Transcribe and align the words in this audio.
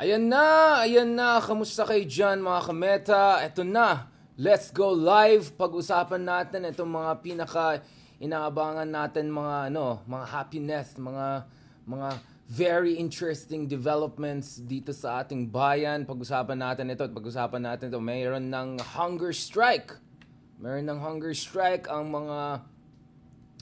Ayan 0.00 0.32
na, 0.32 0.80
ayan 0.80 1.12
na. 1.12 1.44
Kamusta 1.44 1.84
kayo 1.84 2.00
dyan 2.08 2.40
mga 2.40 2.72
kameta? 2.72 3.36
Ito 3.44 3.68
na. 3.68 4.08
Let's 4.40 4.72
go 4.72 4.96
live. 4.96 5.52
Pag-usapan 5.60 6.24
natin 6.24 6.64
itong 6.72 6.88
mga 6.88 7.20
pinaka 7.20 7.84
inaabangan 8.16 8.88
natin 8.88 9.28
mga 9.28 9.68
ano, 9.68 10.00
mga 10.08 10.26
happiness, 10.32 10.96
mga 10.96 11.44
mga 11.84 12.08
very 12.48 12.96
interesting 12.96 13.68
developments 13.68 14.56
dito 14.64 14.96
sa 14.96 15.20
ating 15.20 15.52
bayan. 15.52 16.08
Pag-usapan 16.08 16.56
natin 16.56 16.96
ito 16.96 17.04
at 17.04 17.12
pag-usapan 17.12 17.60
natin 17.60 17.92
ito. 17.92 18.00
Mayroon 18.00 18.48
ng 18.48 18.80
hunger 18.96 19.36
strike. 19.36 20.00
Mayroon 20.64 20.88
ng 20.88 21.00
hunger 21.04 21.36
strike 21.36 21.92
ang 21.92 22.08
mga 22.08 22.64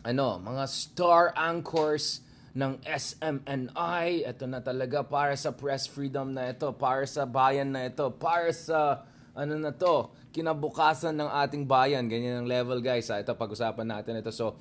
ano, 0.07 0.39
mga 0.39 0.71
star 0.71 1.35
anchors 1.35 2.23
ng 2.59 2.83
SMNI. 2.83 4.27
Ito 4.27 4.51
na 4.51 4.59
talaga 4.59 5.07
para 5.07 5.39
sa 5.39 5.55
press 5.55 5.87
freedom 5.87 6.35
na 6.35 6.51
ito, 6.51 6.75
para 6.75 7.07
sa 7.07 7.23
bayan 7.23 7.71
na 7.71 7.87
ito, 7.87 8.11
para 8.11 8.51
sa 8.51 9.07
ano 9.39 9.55
na 9.55 9.71
to, 9.71 10.11
kinabukasan 10.35 11.15
ng 11.15 11.31
ating 11.47 11.63
bayan. 11.63 12.11
Ganyan 12.11 12.43
ang 12.43 12.49
level 12.51 12.83
guys. 12.83 13.07
Ha? 13.15 13.23
Ito 13.23 13.39
pag-usapan 13.39 13.87
natin 13.87 14.19
ito. 14.19 14.35
So, 14.35 14.59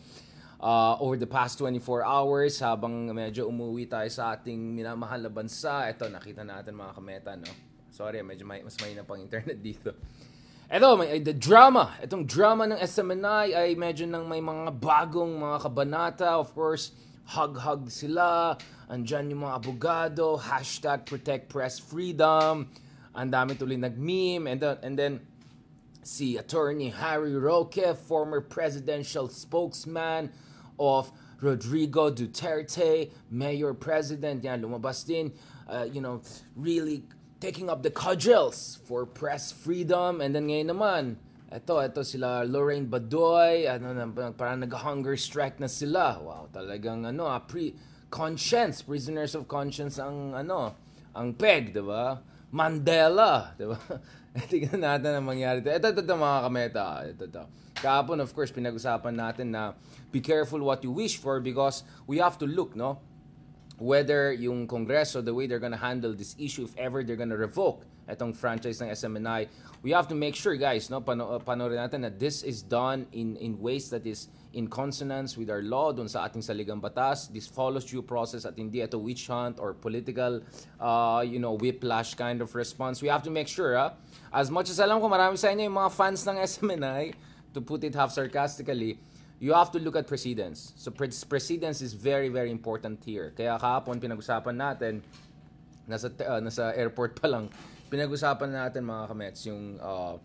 uh, 0.61 1.01
over 1.01 1.17
the 1.17 1.25
past 1.25 1.57
24 1.57 2.05
hours, 2.05 2.61
habang 2.61 3.09
medyo 3.09 3.49
umuwi 3.49 3.89
tayo 3.89 4.05
sa 4.13 4.37
ating 4.37 4.77
minamahal 4.77 5.25
na 5.25 5.33
bansa, 5.33 5.89
ito 5.89 6.05
nakita 6.05 6.45
natin 6.45 6.77
mga 6.77 6.93
kameta, 6.93 7.33
no? 7.33 7.49
Sorry, 7.89 8.21
medyo 8.21 8.45
may, 8.45 8.61
mas 8.61 8.77
may 8.77 8.93
na 8.93 9.01
pang 9.01 9.17
internet 9.17 9.57
dito. 9.73 9.97
Ito, 10.69 10.99
may, 11.01 11.17
the 11.25 11.33
drama. 11.33 11.97
Itong 11.97 12.29
drama 12.29 12.69
ng 12.69 12.77
SMNI 12.77 13.57
ay 13.57 13.69
medyo 13.73 14.05
nang 14.05 14.29
may 14.29 14.43
mga 14.43 14.77
bagong 14.77 15.33
mga 15.41 15.57
kabanata. 15.65 16.29
Of 16.37 16.53
course, 16.53 16.93
hug-hug 17.27 17.91
sila, 17.91 18.55
andyan 18.87 19.27
yung 19.29 19.43
mga 19.43 19.59
abogado, 19.59 20.39
hashtag 20.39 21.03
protect 21.03 21.51
press 21.51 21.75
freedom, 21.75 22.71
ang 23.11 23.27
dami 23.27 23.59
tuloy 23.59 23.75
nag-meme, 23.75 24.47
and 24.47 24.63
then, 24.63 24.77
and 24.81 24.95
then 24.95 25.13
si 26.07 26.39
Attorney 26.39 26.87
Harry 26.87 27.35
Roque, 27.35 27.91
former 28.07 28.39
presidential 28.39 29.27
spokesman 29.27 30.31
of 30.79 31.11
Rodrigo 31.43 32.09
Duterte, 32.09 33.11
mayor 33.29 33.73
president, 33.75 34.43
yan, 34.43 34.63
lumabas 34.63 35.05
din, 35.05 35.35
uh, 35.67 35.83
you 35.83 35.99
know, 35.99 36.21
really 36.55 37.03
taking 37.43 37.69
up 37.69 37.83
the 37.83 37.91
cudgels 37.91 38.79
for 38.87 39.05
press 39.05 39.51
freedom, 39.51 40.21
and 40.21 40.33
then 40.33 40.47
ngayon 40.47 40.71
naman, 40.71 41.03
ito, 41.47 41.79
ito 41.79 42.03
sila 42.03 42.43
Lorraine 42.43 42.91
Badoy, 42.91 43.71
ano 43.71 43.95
na, 43.95 44.03
parang 44.35 44.59
nag-hunger 44.67 45.15
strike 45.15 45.63
na 45.63 45.71
sila. 45.71 46.19
Wow, 46.19 46.51
talagang 46.51 47.07
ano, 47.07 47.23
ah, 47.23 47.39
pre 47.39 47.71
conscience, 48.11 48.83
prisoners 48.83 49.31
of 49.31 49.47
conscience 49.47 49.95
ang 49.95 50.35
ano, 50.35 50.75
ang 51.15 51.31
peg, 51.31 51.71
'di 51.71 51.83
ba? 51.83 52.19
Mandela, 52.51 53.55
'di 53.55 53.63
ba? 53.63 53.79
Tingnan 54.51 54.83
natin 54.83 55.11
ang 55.15 55.25
mangyari. 55.25 55.63
Ito, 55.63 55.87
ito, 55.87 56.03
ito, 56.03 56.15
mga 56.19 56.39
kameta. 56.45 56.85
Ito, 57.15 57.23
ito. 57.25 57.43
Kahapon, 57.79 58.19
of 58.21 58.29
course, 58.35 58.51
pinag-usapan 58.51 59.15
natin 59.15 59.49
na 59.55 59.71
be 60.11 60.19
careful 60.19 60.59
what 60.59 60.83
you 60.83 60.91
wish 60.91 61.15
for 61.15 61.39
because 61.39 61.87
we 62.11 62.19
have 62.19 62.35
to 62.37 62.45
look, 62.45 62.75
no? 62.75 62.99
Whether 63.79 64.35
yung 64.35 64.67
Kongreso, 64.67 65.23
the 65.23 65.33
way 65.33 65.47
they're 65.47 65.63
gonna 65.63 65.79
handle 65.79 66.11
this 66.11 66.35
issue, 66.35 66.67
if 66.67 66.75
ever 66.75 67.07
they're 67.07 67.19
gonna 67.19 67.39
revoke 67.39 67.87
itong 68.09 68.33
franchise 68.33 68.81
ng 68.81 68.89
SMNI, 68.89 69.47
we 69.83 69.91
have 69.91 70.07
to 70.07 70.15
make 70.15 70.35
sure 70.35 70.55
guys, 70.55 70.89
no, 70.89 70.99
pano 70.99 71.39
panoorin 71.43 71.77
natin 71.77 72.07
na 72.07 72.11
this 72.11 72.41
is 72.43 72.63
done 72.63 73.05
in 73.11 73.35
in 73.37 73.59
ways 73.59 73.91
that 73.91 74.07
is 74.07 74.27
in 74.57 74.65
consonance 74.65 75.37
with 75.37 75.51
our 75.51 75.61
law 75.61 75.91
dun 75.91 76.09
sa 76.09 76.25
ating 76.25 76.41
saligang 76.41 76.81
batas. 76.81 77.29
This 77.29 77.45
follows 77.45 77.85
due 77.85 78.01
process 78.01 78.47
at 78.47 78.57
hindi 78.57 78.81
ito 78.81 78.97
witch 78.97 79.27
hunt 79.27 79.59
or 79.59 79.77
political, 79.77 80.41
uh, 80.79 81.21
you 81.21 81.37
know, 81.37 81.53
whiplash 81.53 82.15
kind 82.15 82.41
of 82.41 82.55
response. 82.55 83.03
We 83.03 83.11
have 83.11 83.21
to 83.27 83.31
make 83.31 83.47
sure, 83.47 83.77
ha? 83.77 83.93
As 84.33 84.49
much 84.49 84.71
as 84.73 84.79
alam 84.79 84.97
ko 84.97 85.11
marami 85.11 85.37
sa 85.37 85.53
inyo 85.53 85.69
yung 85.69 85.77
mga 85.77 85.91
fans 85.93 86.25
ng 86.25 86.41
SMNI, 86.41 87.13
to 87.53 87.61
put 87.61 87.83
it 87.83 87.93
half 87.93 88.11
sarcastically, 88.11 88.99
you 89.39 89.53
have 89.53 89.71
to 89.71 89.79
look 89.79 89.95
at 89.95 90.07
precedence. 90.07 90.73
So 90.77 90.91
pre- 90.91 91.13
precedence 91.29 91.81
is 91.81 91.93
very, 91.93 92.29
very 92.29 92.51
important 92.51 93.03
here. 93.05 93.33
Kaya 93.37 93.57
kahapon 93.59 94.01
pinag-usapan 94.01 94.55
natin, 94.57 95.01
nasa, 95.87 96.11
uh, 96.11 96.43
nasa 96.43 96.75
airport 96.75 97.17
pa 97.17 97.27
lang, 97.31 97.49
pinag-usapan 97.87 98.51
natin 98.51 98.83
mga 98.83 99.03
kamets 99.07 99.47
yung 99.47 99.79
uh, 99.79 100.19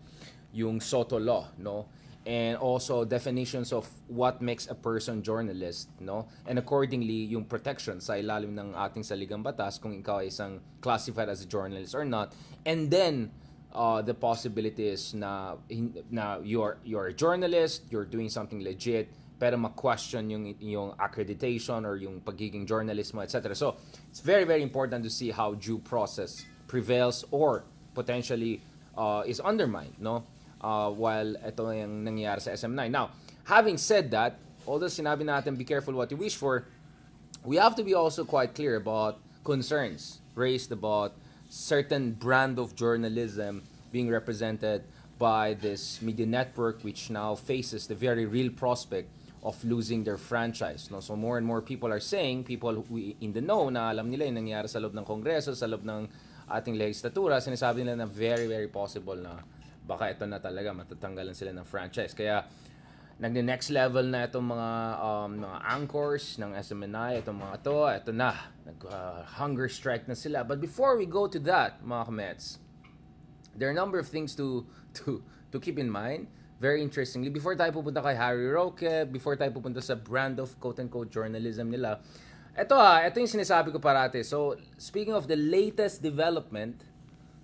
yung 0.53 0.77
Soto 0.83 1.17
law, 1.17 1.49
no? 1.57 1.89
And 2.23 2.55
also 2.55 3.03
definitions 3.03 3.75
of 3.75 3.83
what 4.07 4.39
makes 4.39 4.71
a 4.71 4.75
person 4.75 5.19
journalist, 5.19 5.91
no? 5.99 6.27
And 6.47 6.55
accordingly, 6.55 7.27
yung 7.27 7.43
protection 7.43 7.99
sa 7.99 8.15
ilalim 8.15 8.55
ng 8.55 8.71
ating 8.75 9.03
saligang 9.03 9.43
batas 9.43 9.75
kung 9.75 9.91
ikaw 9.91 10.23
ay 10.23 10.31
isang 10.31 10.63
classified 10.79 11.27
as 11.27 11.43
a 11.43 11.47
journalist 11.49 11.91
or 11.91 12.07
not. 12.07 12.31
And 12.63 12.87
then 12.87 13.31
uh, 13.75 13.99
the 13.99 14.13
possibilities 14.13 15.11
na 15.11 15.59
na 16.07 16.39
you're 16.39 16.79
you're 16.87 17.11
a 17.11 17.15
journalist, 17.15 17.91
you're 17.91 18.07
doing 18.07 18.29
something 18.31 18.63
legit, 18.63 19.11
pero 19.39 19.57
ma-question 19.57 20.29
yung 20.29 20.43
yung 20.59 20.89
accreditation 20.97 21.85
or 21.85 21.97
yung 21.97 22.21
pagiging 22.21 22.65
journalist 22.65 23.13
mo, 23.13 23.21
etc. 23.21 23.55
So, 23.55 23.75
it's 24.09 24.21
very 24.21 24.43
very 24.43 24.61
important 24.61 25.03
to 25.03 25.09
see 25.09 25.31
how 25.31 25.55
due 25.55 25.79
process 25.79 26.45
prevails 26.67 27.25
or 27.31 27.63
potentially 27.93 28.61
uh, 28.97 29.23
is 29.25 29.39
undermined, 29.39 29.95
no? 29.99 30.23
Uh, 30.63 30.89
while 30.89 31.35
ito 31.43 31.61
yung 31.75 32.07
nangyayari 32.07 32.39
sa 32.39 32.55
SM9. 32.55 32.87
Now, 32.87 33.11
having 33.43 33.75
said 33.75 34.09
that, 34.15 34.39
although 34.63 34.87
sinabi 34.87 35.27
natin 35.27 35.57
be 35.59 35.67
careful 35.67 35.93
what 35.93 36.09
you 36.09 36.17
wish 36.17 36.39
for, 36.39 36.65
we 37.43 37.57
have 37.57 37.75
to 37.75 37.83
be 37.83 37.93
also 37.93 38.23
quite 38.23 38.55
clear 38.55 38.77
about 38.77 39.19
concerns 39.43 40.23
raised 40.35 40.71
about 40.71 41.13
certain 41.49 42.11
brand 42.13 42.57
of 42.57 42.75
journalism 42.75 43.61
being 43.91 44.09
represented 44.09 44.83
by 45.19 45.53
this 45.55 46.01
media 46.01 46.25
network 46.25 46.81
which 46.81 47.09
now 47.09 47.35
faces 47.35 47.87
the 47.87 47.95
very 47.95 48.25
real 48.25 48.49
prospect 48.49 49.11
of 49.43 49.59
losing 49.67 50.07
their 50.07 50.17
franchise. 50.17 50.87
No? 50.89 51.03
So 51.03 51.19
more 51.19 51.37
and 51.37 51.45
more 51.45 51.61
people 51.61 51.91
are 51.91 51.99
saying, 51.99 52.47
people 52.47 52.81
who 52.87 53.13
in 53.19 53.35
the 53.35 53.43
know 53.43 53.67
na 53.67 53.91
alam 53.91 54.07
nila 54.07 54.25
yung 54.25 54.39
nangyari 54.39 54.71
sa 54.71 54.79
loob 54.79 54.95
ng 54.95 55.03
Kongreso, 55.03 55.51
sa 55.51 55.67
loob 55.67 55.83
ng 55.83 56.07
ating 56.47 56.79
legislatura, 56.79 57.43
sinasabi 57.43 57.83
nila 57.83 58.03
na 58.03 58.07
very, 58.07 58.47
very 58.47 58.71
possible 58.71 59.19
na 59.19 59.43
baka 59.83 60.15
ito 60.15 60.23
na 60.23 60.39
talaga, 60.39 60.71
matatanggalan 60.71 61.35
sila 61.35 61.51
ng 61.51 61.67
franchise. 61.67 62.15
Kaya, 62.15 62.47
nag-next 63.19 63.69
level 63.69 64.03
na 64.09 64.25
itong 64.25 64.47
mga 64.47 64.69
um, 64.99 65.31
mga 65.37 65.59
anchors 65.69 66.39
ng 66.41 66.51
SMNI, 66.57 67.21
itong 67.21 67.37
mga 67.37 67.55
to, 67.61 67.77
ito 67.87 68.11
na, 68.15 68.33
nag-hunger 68.65 69.69
uh, 69.69 69.71
strike 69.71 70.07
na 70.09 70.17
sila. 70.17 70.41
But 70.41 70.57
before 70.57 70.97
we 70.97 71.05
go 71.05 71.27
to 71.27 71.39
that, 71.45 71.83
mga 71.85 72.09
kamets, 72.09 72.57
there 73.53 73.69
are 73.69 73.75
a 73.75 73.77
number 73.77 73.99
of 73.99 74.09
things 74.09 74.33
to 74.39 74.65
to 75.03 75.21
to 75.53 75.57
keep 75.59 75.77
in 75.77 75.91
mind. 75.91 76.25
Very 76.63 76.79
interestingly, 76.79 77.27
before 77.27 77.59
tayo 77.59 77.75
pupunta 77.75 77.99
kay 77.99 78.15
Harry 78.15 78.47
Roque, 78.47 79.03
before 79.11 79.35
tayo 79.35 79.51
pupunta 79.51 79.83
sa 79.83 79.99
brand 79.99 80.39
of 80.39 80.55
quote-unquote 80.63 81.11
journalism 81.11 81.67
nila, 81.67 81.99
ito 82.55 82.71
ha, 82.79 83.03
ito 83.03 83.19
yung 83.19 83.27
sinasabi 83.27 83.75
ko 83.75 83.83
parati. 83.83 84.23
So, 84.23 84.55
speaking 84.79 85.11
of 85.11 85.27
the 85.27 85.35
latest 85.35 85.99
development, 85.99 86.79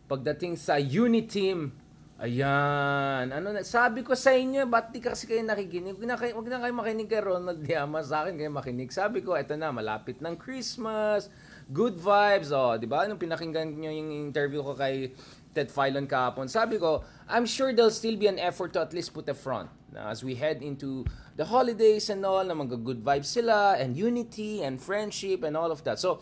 pagdating 0.08 0.56
sa 0.56 0.80
Uniteam, 0.80 1.76
ayan, 2.16 3.28
ano 3.36 3.52
na, 3.52 3.60
sabi 3.60 4.08
ko 4.08 4.16
sa 4.16 4.32
inyo, 4.32 4.64
ba't 4.72 4.96
di 4.96 5.04
kasi 5.04 5.28
kayo 5.28 5.44
nakikinig? 5.44 6.00
Huwag 6.00 6.08
na 6.08 6.16
kayo, 6.16 6.40
huwag 6.40 6.48
na 6.48 6.64
kayo 6.64 6.74
makinig 6.80 7.12
kay 7.12 7.20
Ronald 7.20 7.60
Diamas, 7.60 8.08
sa 8.08 8.24
akin 8.24 8.40
kayo 8.40 8.52
makinig. 8.56 8.88
Sabi 8.96 9.20
ko, 9.20 9.36
ito 9.36 9.52
na, 9.60 9.76
malapit 9.76 10.24
ng 10.24 10.40
Christmas, 10.40 11.28
good 11.68 12.00
vibes, 12.00 12.56
oh, 12.56 12.80
di 12.80 12.88
ba? 12.88 13.04
Nung 13.04 13.20
pinakinggan 13.20 13.68
nyo 13.68 13.92
yung 13.92 14.32
interview 14.32 14.64
ko 14.64 14.80
kay 14.80 15.12
Ted 15.54 15.70
Filon 15.70 16.08
kahapon, 16.08 16.50
sabi 16.50 16.78
ko, 16.78 17.04
I'm 17.28 17.46
sure 17.46 17.74
there'll 17.74 17.92
still 17.92 18.16
be 18.16 18.28
an 18.28 18.40
effort 18.40 18.74
to 18.74 18.82
at 18.82 18.94
least 18.94 19.14
put 19.14 19.28
a 19.30 19.34
front 19.34 19.70
na 19.92 20.10
as 20.10 20.24
we 20.24 20.36
head 20.36 20.62
into 20.62 21.06
the 21.36 21.46
holidays 21.46 22.10
and 22.10 22.26
all, 22.26 22.44
na 22.44 22.54
mga 22.54 22.84
good 22.84 23.02
vibes 23.02 23.26
sila, 23.26 23.76
and 23.78 23.98
unity, 23.98 24.62
and 24.62 24.82
friendship, 24.82 25.44
and 25.44 25.58
all 25.58 25.72
of 25.72 25.84
that. 25.84 26.00
So, 26.00 26.22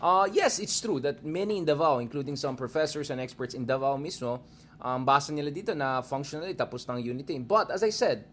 uh, 0.00 0.28
yes, 0.30 0.58
it's 0.58 0.80
true 0.80 1.00
that 1.00 1.24
many 1.24 1.58
in 1.58 1.64
Davao, 1.64 1.98
including 1.98 2.36
some 2.36 2.56
professors 2.56 3.10
and 3.10 3.20
experts 3.20 3.54
in 3.54 3.64
Davao 3.64 3.96
mismo, 3.96 4.40
um, 4.80 5.06
basa 5.06 5.32
nila 5.32 5.50
dito 5.50 5.76
na 5.76 6.02
functionally 6.02 6.54
tapos 6.54 6.88
ng 6.88 7.00
unity. 7.00 7.38
But, 7.38 7.70
as 7.70 7.82
I 7.82 7.90
said, 7.90 8.24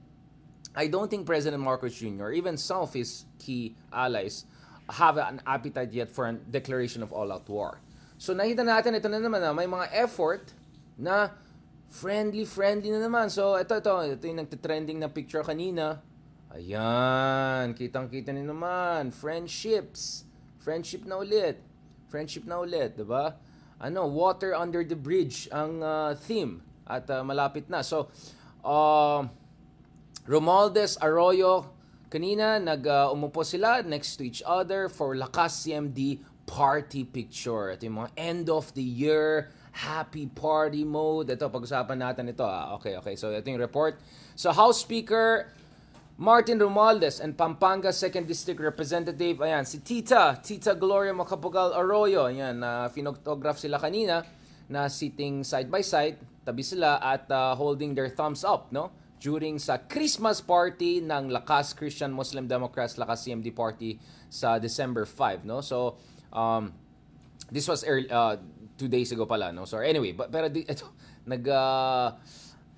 I 0.75 0.87
don't 0.87 1.09
think 1.09 1.25
President 1.25 1.61
Marcos 1.61 1.93
Jr., 1.95 2.31
even 2.31 2.57
some 2.57 2.81
of 2.81 2.93
his 2.93 3.25
key 3.39 3.75
allies, 3.93 4.45
have 4.89 5.17
an 5.17 5.41
appetite 5.47 5.93
yet 5.93 6.11
for 6.11 6.27
a 6.27 6.33
declaration 6.33 7.03
of 7.03 7.13
all-out 7.13 7.47
war. 7.47 7.79
So 8.23 8.31
nakita 8.31 8.63
natin 8.63 8.95
ito 8.95 9.11
na 9.11 9.19
naman 9.19 9.43
na 9.43 9.51
may 9.51 9.67
mga 9.67 9.91
effort 9.99 10.55
na 10.95 11.35
friendly 11.91 12.47
friendly 12.47 12.87
na 12.87 13.03
naman. 13.03 13.27
So 13.27 13.59
ito 13.59 13.75
ito 13.75 13.91
ito 13.99 14.23
yung 14.23 14.39
nagte-trending 14.39 14.95
na 14.95 15.11
picture 15.11 15.43
kanina. 15.43 15.99
Ayan, 16.55 17.75
kitang-kita 17.75 18.31
ni 18.31 18.47
naman 18.47 19.11
friendships. 19.11 20.23
Friendship 20.63 21.03
na 21.03 21.19
ulit. 21.19 21.59
Friendship 22.07 22.47
na 22.47 22.63
ulit, 22.63 22.95
'di 22.95 23.03
ba? 23.03 23.35
Ano, 23.83 24.07
water 24.07 24.55
under 24.55 24.87
the 24.87 24.95
bridge 24.95 25.51
ang 25.51 25.83
uh, 25.83 26.15
theme 26.15 26.63
at 26.87 27.03
uh, 27.11 27.27
malapit 27.27 27.67
na. 27.67 27.83
So 27.83 28.07
uh, 28.63 29.27
Romualdez 30.23 30.95
Arroyo 31.03 31.75
kanina 32.07 32.55
nag 32.55 32.87
uh, 32.87 33.11
sila 33.43 33.83
next 33.83 34.15
to 34.15 34.23
each 34.23 34.39
other 34.47 34.87
for 34.87 35.11
Lakas 35.11 35.67
CMD 35.67 36.23
party 36.45 37.03
picture. 37.07 37.71
Ito 37.71 37.87
yung 37.87 38.05
mga 38.05 38.11
end 38.17 38.45
of 38.49 38.71
the 38.73 38.83
year 38.83 39.51
happy 39.73 40.29
party 40.29 40.85
mode. 40.85 41.33
Ito, 41.33 41.49
pag-usapan 41.49 41.97
natin 41.97 42.29
ito. 42.29 42.45
Ah. 42.45 42.77
Okay, 42.77 42.93
okay. 43.01 43.17
So, 43.17 43.33
ito 43.33 43.49
yung 43.49 43.57
report. 43.57 43.97
So, 44.37 44.53
House 44.53 44.85
Speaker 44.85 45.49
Martin 46.13 46.61
Romualdez 46.61 47.17
and 47.17 47.33
Pampanga 47.33 47.89
2nd 47.89 48.29
District 48.29 48.61
Representative, 48.61 49.41
ayan, 49.41 49.65
si 49.65 49.81
Tita, 49.81 50.37
Tita 50.37 50.77
Gloria 50.77 51.09
Macapagal 51.09 51.73
Arroyo, 51.73 52.29
ayan, 52.29 52.61
na 52.61 52.85
uh, 52.85 52.93
finotograph 52.93 53.57
sila 53.57 53.81
kanina 53.81 54.21
na 54.69 54.85
sitting 54.85 55.41
side 55.41 55.73
by 55.73 55.81
side, 55.81 56.21
tabi 56.45 56.61
sila 56.61 57.01
at 57.01 57.25
uh, 57.33 57.57
holding 57.57 57.97
their 57.97 58.13
thumbs 58.13 58.45
up, 58.45 58.69
no? 58.69 58.93
During 59.17 59.57
sa 59.57 59.81
Christmas 59.89 60.37
party 60.37 61.01
ng 61.01 61.33
Lakas 61.33 61.73
Christian 61.73 62.13
Muslim 62.13 62.45
Democrats 62.45 62.93
Lakas 63.01 63.25
CMD 63.25 63.49
party 63.49 63.97
sa 64.29 64.61
December 64.61 65.09
5, 65.09 65.49
no? 65.49 65.65
So, 65.65 65.97
um, 66.33 66.73
this 67.51 67.67
was 67.67 67.85
early, 67.85 68.09
uh, 68.09 68.37
two 68.77 68.87
days 68.87 69.11
ago 69.11 69.25
pala, 69.25 69.53
no? 69.53 69.65
So, 69.65 69.77
anyway, 69.77 70.11
but, 70.11 70.31
pero 70.31 70.49
ito, 70.49 70.89
nag, 71.25 71.47
uh, 71.47 72.11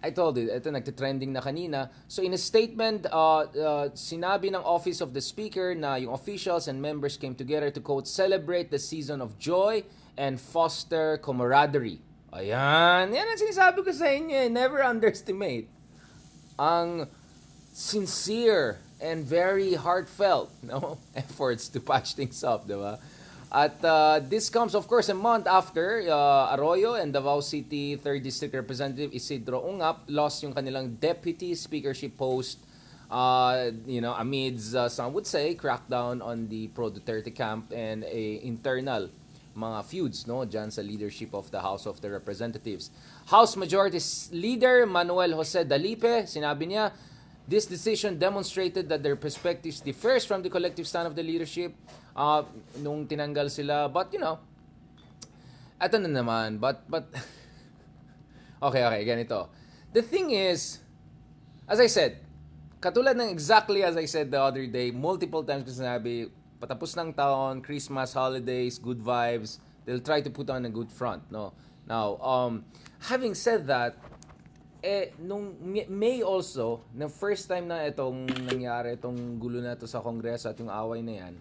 I 0.05 0.11
told 0.11 0.37
you, 0.37 0.53
ito 0.53 0.69
nagte-trending 0.69 1.33
na 1.33 1.41
kanina. 1.41 1.89
So 2.07 2.21
in 2.21 2.33
a 2.33 2.37
statement, 2.37 3.07
uh, 3.09 3.49
uh, 3.49 3.89
sinabi 3.97 4.53
ng 4.53 4.61
Office 4.61 5.01
of 5.01 5.17
the 5.17 5.21
Speaker 5.21 5.73
na 5.73 5.95
yung 5.95 6.13
officials 6.13 6.67
and 6.67 6.77
members 6.77 7.17
came 7.17 7.33
together 7.33 7.71
to 7.71 7.81
quote, 7.81 8.07
celebrate 8.07 8.69
the 8.69 8.77
season 8.77 9.17
of 9.17 9.39
joy 9.41 9.81
and 10.13 10.37
foster 10.37 11.17
camaraderie. 11.25 12.05
Ayan, 12.35 13.15
yan 13.15 13.25
ang 13.25 13.39
sinasabi 13.39 13.81
ko 13.81 13.89
sa 13.95 14.11
inyo, 14.11 14.45
eh. 14.45 14.49
never 14.51 14.83
underestimate 14.83 15.71
ang 16.59 17.07
sincere 17.73 18.77
and 19.01 19.25
very 19.25 19.75
heartfelt 19.75 20.47
no 20.63 20.99
efforts 21.15 21.67
to 21.67 21.79
patch 21.79 22.13
things 22.13 22.43
up, 22.43 22.67
di 22.67 22.77
ba? 22.77 23.01
At 23.51 23.77
uh, 23.86 24.19
this 24.19 24.50
comes, 24.50 24.75
of 24.75 24.88
course, 24.88 25.09
a 25.09 25.13
month 25.13 25.47
after 25.47 26.03
uh, 26.09 26.56
Arroyo 26.56 26.95
and 26.95 27.13
Davao 27.13 27.39
City 27.39 27.97
3rd 27.97 28.24
District 28.24 28.53
Representative 28.53 29.13
Isidro 29.13 29.63
Ungap 29.63 30.07
lost 30.07 30.44
yung 30.44 30.53
kanilang 30.53 31.00
deputy 31.00 31.56
speakership 31.56 32.18
post 32.18 32.59
uh, 33.09 33.71
you 33.86 34.01
know, 34.01 34.13
amidst, 34.13 34.75
uh, 34.75 34.89
some 34.89 35.13
would 35.13 35.27
say, 35.27 35.56
crackdown 35.56 36.24
on 36.24 36.47
the 36.47 36.68
pro-Duterte 36.69 37.33
camp 37.33 37.71
and 37.74 38.03
a 38.03 38.42
internal 38.44 39.09
mga 39.56 39.86
feuds 39.88 40.27
no 40.27 40.44
dyan 40.44 40.68
sa 40.68 40.83
leadership 40.83 41.31
of 41.31 41.48
the 41.48 41.62
House 41.63 41.88
of 41.88 42.01
the 42.03 42.12
Representatives. 42.12 42.91
House 43.31 43.56
Majority 43.56 44.03
Leader 44.36 44.86
Manuel 44.86 45.31
Jose 45.31 45.63
Dalipe, 45.63 46.27
sinabi 46.27 46.75
niya, 46.75 46.91
This 47.47 47.65
decision 47.69 48.18
demonstrated 48.18 48.89
that 48.89 49.03
their 49.03 49.15
perspectives 49.15 49.80
differs 49.80 50.25
from 50.25 50.42
the 50.42 50.50
collective 50.50 50.88
stand 50.88 51.06
of 51.06 51.15
the 51.15 51.21
leadership 51.21 51.77
uh, 52.18 52.42
nung 52.81 53.06
tinanggal 53.06 53.53
sila. 53.53 53.86
But, 53.86 54.09
you 54.13 54.19
know, 54.19 54.39
eto 55.77 56.01
na 56.01 56.09
naman. 56.09 56.57
But, 56.57 56.89
but, 56.89 57.06
okay, 58.65 58.81
okay, 58.81 59.01
ganito. 59.06 59.50
The 59.94 60.01
thing 60.01 60.31
is, 60.33 60.81
as 61.69 61.80
I 61.80 61.86
said, 61.86 62.18
katulad 62.81 63.13
ng 63.13 63.30
exactly 63.30 63.86
as 63.86 63.98
I 63.98 64.06
said 64.06 64.33
the 64.33 64.41
other 64.41 64.65
day, 64.65 64.89
multiple 64.89 65.45
times 65.45 65.69
ko 65.69 65.71
sinabi, 65.74 66.33
patapos 66.57 66.98
ng 66.98 67.13
taon, 67.13 67.62
Christmas, 67.62 68.13
holidays, 68.13 68.81
good 68.81 68.98
vibes, 68.98 69.62
they'll 69.86 70.01
try 70.01 70.21
to 70.21 70.30
put 70.30 70.50
on 70.50 70.65
a 70.65 70.71
good 70.74 70.89
front, 70.89 71.21
no? 71.30 71.53
Now, 71.86 72.18
um, 72.18 72.65
having 73.06 73.38
said 73.38 73.68
that, 73.68 73.98
eh, 74.85 75.17
nung 75.17 75.57
May 75.89 76.21
also, 76.21 76.85
na 76.93 77.09
first 77.09 77.49
time 77.49 77.65
na 77.65 77.81
itong 77.89 78.29
nangyari, 78.45 78.93
itong 78.93 79.41
gulo 79.41 79.57
na 79.57 79.73
to 79.73 79.89
sa 79.89 79.97
Kongreso 79.97 80.53
at 80.53 80.57
yung 80.61 80.69
away 80.69 81.01
na 81.01 81.25
yan, 81.25 81.33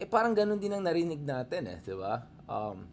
eh 0.00 0.08
parang 0.08 0.32
ganun 0.32 0.56
din 0.56 0.72
ang 0.72 0.80
narinig 0.80 1.20
natin 1.20 1.68
eh, 1.68 1.78
di 1.84 1.92
ba? 1.92 2.24
Um, 2.48 2.88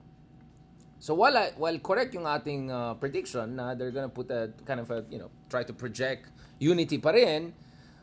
so 0.99 1.15
while, 1.15 1.35
I, 1.39 1.55
while 1.55 1.79
correct 1.79 2.11
yung 2.11 2.27
ating 2.27 2.67
uh, 2.67 2.99
prediction 2.99 3.55
na 3.55 3.71
they're 3.71 3.95
gonna 3.95 4.11
put 4.11 4.27
a 4.35 4.51
kind 4.67 4.83
of 4.83 4.91
a, 4.91 5.07
you 5.07 5.19
know, 5.19 5.31
try 5.47 5.63
to 5.63 5.71
project 5.71 6.27
unity 6.59 6.99
pa 6.99 7.15
rin, 7.15 7.55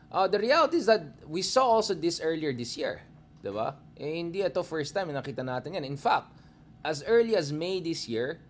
uh, 0.09 0.25
the 0.25 0.41
reality 0.41 0.81
is 0.81 0.89
that 0.89 1.05
we 1.29 1.45
saw 1.45 1.77
also 1.77 1.93
this 1.93 2.17
earlier 2.17 2.49
this 2.49 2.73
year, 2.73 3.05
di 3.45 3.53
ba? 3.53 3.77
Eh, 4.01 4.17
hindi 4.17 4.41
ito 4.41 4.65
first 4.65 4.97
time 4.97 5.13
na 5.13 5.21
nakita 5.21 5.45
natin 5.45 5.77
yan. 5.77 5.85
In 5.85 5.97
fact, 5.97 6.33
as 6.81 7.05
early 7.05 7.37
as 7.37 7.53
May 7.53 7.77
this 7.77 8.09
year, 8.09 8.41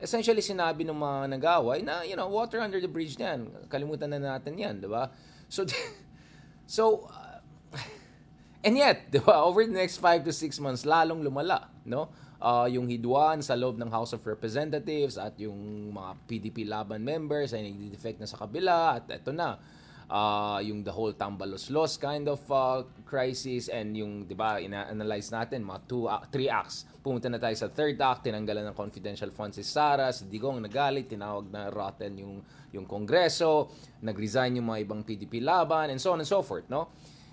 essentially 0.00 0.40
sinabi 0.40 0.82
ng 0.88 0.96
mga 0.96 1.18
nag-away 1.36 1.84
na, 1.84 2.02
you 2.02 2.16
know, 2.16 2.26
water 2.26 2.58
under 2.58 2.80
the 2.80 2.88
bridge 2.88 3.20
na 3.20 3.36
yan. 3.36 3.40
Kalimutan 3.68 4.10
na 4.10 4.18
natin 4.18 4.56
yan, 4.56 4.80
di 4.80 4.88
ba? 4.88 5.12
So, 5.46 5.68
so, 6.66 7.06
uh, 7.12 7.38
and 8.64 8.74
yet, 8.80 9.12
di 9.12 9.20
ba, 9.20 9.44
over 9.44 9.62
the 9.62 9.76
next 9.76 10.00
5 10.00 10.24
to 10.24 10.32
6 10.32 10.56
months, 10.58 10.88
lalong 10.88 11.20
lumala, 11.20 11.68
no? 11.84 12.08
Uh, 12.40 12.64
yung 12.72 12.88
hidwan 12.88 13.44
sa 13.44 13.52
loob 13.52 13.76
ng 13.76 13.92
House 13.92 14.16
of 14.16 14.24
Representatives 14.24 15.20
at 15.20 15.36
yung 15.36 15.92
mga 15.92 16.10
PDP 16.24 16.64
laban 16.64 17.04
members 17.04 17.52
ay 17.52 17.68
nagdi-defect 17.68 18.16
na 18.16 18.24
sa 18.24 18.40
kabila 18.40 18.96
at 18.96 19.04
eto 19.12 19.28
na 19.28 19.60
uh, 20.10 20.58
yung 20.58 20.82
the 20.82 20.90
whole 20.90 21.14
tambalos-los 21.14 21.96
kind 21.96 22.26
of 22.26 22.42
uh, 22.50 22.82
crisis 23.06 23.70
and 23.70 23.94
yung, 23.94 24.26
di 24.26 24.34
ba, 24.34 24.58
ina-analyze 24.58 25.30
natin, 25.30 25.62
mga 25.62 25.80
two, 25.86 26.10
uh, 26.10 26.20
three 26.28 26.50
acts. 26.50 26.84
Pumunta 27.00 27.30
na 27.30 27.38
tayo 27.38 27.54
sa 27.54 27.70
third 27.70 27.96
act, 28.02 28.26
tinanggalan 28.26 28.66
ng 28.66 28.76
confidential 28.76 29.30
funds 29.30 29.56
si 29.56 29.64
Sara, 29.64 30.10
si 30.10 30.26
Digong 30.26 30.58
nagalit, 30.58 31.06
tinawag 31.06 31.46
na 31.48 31.70
rotten 31.70 32.18
yung, 32.18 32.42
yung 32.74 32.84
kongreso, 32.84 33.70
nag-resign 34.02 34.58
yung 34.58 34.66
mga 34.68 34.82
ibang 34.84 35.00
PDP 35.06 35.40
laban, 35.40 35.94
and 35.94 36.02
so 36.02 36.12
on 36.12 36.18
and 36.18 36.28
so 36.28 36.42
forth, 36.42 36.66
no? 36.66 36.90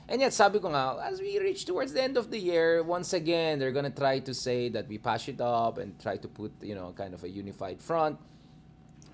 And 0.08 0.24
yet, 0.24 0.32
sabi 0.32 0.64
ko 0.64 0.72
nga, 0.72 1.04
as 1.04 1.20
we 1.20 1.36
reach 1.36 1.68
towards 1.68 1.92
the 1.92 2.00
end 2.00 2.16
of 2.16 2.32
the 2.32 2.40
year, 2.40 2.80
once 2.80 3.12
again, 3.12 3.60
they're 3.60 3.76
gonna 3.76 3.92
try 3.92 4.24
to 4.24 4.32
say 4.32 4.70
that 4.72 4.88
we 4.88 4.96
patch 4.96 5.28
it 5.28 5.42
up 5.44 5.84
and 5.84 6.00
try 6.00 6.16
to 6.16 6.30
put, 6.32 6.54
you 6.64 6.76
know, 6.80 6.96
kind 6.96 7.12
of 7.12 7.26
a 7.26 7.30
unified 7.30 7.82
front. 7.84 8.16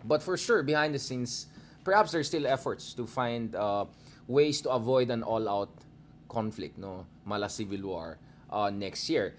But 0.06 0.21
for 0.21 0.38
sure, 0.38 0.62
behind 0.62 0.94
the 0.94 1.00
scenes, 1.00 1.48
perhaps 1.83 2.12
there's 2.12 2.27
still 2.27 2.47
efforts 2.47 2.94
to 2.94 3.06
find 3.06 3.56
uh, 3.56 3.85
ways 4.27 4.62
to 4.62 4.69
avoid 4.71 5.12
an 5.12 5.24
all-out 5.24 5.69
conflict, 6.30 6.77
no, 6.77 7.06
mala 7.25 7.50
civil 7.50 7.81
war 7.81 8.18
uh, 8.50 8.69
next 8.69 9.09
year. 9.09 9.35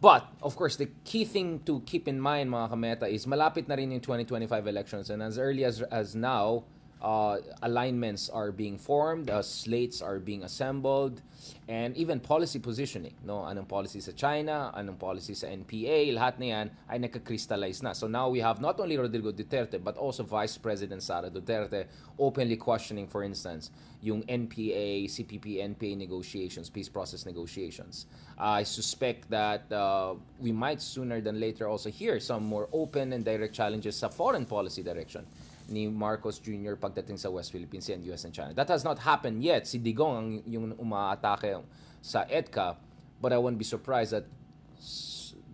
But, 0.00 0.28
of 0.42 0.56
course, 0.56 0.76
the 0.76 0.88
key 1.04 1.24
thing 1.24 1.60
to 1.64 1.80
keep 1.80 2.06
in 2.06 2.20
mind, 2.20 2.50
mga 2.50 2.70
kameta, 2.70 3.10
is 3.10 3.26
malapit 3.26 3.66
na 3.66 3.74
rin 3.74 3.90
yung 3.90 4.00
2025 4.00 4.66
elections. 4.66 5.08
And 5.08 5.22
as 5.22 5.38
early 5.38 5.64
as, 5.64 5.80
as 5.88 6.14
now, 6.14 6.64
uh, 7.06 7.38
alignments 7.62 8.28
are 8.28 8.50
being 8.50 8.76
formed, 8.76 9.30
uh, 9.30 9.40
slates 9.40 10.02
are 10.02 10.18
being 10.18 10.42
assembled, 10.42 11.22
and 11.68 11.96
even 11.96 12.18
policy 12.18 12.58
positioning. 12.58 13.14
No? 13.22 13.46
Anong 13.46 13.68
policy 13.68 14.02
sa 14.02 14.10
China, 14.10 14.74
anong 14.74 14.98
policy 14.98 15.30
sa 15.38 15.46
NPA, 15.46 16.10
lahat 16.18 16.42
na 16.42 16.46
yan 16.46 16.66
ay 16.90 16.98
nagka-crystallize 16.98 17.78
na. 17.86 17.94
So 17.94 18.10
now 18.10 18.26
we 18.28 18.42
have 18.42 18.58
not 18.60 18.82
only 18.82 18.98
Rodrigo 18.98 19.30
Duterte, 19.30 19.78
but 19.78 19.94
also 19.96 20.26
Vice 20.26 20.58
President 20.58 20.98
Sara 20.98 21.30
Duterte 21.30 21.86
openly 22.18 22.56
questioning, 22.58 23.06
for 23.06 23.22
instance, 23.22 23.70
yung 24.02 24.26
NPA, 24.26 25.06
CPP, 25.06 25.62
NPA 25.62 25.96
negotiations, 25.96 26.66
peace 26.68 26.88
process 26.90 27.24
negotiations. 27.24 28.06
I 28.36 28.64
suspect 28.64 29.30
that 29.30 29.70
uh, 29.70 30.18
we 30.42 30.50
might 30.50 30.82
sooner 30.82 31.20
than 31.20 31.38
later 31.38 31.68
also 31.68 31.88
hear 31.88 32.18
some 32.18 32.42
more 32.42 32.66
open 32.72 33.14
and 33.14 33.24
direct 33.24 33.54
challenges 33.54 33.94
sa 33.94 34.10
foreign 34.10 34.44
policy 34.44 34.82
direction 34.82 35.22
ni 35.68 35.88
Marcos 35.88 36.38
Jr. 36.38 36.78
pagdating 36.78 37.18
sa 37.18 37.30
West 37.30 37.50
Philippine 37.50 37.80
Sea 37.80 37.94
and 37.94 38.04
US 38.12 38.24
and 38.24 38.34
China. 38.34 38.54
That 38.54 38.68
has 38.68 38.84
not 38.84 38.98
happened 38.98 39.42
yet. 39.42 39.66
Si 39.66 39.78
Digong 39.78 40.14
ang 40.16 40.28
yung 40.46 40.74
umaatake 40.78 41.58
sa 42.02 42.24
EDCA, 42.26 42.76
but 43.20 43.32
I 43.32 43.38
won't 43.38 43.58
be 43.58 43.66
surprised 43.66 44.14
that 44.14 44.26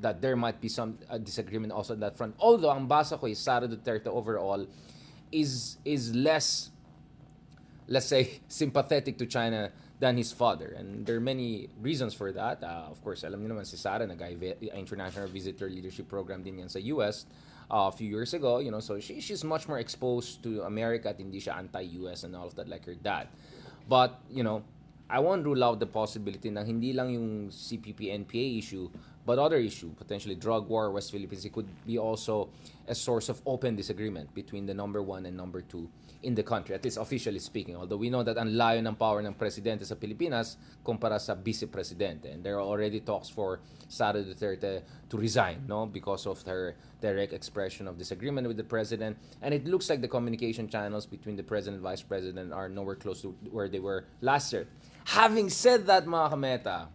that 0.03 0.21
there 0.21 0.35
might 0.35 0.61
be 0.61 0.69
some 0.69 0.99
uh, 1.09 1.17
disagreement 1.17 1.73
also 1.73 1.95
on 1.95 2.01
that 2.01 2.19
front. 2.19 2.35
Although 2.39 2.75
ang 2.75 2.89
basa 2.89 3.19
ko 3.19 3.27
is 3.27 3.39
Sara 3.39 3.69
Duterte 3.69 4.11
overall 4.11 4.67
is 5.31 5.79
is 5.87 6.13
less 6.13 6.71
let's 7.89 8.07
say 8.07 8.41
sympathetic 8.49 9.17
to 9.19 9.27
China 9.27 9.71
than 10.03 10.19
his 10.19 10.33
father. 10.33 10.75
And 10.77 11.07
there 11.07 11.17
are 11.17 11.23
many 11.23 11.71
reasons 11.81 12.13
for 12.13 12.33
that. 12.33 12.63
Uh, 12.63 12.91
of 12.91 12.99
course, 13.07 13.23
alam 13.23 13.39
niyo 13.39 13.55
naman 13.55 13.65
si 13.65 13.79
Sara 13.79 14.03
nag-international 14.03 15.31
visitor 15.31 15.71
leadership 15.71 16.11
program 16.11 16.43
din 16.43 16.59
yan 16.59 16.69
sa 16.69 16.83
US 16.99 17.25
uh, 17.73 17.89
a 17.89 17.93
few 17.93 18.09
years 18.09 18.35
ago, 18.35 18.59
you 18.59 18.71
know, 18.71 18.81
so 18.81 19.01
she, 19.01 19.21
she's 19.21 19.43
much 19.43 19.67
more 19.67 19.79
exposed 19.79 20.43
to 20.43 20.63
America 20.63 21.09
at 21.09 21.17
hindi 21.17 21.41
siya 21.41 21.57
anti-US 21.57 22.25
and 22.25 22.37
all 22.37 22.47
of 22.47 22.55
that 22.55 22.69
like 22.69 22.85
her 22.85 22.95
dad. 22.95 23.29
But, 23.89 24.21
you 24.31 24.45
know, 24.45 24.63
I 25.09 25.19
won't 25.19 25.45
rule 25.45 25.65
out 25.65 25.81
the 25.81 25.87
possibility 25.87 26.51
na 26.51 26.63
hindi 26.63 26.93
lang 26.93 27.11
yung 27.13 27.49
CPP-NPA 27.49 28.59
issue, 28.59 28.89
but 29.25 29.39
other 29.39 29.57
issue, 29.57 29.91
potentially 29.97 30.35
drug 30.35 30.69
war, 30.69 30.91
West 30.91 31.11
Philippines, 31.11 31.45
it 31.45 31.53
could 31.53 31.69
be 31.87 31.99
also 31.99 32.49
a 32.87 32.95
source 32.95 33.29
of 33.29 33.41
open 33.47 33.75
disagreement 33.75 34.33
between 34.35 34.67
the 34.67 34.75
number 34.75 35.03
one 35.03 35.27
and 35.27 35.37
number 35.37 35.63
two 35.63 35.89
in 36.23 36.35
the 36.35 36.43
country, 36.43 36.75
at 36.75 36.85
least 36.85 36.97
officially 36.97 37.39
speaking. 37.39 37.77
Although 37.77 37.97
we 37.97 38.11
know 38.11 38.23
that 38.23 38.39
ang 38.39 38.55
layo 38.55 38.79
ng 38.79 38.95
power 38.95 39.23
ng 39.23 39.35
presidente 39.35 39.85
sa 39.85 39.95
Pilipinas 39.95 40.57
kumpara 40.85 41.19
sa 41.21 41.35
vice-presidente. 41.35 42.31
And 42.31 42.43
there 42.43 42.57
are 42.57 42.67
already 42.67 43.01
talks 43.01 43.29
for 43.29 43.61
Sara 43.89 44.23
Duterte 44.23 44.83
to 45.11 45.17
resign 45.17 45.65
no, 45.67 45.87
because 45.87 46.27
of 46.27 46.41
her 46.47 46.77
direct 47.01 47.33
expression 47.33 47.89
of 47.89 47.99
disagreement 47.99 48.47
with 48.47 48.57
the 48.57 48.65
president. 48.65 49.19
And 49.43 49.53
it 49.53 49.67
looks 49.67 49.91
like 49.91 50.01
the 50.01 50.09
communication 50.09 50.69
channels 50.69 51.07
between 51.07 51.37
the 51.37 51.43
president 51.43 51.83
and 51.83 51.83
vice 51.83 52.03
president 52.03 52.53
are 52.53 52.69
nowhere 52.69 52.97
close 52.97 53.23
to 53.23 53.35
where 53.51 53.69
they 53.69 53.81
were 53.81 54.07
last 54.21 54.53
year. 54.53 54.67
Having 55.05 55.51
said 55.51 55.87
that, 55.87 56.07
mga 56.07 56.31
kameta, 56.31 56.87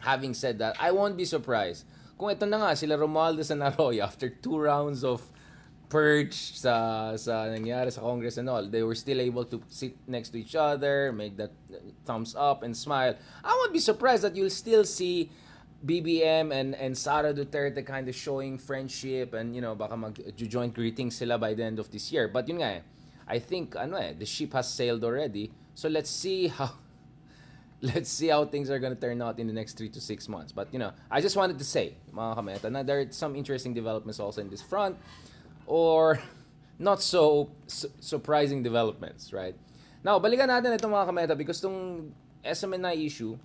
having 0.00 0.34
said 0.34 0.58
that, 0.58 0.76
I 0.80 0.90
won't 0.90 1.16
be 1.16 1.24
surprised 1.24 1.86
kung 2.22 2.30
ito 2.30 2.46
na 2.46 2.62
nga 2.62 2.78
sila 2.78 2.94
Romualdez 2.94 3.50
and 3.50 3.66
Arroyo 3.66 4.06
after 4.06 4.30
two 4.30 4.54
rounds 4.54 5.02
of 5.02 5.26
purge 5.92 6.56
sa 6.56 7.12
sa 7.20 7.52
nangyari 7.52 7.92
sa 7.92 8.00
Congress 8.00 8.40
and 8.40 8.48
all, 8.48 8.64
they 8.64 8.80
were 8.80 8.96
still 8.96 9.20
able 9.20 9.44
to 9.44 9.60
sit 9.68 9.92
next 10.08 10.32
to 10.32 10.40
each 10.40 10.56
other, 10.56 11.12
make 11.12 11.36
that 11.36 11.52
thumbs 12.08 12.32
up 12.32 12.64
and 12.64 12.72
smile. 12.72 13.12
I 13.44 13.52
won't 13.52 13.76
be 13.76 13.84
surprised 13.84 14.24
that 14.24 14.32
you'll 14.32 14.48
still 14.48 14.88
see 14.88 15.28
BBM 15.84 16.48
and 16.48 16.72
and 16.80 16.96
Sara 16.96 17.36
Duterte 17.36 17.84
kind 17.84 18.08
of 18.08 18.16
showing 18.16 18.56
friendship 18.56 19.36
and 19.36 19.52
you 19.52 19.60
know 19.60 19.76
baka 19.76 19.92
mag 19.92 20.16
joint 20.32 20.72
greetings 20.72 21.20
sila 21.20 21.36
by 21.36 21.52
the 21.52 21.60
end 21.60 21.76
of 21.76 21.92
this 21.92 22.08
year. 22.08 22.24
But 22.24 22.48
yun 22.48 22.64
nga 22.64 22.80
eh, 22.80 22.82
I 23.28 23.36
think 23.36 23.76
ano 23.76 24.00
eh, 24.00 24.16
the 24.16 24.24
ship 24.24 24.56
has 24.56 24.72
sailed 24.72 25.04
already. 25.04 25.52
So 25.76 25.92
let's 25.92 26.08
see 26.08 26.48
how 26.48 26.72
let's 27.92 28.08
see 28.08 28.32
how 28.32 28.48
things 28.48 28.72
are 28.72 28.80
going 28.80 28.94
to 28.94 29.00
turn 29.00 29.20
out 29.20 29.36
in 29.36 29.44
the 29.44 29.52
next 29.52 29.76
three 29.76 29.92
to 29.92 30.00
six 30.00 30.24
months. 30.24 30.56
But 30.56 30.72
you 30.72 30.80
know, 30.80 30.96
I 31.10 31.20
just 31.20 31.36
wanted 31.36 31.60
to 31.60 31.66
say, 31.68 32.00
mga 32.14 32.32
kameta, 32.38 32.72
na 32.72 32.80
there 32.80 33.04
are 33.04 33.10
some 33.12 33.36
interesting 33.36 33.74
developments 33.74 34.22
also 34.22 34.40
in 34.40 34.48
this 34.48 34.62
front, 34.62 34.96
or 35.72 36.20
not 36.78 37.00
so 37.00 37.48
su- 37.66 37.88
surprising 37.96 38.60
developments, 38.60 39.32
right? 39.32 39.56
Now, 40.04 40.20
balikan 40.20 40.52
natin 40.52 40.76
itong 40.76 40.92
mga 40.92 41.08
kameta 41.08 41.32
because 41.32 41.64
itong 41.64 42.12
SMNI 42.44 43.00
issue, 43.00 43.40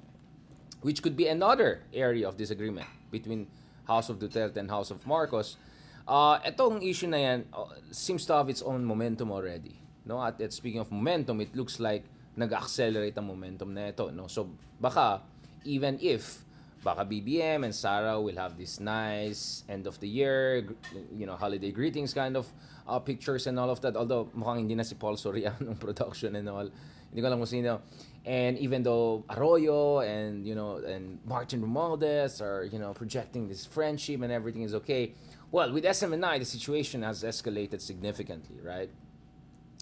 which 0.84 1.00
could 1.00 1.16
be 1.16 1.32
another 1.32 1.88
area 1.96 2.28
of 2.28 2.36
disagreement 2.36 2.90
between 3.08 3.48
House 3.88 4.12
of 4.12 4.20
Duterte 4.20 4.60
and 4.60 4.68
House 4.68 4.92
of 4.92 5.00
Marcos, 5.08 5.56
uh, 6.04 6.44
itong 6.44 6.84
issue 6.84 7.08
na 7.08 7.18
yan 7.24 7.40
uh, 7.56 7.72
seems 7.96 8.28
to 8.28 8.36
have 8.36 8.52
its 8.52 8.60
own 8.60 8.84
momentum 8.84 9.32
already. 9.32 9.80
No? 10.04 10.20
At, 10.20 10.42
at 10.44 10.52
speaking 10.52 10.84
of 10.84 10.92
momentum, 10.92 11.40
it 11.40 11.56
looks 11.56 11.80
like 11.80 12.04
nag-accelerate 12.36 13.16
ang 13.16 13.32
momentum 13.32 13.72
na 13.72 13.96
ito. 13.96 14.12
No? 14.12 14.28
So, 14.28 14.52
baka, 14.82 15.24
even 15.64 15.96
if 16.04 16.44
baka 16.88 17.04
BBM 17.04 17.68
and 17.68 17.76
Sarah 17.76 18.16
will 18.16 18.40
have 18.40 18.56
this 18.56 18.80
nice 18.80 19.68
end 19.68 19.88
of 19.92 20.00
the 20.00 20.08
year, 20.08 20.64
you 21.12 21.28
know, 21.28 21.36
holiday 21.36 21.70
greetings 21.76 22.16
kind 22.16 22.40
of 22.40 22.48
uh, 22.88 22.98
pictures 23.00 23.44
and 23.44 23.60
all 23.60 23.68
of 23.70 23.84
that. 23.84 24.00
Although, 24.00 24.32
mukhang 24.32 24.64
hindi 24.64 24.76
na 24.76 24.88
si 24.88 24.96
Paul 24.96 25.20
Soriano 25.20 25.68
ng 25.76 25.76
production 25.76 26.40
and 26.40 26.48
all. 26.48 26.72
Hindi 27.12 27.20
ko 27.20 27.28
alam 27.28 27.44
kung 27.44 27.52
sino. 27.52 27.84
And 28.24 28.56
even 28.60 28.84
though 28.88 29.28
Arroyo 29.28 30.00
and, 30.00 30.48
you 30.48 30.56
know, 30.56 30.80
and 30.80 31.20
Martin 31.28 31.60
Romualdez 31.60 32.40
are, 32.40 32.64
you 32.64 32.80
know, 32.80 32.96
projecting 32.96 33.52
this 33.52 33.68
friendship 33.68 34.24
and 34.24 34.32
everything 34.32 34.64
is 34.64 34.72
okay, 34.80 35.12
well, 35.52 35.72
with 35.72 35.84
SMNI, 35.84 36.40
the 36.40 36.48
situation 36.48 37.04
has 37.04 37.24
escalated 37.24 37.84
significantly, 37.84 38.64
right? 38.64 38.92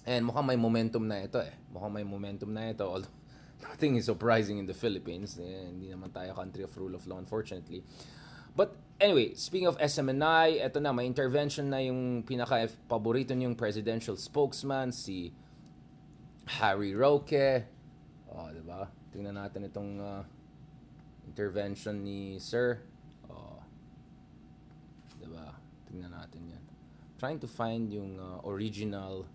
And 0.05 0.25
mukhang 0.25 0.45
may 0.45 0.57
momentum 0.57 1.05
na 1.05 1.25
ito 1.25 1.37
eh. 1.37 1.53
Mukhang 1.69 1.93
may 1.93 2.05
momentum 2.05 2.53
na 2.53 2.69
ito. 2.73 2.85
Although 2.85 3.13
nothing 3.69 3.95
is 3.95 4.05
surprising 4.05 4.57
in 4.57 4.65
the 4.65 4.73
Philippines. 4.73 5.37
Eh, 5.41 5.69
hindi 5.69 5.89
naman 5.89 6.13
tayo 6.13 6.33
country 6.35 6.63
of 6.63 6.71
rule 6.77 6.93
of 6.93 7.03
law, 7.09 7.17
unfortunately. 7.17 7.83
But 8.55 8.77
anyway, 9.01 9.35
speaking 9.35 9.67
of 9.67 9.75
SMNI, 9.77 10.63
ito 10.63 10.79
na, 10.79 10.95
may 10.95 11.05
intervention 11.05 11.69
na 11.69 11.83
yung 11.83 12.23
pinaka-paborito 12.23 13.35
niyong 13.35 13.57
presidential 13.57 14.15
spokesman, 14.15 14.95
si 14.95 15.35
Harry 16.61 16.95
Roque. 16.95 17.67
Oh, 18.31 18.47
di 18.53 18.63
ba? 18.63 18.87
Tingnan 19.11 19.35
natin 19.35 19.67
itong 19.67 19.91
uh, 19.99 20.23
intervention 21.27 22.05
ni 22.05 22.39
Sir. 22.39 22.79
Oh. 23.27 23.59
Di 25.19 25.27
ba? 25.27 25.51
Tingnan 25.91 26.15
natin 26.15 26.41
yan. 26.55 26.63
Trying 27.19 27.39
to 27.43 27.49
find 27.49 27.91
yung 27.91 28.19
uh, 28.19 28.39
original 28.47 29.27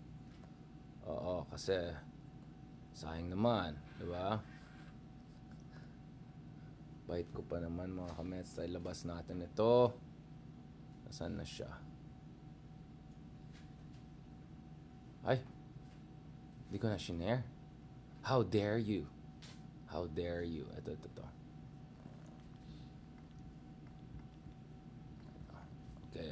Oo, 1.09 1.49
kasi 1.49 1.73
sayang 2.93 3.33
naman, 3.33 3.73
di 4.01 4.09
ba? 4.09 4.41
Bait 7.05 7.27
ko 7.29 7.45
pa 7.45 7.61
naman 7.61 7.93
mga 7.93 8.17
kamets 8.17 8.57
sa 8.57 8.65
ilabas 8.65 9.05
natin 9.05 9.45
ito. 9.45 9.93
Nasaan 11.05 11.37
na 11.37 11.45
siya? 11.45 11.69
Ay, 15.21 15.37
hindi 16.65 16.77
ko 16.81 16.89
na 16.89 16.97
shinare. 16.97 17.45
How 18.25 18.41
dare 18.41 18.81
you? 18.81 19.05
How 19.85 20.09
dare 20.09 20.47
you? 20.47 20.65
Ito, 20.81 20.97
ito, 20.97 21.07
ito. 21.11 21.25
Okay, 26.09 26.31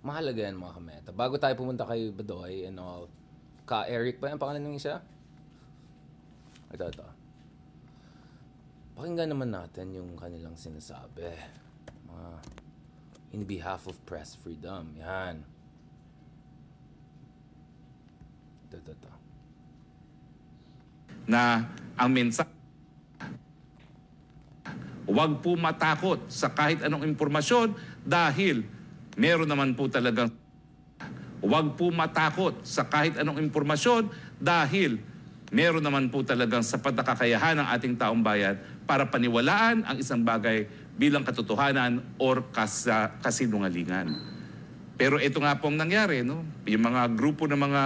mahalaga 0.00 0.40
yan 0.40 0.56
mga 0.56 0.74
kameta. 0.78 1.10
Bago 1.12 1.36
tayo 1.36 1.52
pumunta 1.58 1.84
kay 1.84 2.08
Badoy 2.14 2.64
and 2.64 2.80
all, 2.80 3.10
Ka 3.64 3.88
Eric 3.88 4.20
ba 4.20 4.28
yung 4.28 4.40
pangalan 4.40 4.60
ng 4.72 4.76
isa? 4.76 5.00
Ito, 6.74 6.90
ito. 6.90 7.06
Pakinggan 8.98 9.30
naman 9.30 9.54
natin 9.54 9.94
yung 9.94 10.18
kanilang 10.18 10.58
sinasabi. 10.58 11.30
Mga 12.10 12.30
in 13.30 13.42
behalf 13.46 13.86
of 13.86 13.94
press 14.02 14.34
freedom. 14.34 14.90
Yan. 14.98 15.46
Ito, 18.66 18.74
ito, 18.82 18.90
ito. 18.90 19.12
Na 21.30 21.62
ang 21.94 22.10
mensahe 22.10 22.50
Huwag 25.04 25.44
po 25.44 25.52
matakot 25.54 26.32
sa 26.32 26.48
kahit 26.48 26.80
anong 26.80 27.04
impormasyon 27.04 27.76
dahil 28.02 28.64
meron 29.14 29.46
naman 29.46 29.76
po 29.76 29.86
talagang 29.86 30.32
Huwag 31.44 31.76
po 31.76 31.92
matakot 31.92 32.64
sa 32.64 32.88
kahit 32.88 33.20
anong 33.20 33.36
impormasyon 33.36 34.08
dahil 34.40 34.96
meron 35.52 35.84
naman 35.84 36.08
po 36.08 36.24
talagang 36.24 36.64
sapat 36.64 36.96
na 36.96 37.04
kakayahan 37.04 37.60
ng 37.60 37.68
ating 37.76 37.94
taong 38.00 38.22
bayan 38.24 38.56
para 38.88 39.08
paniwalaan 39.08 39.84
ang 39.84 39.96
isang 40.00 40.24
bagay 40.24 40.64
bilang 40.94 41.26
katotohanan 41.26 42.00
or 42.16 42.46
kas, 42.54 42.86
kasinungalingan. 43.20 44.14
Pero 44.94 45.18
ito 45.18 45.42
nga 45.42 45.58
pong 45.58 45.74
nangyari, 45.74 46.22
no? 46.22 46.46
yung 46.64 46.84
mga 46.86 47.10
grupo 47.18 47.50
ng 47.50 47.58
mga 47.58 47.82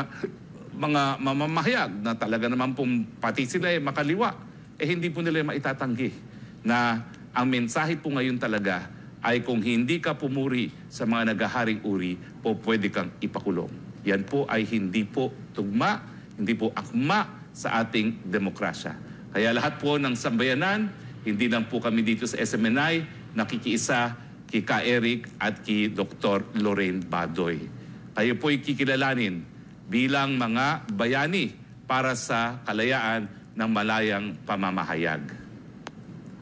mga 0.79 1.03
mamamahayag 1.19 1.91
na 2.07 2.15
talaga 2.15 2.47
naman 2.47 2.71
pong 2.71 3.19
pati 3.19 3.50
sila 3.50 3.75
ay 3.75 3.83
makaliwa, 3.83 4.31
eh 4.79 4.87
hindi 4.87 5.11
po 5.11 5.27
nila 5.27 5.43
maitatanggi 5.43 6.15
na 6.62 7.03
ang 7.35 7.50
mensahe 7.50 7.99
po 7.99 8.15
ngayon 8.15 8.38
talaga 8.38 8.87
ay 9.19 9.43
kung 9.43 9.59
hindi 9.59 9.99
ka 9.99 10.15
pumuri 10.15 10.71
sa 10.87 11.03
mga 11.03 11.35
nagaharing 11.35 11.83
uri, 11.83 12.15
po 12.38 12.55
pwede 12.62 12.95
kang 12.95 13.11
ipakulong. 13.19 13.71
Yan 14.07 14.23
po 14.23 14.47
ay 14.47 14.62
hindi 14.71 15.03
po 15.03 15.35
tugma, 15.50 15.99
hindi 16.38 16.55
po 16.55 16.71
akma 16.71 17.38
sa 17.59 17.83
ating 17.83 18.23
demokrasya. 18.23 18.95
Kaya 19.35 19.50
lahat 19.50 19.83
po 19.83 19.99
ng 19.99 20.15
sambayanan, 20.15 20.87
hindi 21.27 21.50
lang 21.50 21.67
po 21.67 21.83
kami 21.83 22.07
dito 22.07 22.23
sa 22.31 22.38
SMNI, 22.38 23.03
nakikiisa 23.35 24.15
kay 24.47 24.62
Ka 24.62 24.79
Eric 24.87 25.27
at 25.43 25.67
kay 25.67 25.91
Dr. 25.91 26.47
Lorraine 26.62 27.03
Badoy. 27.03 27.67
Kayo 28.15 28.33
po'y 28.38 28.62
kikilalanin 28.62 29.43
bilang 29.91 30.38
mga 30.38 30.87
bayani 30.95 31.50
para 31.85 32.15
sa 32.15 32.62
kalayaan 32.62 33.27
ng 33.59 33.69
malayang 33.69 34.38
pamamahayag. 34.47 35.27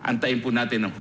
Antayin 0.04 0.44
po 0.44 0.52
natin 0.52 0.86
ang 0.86 0.92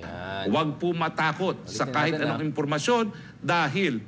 Ayan. 0.00 0.48
Huwag 0.48 0.80
po 0.80 0.96
matakot 0.96 1.68
sa 1.68 1.84
Ulitin 1.84 1.92
kahit 1.92 2.14
natin, 2.16 2.24
anong 2.24 2.40
ah. 2.40 2.48
impormasyon 2.48 3.04
dahil 3.44 4.00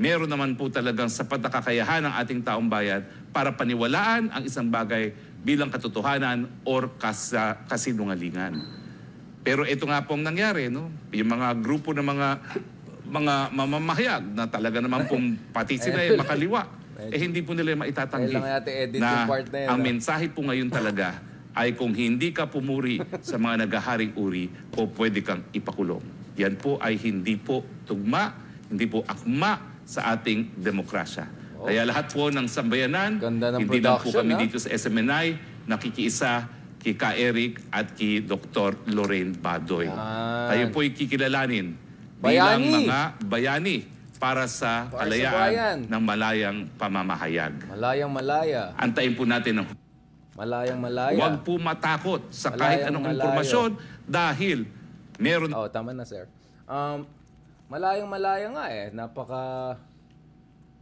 meron 0.00 0.30
naman 0.30 0.56
po 0.56 0.72
talagang 0.72 1.12
sapat 1.12 1.38
na 1.44 1.52
kakayahan 1.52 2.00
ng 2.08 2.14
ating 2.16 2.40
taong 2.40 2.64
bayan 2.64 3.04
para 3.34 3.50
paniwalaan 3.50 4.30
ang 4.30 4.42
isang 4.46 4.70
bagay 4.70 5.10
bilang 5.42 5.66
katotohanan 5.66 6.46
or 6.62 6.94
kas, 6.94 7.34
kasinungalingan. 7.66 8.62
Pero 9.42 9.66
ito 9.66 9.84
nga 9.90 10.06
pong 10.06 10.22
nangyari, 10.22 10.70
no? 10.70 10.88
yung 11.10 11.34
mga 11.34 11.58
grupo 11.58 11.90
ng 11.90 12.06
mga 12.06 12.28
mga 13.04 13.34
mamamahayag 13.52 14.24
na 14.32 14.48
talaga 14.48 14.80
naman 14.80 15.04
pong 15.04 15.36
pati 15.52 15.76
sila 15.76 16.00
ay 16.00 16.16
makaliwa, 16.16 16.64
eh 17.12 17.20
hindi 17.20 17.44
po 17.44 17.52
nila 17.52 17.76
maitatanggi 17.76 18.32
part 19.28 19.46
na 19.52 19.58
yan, 19.60 19.68
ang 19.68 19.80
ah. 19.82 19.84
mensahe 19.84 20.26
po 20.32 20.40
ngayon 20.40 20.72
talaga 20.72 21.20
ay 21.52 21.76
kung 21.76 21.92
hindi 21.92 22.32
ka 22.32 22.48
pumuri 22.48 22.98
sa 23.20 23.36
mga 23.36 23.68
nagaharing 23.68 24.16
uri, 24.16 24.48
po 24.72 24.88
pwede 24.96 25.20
kang 25.20 25.44
ipakulong. 25.52 26.02
Yan 26.40 26.58
po 26.58 26.80
ay 26.82 26.98
hindi 26.98 27.38
po 27.38 27.62
tugma, 27.86 28.34
hindi 28.72 28.88
po 28.90 29.04
akma 29.06 29.84
sa 29.86 30.16
ating 30.16 30.56
demokrasya. 30.58 31.43
Kaya 31.64 31.82
lahat 31.82 32.06
po 32.08 32.28
ng 32.28 32.44
sambayanan, 32.44 33.16
Oh. 33.16 33.24
Ganda 33.24 33.46
ng 33.50 33.60
hindi 33.62 33.78
lang 33.78 33.96
po 33.96 34.08
production, 34.08 34.20
kami 34.20 34.32
ha? 34.32 34.40
dito 34.40 34.56
sa 34.56 34.68
SMNI, 34.70 35.26
nakikiisa 35.64 36.32
kay 36.78 36.92
Ka 36.92 37.10
Eric 37.12 37.64
at 37.70 37.92
kay 37.92 38.20
Dr. 38.20 38.76
Lorraine 38.86 39.32
Badoy. 39.32 39.88
Yan. 39.88 39.96
Kayo 40.46 40.64
po'y 40.70 40.92
kikilalanin 40.92 41.72
bilang 42.18 42.60
Bayani. 42.60 42.84
mga 42.84 43.00
bayani 43.22 43.76
para 44.14 44.44
sa 44.44 44.86
Para 44.86 44.92
sa 44.92 44.98
kalayaan 45.02 45.32
bayan. 45.42 45.78
ng 45.86 46.02
malayang 46.02 46.58
pamamahayag. 46.74 47.52
Malayang 47.66 48.08
malaya. 48.08 48.62
Antayin 48.76 49.12
po 49.12 49.24
natin 49.24 49.54
ang 49.58 49.68
Malayang 50.34 50.76
malaya. 50.78 51.14
Huwag 51.14 51.36
po 51.40 51.56
matakot 51.56 52.26
sa 52.28 52.50
kahit 52.50 52.82
Malayang 52.82 52.88
anong 52.90 53.04
malayo. 53.04 53.16
impormasyon 53.16 53.70
dahil 54.04 54.58
meron 55.16 55.50
Oh, 55.52 55.70
tama 55.70 55.94
na, 55.94 56.02
sir. 56.02 56.26
Um, 56.64 57.06
malayang 57.66 58.10
malaya 58.10 58.50
nga 58.50 58.66
eh. 58.66 58.90
Napaka 58.90 59.78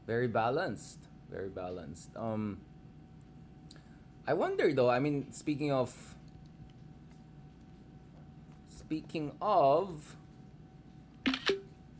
very 0.07 0.29
balanced. 0.29 0.99
Very 1.31 1.49
balanced. 1.49 2.13
Um, 2.17 2.61
I 4.27 4.35
wonder 4.35 4.71
though, 4.73 4.91
I 4.91 5.01
mean, 5.01 5.33
speaking 5.33 5.73
of 5.73 5.91
speaking 8.69 9.33
of 9.41 10.17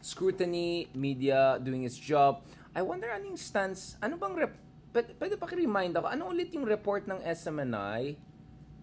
scrutiny, 0.03 0.93
media 0.93 1.57
doing 1.63 1.89
its 1.89 1.97
job, 1.97 2.45
I 2.77 2.85
wonder 2.85 3.09
anong 3.09 3.41
stance, 3.41 3.97
ano 4.05 4.21
bang 4.21 4.35
rep, 4.37 4.53
pwede, 4.93 5.11
pwede 5.17 5.35
paki-remind 5.41 5.97
ako, 5.97 6.07
ano 6.13 6.29
ulit 6.29 6.53
yung 6.53 6.69
report 6.69 7.09
ng 7.09 7.25
SMNI 7.25 8.15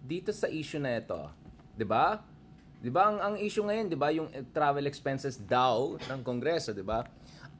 dito 0.02 0.34
sa 0.34 0.50
issue 0.50 0.82
na 0.82 0.98
ito? 0.98 1.30
'Di 1.78 1.86
ba? 1.86 2.18
'Di 2.82 2.90
ba 2.90 3.14
ang, 3.14 3.18
ang 3.22 3.34
issue 3.38 3.62
ngayon, 3.62 3.86
'di 3.86 3.98
ba, 3.98 4.08
yung 4.10 4.26
eh, 4.34 4.42
travel 4.50 4.90
expenses 4.90 5.38
daw 5.38 5.94
ng 6.10 6.20
Kongreso, 6.26 6.74
'di 6.74 6.82
ba? 6.82 7.06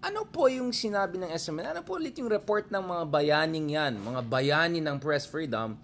Ano 0.00 0.24
po 0.24 0.48
yung 0.48 0.72
sinabi 0.72 1.20
ng 1.20 1.28
SMNI? 1.28 1.76
Ano 1.76 1.84
po 1.84 2.00
ulit 2.00 2.16
yung 2.16 2.32
report 2.32 2.72
ng 2.72 2.80
mga 2.80 3.04
bayaning 3.12 3.68
yan, 3.76 4.00
mga 4.00 4.20
bayani 4.24 4.80
ng 4.80 4.96
press 4.96 5.28
freedom 5.28 5.76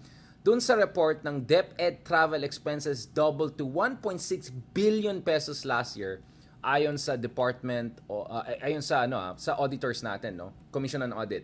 Doon 0.47 0.63
sa 0.63 0.79
report 0.79 1.27
ng 1.27 1.43
DepEd 1.43 2.07
travel 2.07 2.47
expenses 2.47 3.03
doubled 3.03 3.59
to 3.59 3.67
1.6 3.67 4.23
billion 4.71 5.19
pesos 5.19 5.67
last 5.67 5.99
year 5.99 6.23
ayon 6.63 6.95
sa 6.95 7.19
department 7.19 7.99
o 8.07 8.23
uh, 8.23 8.47
ayon 8.63 8.79
sa 8.79 9.03
ano 9.03 9.19
ah, 9.19 9.35
sa 9.35 9.59
auditors 9.59 9.99
natin 10.07 10.39
no 10.39 10.55
Commission 10.71 11.03
on 11.03 11.11
Audit. 11.11 11.43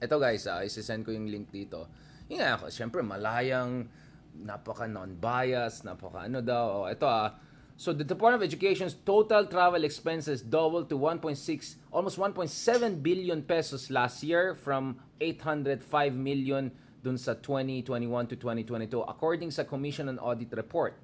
Ito 0.00 0.16
guys, 0.16 0.48
ah, 0.48 0.64
isi-send 0.64 1.04
ko 1.04 1.12
yung 1.12 1.28
link 1.28 1.52
dito. 1.52 1.84
Yung 2.32 2.40
nga, 2.40 2.56
syempre 2.72 3.04
malayang 3.04 3.92
napaka 4.40 4.88
non-biased, 4.88 5.84
napaka 5.84 6.32
ano 6.32 6.40
daw. 6.40 6.64
Oh, 6.80 6.86
ito 6.88 7.04
ah. 7.04 7.36
So 7.78 7.92
the 7.94 8.02
Department 8.02 8.42
of 8.42 8.46
Education's 8.50 8.98
total 9.06 9.46
travel 9.46 9.84
expenses 9.84 10.42
doubled 10.42 10.90
to 10.90 10.98
1.6 10.98 11.38
almost 11.92 12.18
1.7 12.18 12.50
billion 13.00 13.40
pesos 13.42 13.88
last 13.88 14.24
year 14.24 14.58
from 14.58 14.98
805 15.20 15.78
million 16.14 16.74
dun 17.06 17.14
sa 17.14 17.38
2021 17.38 18.10
to 18.26 18.34
2022 18.34 18.98
according 19.06 19.54
sa 19.54 19.62
Commission 19.62 20.10
on 20.10 20.18
Audit 20.18 20.50
report 20.58 20.98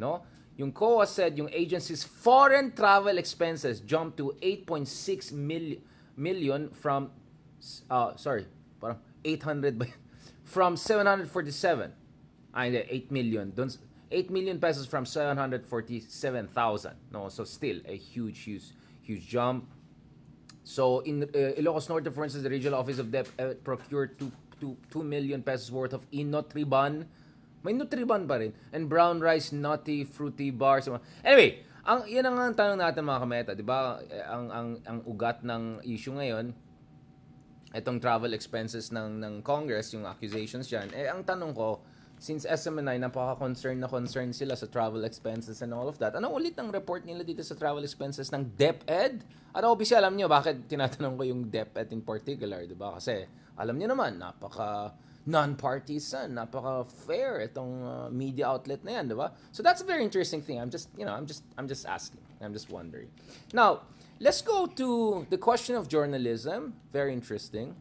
no 0.00 0.24
yung 0.56 0.72
COA 0.72 1.04
said 1.04 1.36
yung 1.36 1.52
agency's 1.52 2.00
foreign 2.00 2.72
travel 2.72 3.20
expenses 3.20 3.84
jumped 3.84 4.16
to 4.16 4.32
8.6 4.40 5.28
million 5.36 5.84
million 6.16 6.72
from 6.72 7.12
uh, 7.92 8.16
sorry 8.16 8.48
parang 8.80 8.96
800 9.20 9.76
ba 9.76 9.92
yun? 9.92 10.00
from 10.40 10.72
747 10.80 11.92
ay 12.56 12.72
hindi 12.72 12.80
8 12.88 13.12
million 13.12 13.52
dun 13.52 13.68
8 14.10 14.30
million 14.30 14.58
pesos 14.58 14.86
from 14.86 15.06
747,000 15.06 16.92
no 17.12 17.28
so 17.28 17.44
still 17.44 17.80
a 17.86 17.96
huge 17.96 18.40
huge 18.40 18.72
huge 19.02 19.26
jump 19.26 19.66
so 20.62 21.00
in 21.00 21.24
uh, 21.24 21.60
Ilocos 21.60 21.88
Norte 21.88 22.12
for 22.12 22.24
instance 22.24 22.42
the 22.42 22.50
regional 22.50 22.78
office 22.78 22.98
of 22.98 23.10
DEP 23.10 23.28
uh, 23.38 23.54
procured 23.62 24.18
2 24.18 24.32
2, 24.60 24.76
2 24.90 25.04
million 25.04 25.42
pesos 25.42 25.70
worth 25.70 25.92
of 25.92 26.08
Inotriban. 26.10 27.04
May 27.64 27.72
Nutriban 27.72 28.28
pa 28.28 28.40
rin. 28.40 28.52
And 28.72 28.88
brown 28.88 29.20
rice, 29.20 29.52
nutty, 29.52 30.04
fruity 30.04 30.48
bars. 30.52 30.88
Anyway, 31.24 31.64
ang 31.84 32.04
yan 32.08 32.28
ang 32.28 32.56
tanong 32.56 32.80
natin 32.80 33.04
mga 33.04 33.20
kameta, 33.24 33.50
'di 33.52 33.64
ba? 33.64 34.00
Ang 34.28 34.46
ang 34.48 34.68
ang 34.84 34.98
ugat 35.04 35.44
ng 35.44 35.84
issue 35.84 36.16
ngayon 36.16 36.52
itong 37.74 37.98
travel 37.98 38.32
expenses 38.32 38.88
ng 38.94 39.20
ng 39.20 39.34
Congress, 39.44 39.92
yung 39.92 40.08
accusations 40.08 40.68
diyan. 40.68 40.92
Eh 40.96 41.08
ang 41.08 41.24
tanong 41.24 41.52
ko, 41.52 41.84
since 42.18 42.46
SMNI 42.48 42.96
napaka-concerned 43.02 43.80
na 43.82 43.88
concerned 43.90 44.32
sila 44.32 44.56
sa 44.56 44.66
travel 44.70 45.04
expenses 45.04 45.60
and 45.60 45.74
all 45.74 45.88
of 45.90 46.00
that. 46.00 46.16
Ano 46.16 46.32
ulit 46.32 46.56
ang 46.56 46.72
report 46.72 47.04
nila 47.04 47.26
dito 47.26 47.44
sa 47.44 47.54
travel 47.58 47.82
expenses 47.84 48.32
ng 48.32 48.54
DepEd? 48.56 49.24
At 49.54 49.62
obviously 49.62 49.98
alam 49.98 50.16
niyo 50.16 50.26
bakit 50.26 50.66
tinatanong 50.66 51.14
ko 51.14 51.22
yung 51.26 51.42
DepEd 51.46 51.92
in 51.92 52.02
particular, 52.02 52.64
'di 52.64 52.74
ba? 52.74 52.96
Kasi 52.98 53.26
alam 53.54 53.78
niyo 53.78 53.94
naman, 53.94 54.18
napaka 54.18 54.94
non-partisan, 55.24 56.36
napaka 56.36 56.84
fair 56.84 57.48
itong 57.48 57.72
uh, 57.80 58.08
media 58.12 58.50
outlet 58.50 58.82
na 58.82 59.00
yan, 59.00 59.04
'di 59.12 59.16
ba? 59.16 59.32
So 59.54 59.62
that's 59.62 59.80
a 59.80 59.88
very 59.88 60.02
interesting 60.02 60.42
thing. 60.42 60.58
I'm 60.58 60.72
just, 60.72 60.90
you 60.98 61.06
know, 61.06 61.14
I'm 61.14 61.28
just 61.28 61.44
I'm 61.56 61.70
just 61.70 61.86
asking. 61.86 62.20
I'm 62.44 62.52
just 62.52 62.68
wondering. 62.68 63.08
Now, 63.56 63.88
let's 64.20 64.44
go 64.44 64.66
to 64.66 64.88
the 65.32 65.40
question 65.40 65.76
of 65.76 65.88
journalism. 65.88 66.76
Very 66.92 67.12
interesting 67.16 67.72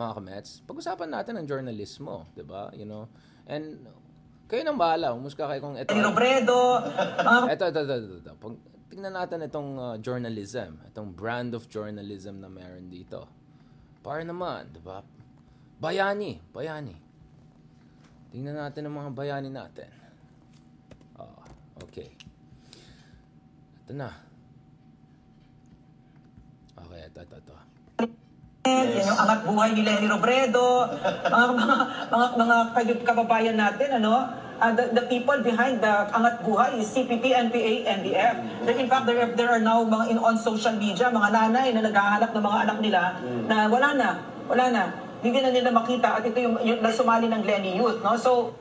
mga 0.00 0.16
kamets, 0.16 0.64
pag-usapan 0.64 1.12
natin 1.12 1.36
ang 1.36 1.44
journalismo, 1.44 2.24
'di 2.32 2.44
ba? 2.48 2.72
You 2.72 2.88
know, 2.88 3.12
and 3.44 3.84
kayo 4.48 4.64
nang 4.66 4.80
bahala, 4.80 5.14
umuska 5.14 5.46
kayo 5.46 5.60
kung 5.62 5.78
ito. 5.78 5.92
Robredo. 5.94 6.82
ito, 7.46 7.64
ito, 7.70 7.80
ito, 7.84 7.94
ito, 7.94 8.16
ito. 8.18 8.32
Pag, 8.34 8.54
tingnan 8.90 9.14
natin 9.14 9.46
itong 9.46 9.70
uh, 9.78 9.94
journalism, 10.02 10.82
itong 10.90 11.14
brand 11.14 11.54
of 11.54 11.70
journalism 11.70 12.42
na 12.42 12.50
meron 12.50 12.90
dito. 12.90 13.30
Para 14.02 14.24
naman, 14.24 14.72
'di 14.72 14.82
ba? 14.82 15.04
Bayani, 15.78 16.40
bayani. 16.50 16.96
Tingnan 18.34 18.56
natin 18.58 18.88
ang 18.88 18.94
mga 18.96 19.10
bayani 19.14 19.50
natin. 19.52 19.90
Oh, 21.20 21.40
okay. 21.86 22.10
Ito 23.86 23.92
na. 23.94 24.10
Okay, 26.80 27.00
ito, 27.06 27.20
ito, 27.22 27.36
ito. 27.38 27.56
Yan 28.68 28.92
yung 28.92 29.16
angat 29.16 29.40
buhay 29.48 29.72
ni 29.72 29.80
Lenny 29.80 30.04
Robredo, 30.04 30.84
mga, 31.24 31.46
mga, 31.56 31.76
mga, 32.12 32.26
mga 32.36 32.56
kababayan 33.08 33.56
natin, 33.56 34.04
ano, 34.04 34.28
uh, 34.60 34.72
the, 34.76 34.92
the 34.92 35.04
people 35.08 35.40
behind 35.40 35.80
the 35.80 35.94
angat 36.12 36.44
buhay 36.44 36.76
is 36.76 36.92
CPP, 36.92 37.24
NPA, 37.32 37.88
NDF. 37.88 38.34
That 38.68 38.76
in 38.76 38.84
fact, 38.84 39.08
there, 39.08 39.32
there 39.32 39.48
are 39.48 39.64
now 39.64 39.80
mga 39.88 40.12
in, 40.12 40.18
on 40.20 40.36
social 40.36 40.76
media, 40.76 41.08
mga 41.08 41.32
nanay 41.32 41.72
na 41.72 41.88
naghahanap 41.88 42.36
ng 42.36 42.44
mga 42.44 42.58
anak 42.68 42.78
nila 42.84 43.00
na 43.48 43.56
wala 43.72 43.88
na, 43.96 44.08
wala 44.44 44.64
na. 44.68 44.82
Hindi 45.24 45.40
na 45.40 45.50
nila 45.56 45.72
makita 45.72 46.20
at 46.20 46.22
ito 46.28 46.36
yung, 46.36 46.60
yung 46.60 46.84
sumali 46.92 47.32
ng 47.32 47.40
Lenny 47.40 47.80
Youth, 47.80 48.04
no? 48.04 48.12
So, 48.20 48.52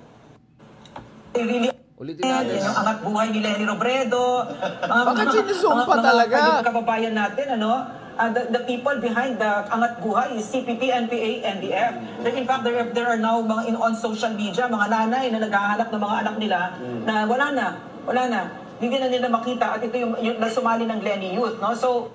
they 1.35 1.43
really 1.43 1.75
Ulitin 1.99 2.23
natin. 2.23 2.63
Yung 2.63 2.77
angat 2.79 3.03
buhay 3.03 3.27
ni 3.35 3.43
Lenny 3.43 3.67
Robredo. 3.67 4.47
Mga, 4.87 5.03
Bakit 5.11 5.27
sinuzoom 5.35 5.83
pa 5.83 5.99
mga- 5.99 6.07
talaga? 6.07 6.35
mga 6.55 6.67
kababayan 6.71 7.11
natin, 7.11 7.59
ano, 7.59 7.98
uh, 8.19 8.29
the, 8.35 8.43
the 8.51 8.61
people 8.67 8.95
behind 8.99 9.39
the 9.39 9.51
angat 9.71 10.03
buhay 10.03 10.35
is 10.35 10.43
CPP, 10.51 10.91
NPA, 10.91 11.31
NDF. 11.57 11.91
That 12.27 12.35
in 12.35 12.43
fact, 12.43 12.67
there, 12.67 12.83
there 12.91 13.07
are 13.07 13.17
now 13.17 13.39
mga 13.39 13.71
in, 13.71 13.75
on 13.79 13.95
social 13.95 14.35
media, 14.35 14.67
mga 14.67 14.87
nanay 14.91 15.31
na 15.31 15.39
naghahanap 15.47 15.87
ng 15.87 16.01
mga 16.03 16.15
anak 16.27 16.35
nila 16.35 16.59
na 17.07 17.13
wala 17.23 17.47
na, 17.55 17.65
wala 18.03 18.23
na. 18.27 18.41
Hindi 18.79 18.95
na 18.99 19.07
nila 19.07 19.27
makita 19.31 19.79
at 19.79 19.81
ito 19.83 19.95
yung, 19.95 20.13
yung 20.19 20.37
sumali 20.51 20.83
ng 20.83 20.99
Lenny 20.99 21.39
Youth, 21.39 21.57
no? 21.63 21.71
So, 21.73 22.11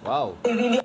Wow. 0.00 0.32
they 0.40 0.56
really 0.56 0.80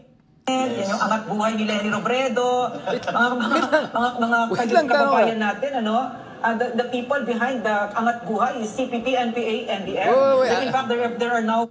yan 0.46 0.78
yung 0.78 1.02
angat 1.02 1.26
buhay 1.26 1.58
ni 1.58 1.66
Lenny 1.66 1.90
Robredo, 1.90 2.70
mga, 3.18 3.30
mga, 3.34 3.58
mga, 3.96 4.40
mga 4.52 4.74
lang, 4.78 4.86
kababayan 4.86 5.40
natin, 5.42 5.72
ano, 5.82 6.14
uh, 6.44 6.54
the, 6.54 6.68
the 6.78 6.86
people 6.94 7.18
behind 7.26 7.66
the 7.66 7.76
angat 7.98 8.22
buhay 8.30 8.62
is 8.62 8.70
CPP, 8.70 9.10
NPA, 9.34 9.56
NDF. 9.82 10.06
Wait, 10.06 10.22
wait, 10.22 10.38
wait, 10.38 10.50
That 10.54 10.62
in 10.62 10.70
fact, 10.70 10.88
there, 10.92 11.10
there 11.18 11.34
are 11.34 11.42
now 11.42 11.66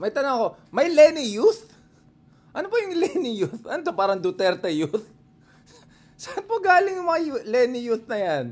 May 0.00 0.08
tanong 0.08 0.32
ako, 0.32 0.46
may 0.72 0.88
Lenny 0.88 1.28
Youth? 1.36 1.69
Ano 2.50 2.66
ba 2.66 2.76
yung 2.82 2.94
Lenny 2.98 3.32
Youth? 3.44 3.62
Ano 3.66 3.80
to, 3.86 3.94
parang 3.94 4.18
Duterte 4.18 4.70
Youth? 4.70 5.06
Saan 6.22 6.44
po 6.44 6.58
galing 6.58 6.98
yung 6.98 7.08
mga 7.08 7.46
Lenny 7.46 7.80
Youth 7.86 8.06
na 8.10 8.18
yan? 8.18 8.46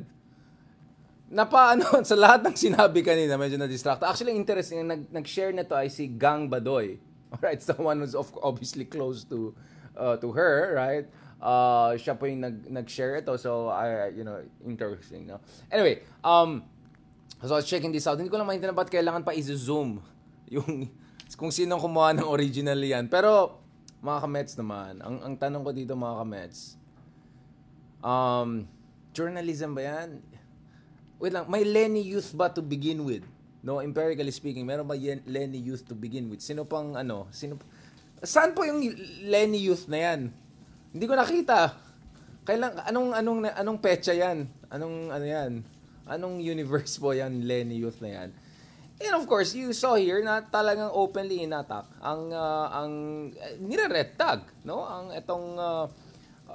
Napa, 1.29 1.77
ano, 1.77 1.85
sa 2.09 2.17
lahat 2.17 2.47
ng 2.47 2.57
sinabi 2.57 3.05
kanina, 3.05 3.37
medyo 3.37 3.59
na-distract. 3.61 4.01
Actually, 4.07 4.39
interesting, 4.39 4.87
nag, 4.87 5.11
nag-share 5.13 5.53
nito 5.53 5.77
ay 5.77 5.93
si 5.93 6.09
Gang 6.09 6.49
Badoy. 6.49 6.97
Alright, 7.35 7.61
someone 7.61 8.01
who's 8.01 8.17
of, 8.17 8.33
obviously 8.41 8.89
close 8.89 9.27
to 9.29 9.53
uh, 9.99 10.17
to 10.17 10.33
her, 10.33 10.73
right? 10.79 11.05
Uh, 11.39 11.93
siya 11.99 12.17
po 12.17 12.25
yung 12.25 12.41
nag, 12.41 12.57
nag-share 12.71 13.21
ito. 13.21 13.37
So, 13.37 13.69
I, 13.69 14.15
you 14.15 14.25
know, 14.25 14.41
interesting, 14.65 15.29
no? 15.29 15.43
Anyway, 15.69 16.01
um, 16.25 16.65
So 17.39 17.55
I 17.55 17.63
was 17.63 17.71
checking 17.71 17.95
this 17.95 18.07
out. 18.11 18.19
Hindi 18.19 18.35
ko 18.35 18.39
lang 18.41 18.51
maintindihan 18.51 18.75
ba't 18.75 18.91
kailangan 18.91 19.23
pa 19.23 19.31
i-zoom 19.31 20.03
yung 20.51 20.91
kung 21.39 21.55
sino 21.55 21.79
kumuha 21.79 22.19
ng 22.19 22.27
original 22.27 22.81
yan. 22.83 23.07
Pero 23.07 23.63
mga 23.99 24.19
kamets 24.25 24.55
naman, 24.55 25.03
ang, 25.03 25.17
ang 25.23 25.35
tanong 25.35 25.63
ko 25.67 25.71
dito 25.75 25.93
mga 25.99 26.17
kamets, 26.23 26.79
um, 28.03 28.67
journalism 29.11 29.75
ba 29.75 29.83
yan? 29.83 30.23
Wait 31.19 31.35
lang, 31.35 31.51
may 31.51 31.67
Lenny 31.67 32.07
Youth 32.07 32.31
ba 32.35 32.47
to 32.47 32.63
begin 32.63 33.03
with? 33.03 33.27
No, 33.59 33.83
empirically 33.83 34.31
speaking, 34.31 34.63
meron 34.63 34.87
ba 34.87 34.95
yan, 34.95 35.19
Lenny 35.27 35.59
Youth 35.59 35.83
to 35.91 35.99
begin 35.99 36.31
with? 36.31 36.39
Sino 36.39 36.63
pang 36.63 36.95
ano? 36.95 37.27
Sino 37.35 37.59
Saan 38.23 38.51
po 38.51 38.67
yung 38.67 38.83
Lenny 39.31 39.63
Youth 39.63 39.87
na 39.87 39.99
yan? 39.99 40.35
Hindi 40.91 41.05
ko 41.07 41.15
nakita. 41.15 41.79
Kailan 42.43 42.81
anong 42.89 43.11
anong 43.15 43.41
anong 43.55 43.79
petsa 43.79 44.17
'yan? 44.17 44.49
Anong 44.73 45.13
ano 45.13 45.27
'yan? 45.29 45.53
Anong 46.09 46.41
universe 46.41 46.97
po 46.97 47.13
'yan 47.13 47.45
Lenny 47.45 47.79
Youth 47.79 48.01
na 48.01 48.11
'yan? 48.11 48.29
And 48.99 49.15
of 49.15 49.31
course, 49.31 49.55
you 49.55 49.71
saw 49.73 49.95
here 49.95 50.19
na 50.27 50.43
talagang 50.43 50.91
openly 50.91 51.47
inattack 51.47 51.87
ang 52.03 52.35
uh, 52.35 52.67
ang 52.75 52.93
uh, 53.31 54.51
no? 54.67 54.83
Ang 54.83 55.15
itong 55.15 55.47
uh, 55.55 55.87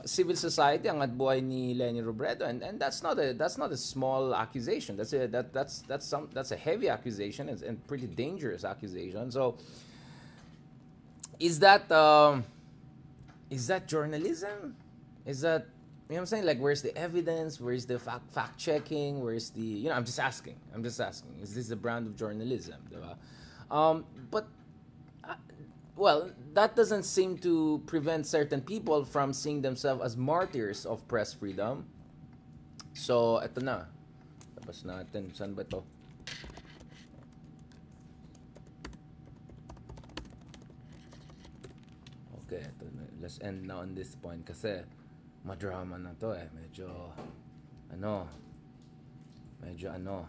civil 0.03 0.35
society 0.35 0.89
ang 0.89 0.99
buhay 1.15 1.39
ni 1.39 1.73
Lenny 1.73 2.03
Robredo 2.03 2.43
and 2.43 2.59
and 2.59 2.75
that's 2.75 2.99
not 2.99 3.15
a 3.15 3.31
that's 3.31 3.57
not 3.57 3.71
a 3.71 3.79
small 3.79 4.35
accusation. 4.35 4.99
That's 4.99 5.13
a 5.13 5.27
that 5.31 5.53
that's 5.53 5.87
that's 5.87 6.03
some 6.03 6.27
that's 6.33 6.51
a 6.51 6.59
heavy 6.59 6.89
accusation 6.89 7.47
and, 7.47 7.61
and 7.63 7.79
pretty 7.87 8.07
dangerous 8.07 8.65
accusation. 8.65 9.31
So 9.31 9.55
is 11.39 11.59
that 11.59 11.87
um, 11.91 12.43
is 13.49 13.67
that 13.67 13.87
journalism? 13.87 14.75
Is 15.25 15.41
that 15.47 15.67
you 16.09 16.15
know 16.15 16.15
what 16.15 16.19
I'm 16.19 16.25
saying? 16.27 16.45
Like, 16.45 16.59
where's 16.59 16.81
the 16.81 16.95
evidence? 16.97 17.61
Where's 17.61 17.85
the 17.85 17.97
fact 17.97 18.29
fact 18.31 18.59
checking? 18.59 19.23
Where's 19.23 19.49
the 19.49 19.61
you 19.61 19.89
know? 19.89 19.95
I'm 19.95 20.03
just 20.03 20.19
asking. 20.19 20.59
I'm 20.75 20.83
just 20.83 20.99
asking. 20.99 21.39
Is 21.41 21.55
this 21.55 21.71
a 21.71 21.75
brand 21.75 22.07
of 22.07 22.15
journalism? 22.15 22.83
Um, 23.71 24.05
but 24.29 24.47
uh, 25.23 25.35
well, 25.95 26.29
that 26.53 26.75
doesn't 26.75 27.03
seem 27.03 27.37
to 27.39 27.81
prevent 27.87 28.27
certain 28.27 28.61
people 28.61 29.05
from 29.05 29.31
seeing 29.31 29.61
themselves 29.61 30.03
as 30.03 30.17
martyrs 30.17 30.85
of 30.85 31.07
press 31.07 31.33
freedom. 31.33 31.87
So, 32.93 33.39
eto 33.41 33.63
na. 33.63 33.87
Tapos 34.59 34.83
natin. 34.83 35.31
Saan 35.31 35.55
ba 35.55 35.63
to? 35.71 35.81
Okay, 42.45 42.61
ito 42.61 42.85
na. 42.91 43.03
let's 43.23 43.39
end 43.39 43.63
now 43.63 43.79
on 43.79 43.95
this 43.95 44.19
point 44.19 44.43
kasi 44.43 44.83
madrama 45.43 45.99
na 45.99 46.15
to 46.15 46.31
eh. 46.35 46.47
Medyo, 46.55 46.87
ano, 47.91 48.27
medyo 49.59 49.91
ano. 49.91 50.27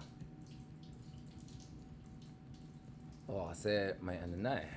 Oo, 3.31 3.49
kasi 3.51 3.95
may 4.05 4.21
ano 4.21 4.37
na 4.37 4.55
eh. 4.61 4.73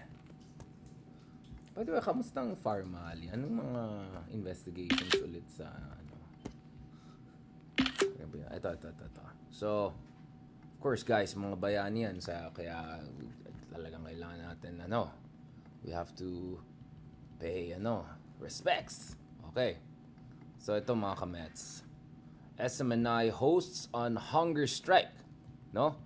By 1.78 1.86
the 1.86 1.94
way, 1.94 2.02
kamusta 2.02 2.42
ang 2.42 2.58
Farmali? 2.58 3.30
Anong 3.30 3.54
mga 3.62 3.84
investigations 4.34 5.14
ulit 5.22 5.46
sa 5.46 5.70
ano? 5.70 6.16
Ito, 8.58 8.74
ito, 8.74 8.88
ito, 8.90 9.06
ito. 9.06 9.26
So, 9.54 9.94
of 10.74 10.78
course 10.82 11.06
guys, 11.06 11.38
mga 11.38 11.58
bayani 11.62 12.10
yan 12.10 12.18
sa 12.18 12.50
kaya 12.50 13.06
talagang 13.70 14.02
kailangan 14.02 14.42
natin 14.42 14.82
ano, 14.82 15.14
we 15.86 15.94
have 15.94 16.10
to 16.18 16.58
pay 17.38 17.78
ano, 17.78 18.10
respects. 18.42 19.14
Okay. 19.54 19.78
So 20.58 20.76
ito 20.76 20.94
mga 20.94 21.18
kamets. 21.22 21.86
SMNI 22.58 23.30
hosts 23.30 23.86
on 23.94 24.18
hunger 24.18 24.66
strike, 24.66 25.14
no? 25.72 25.98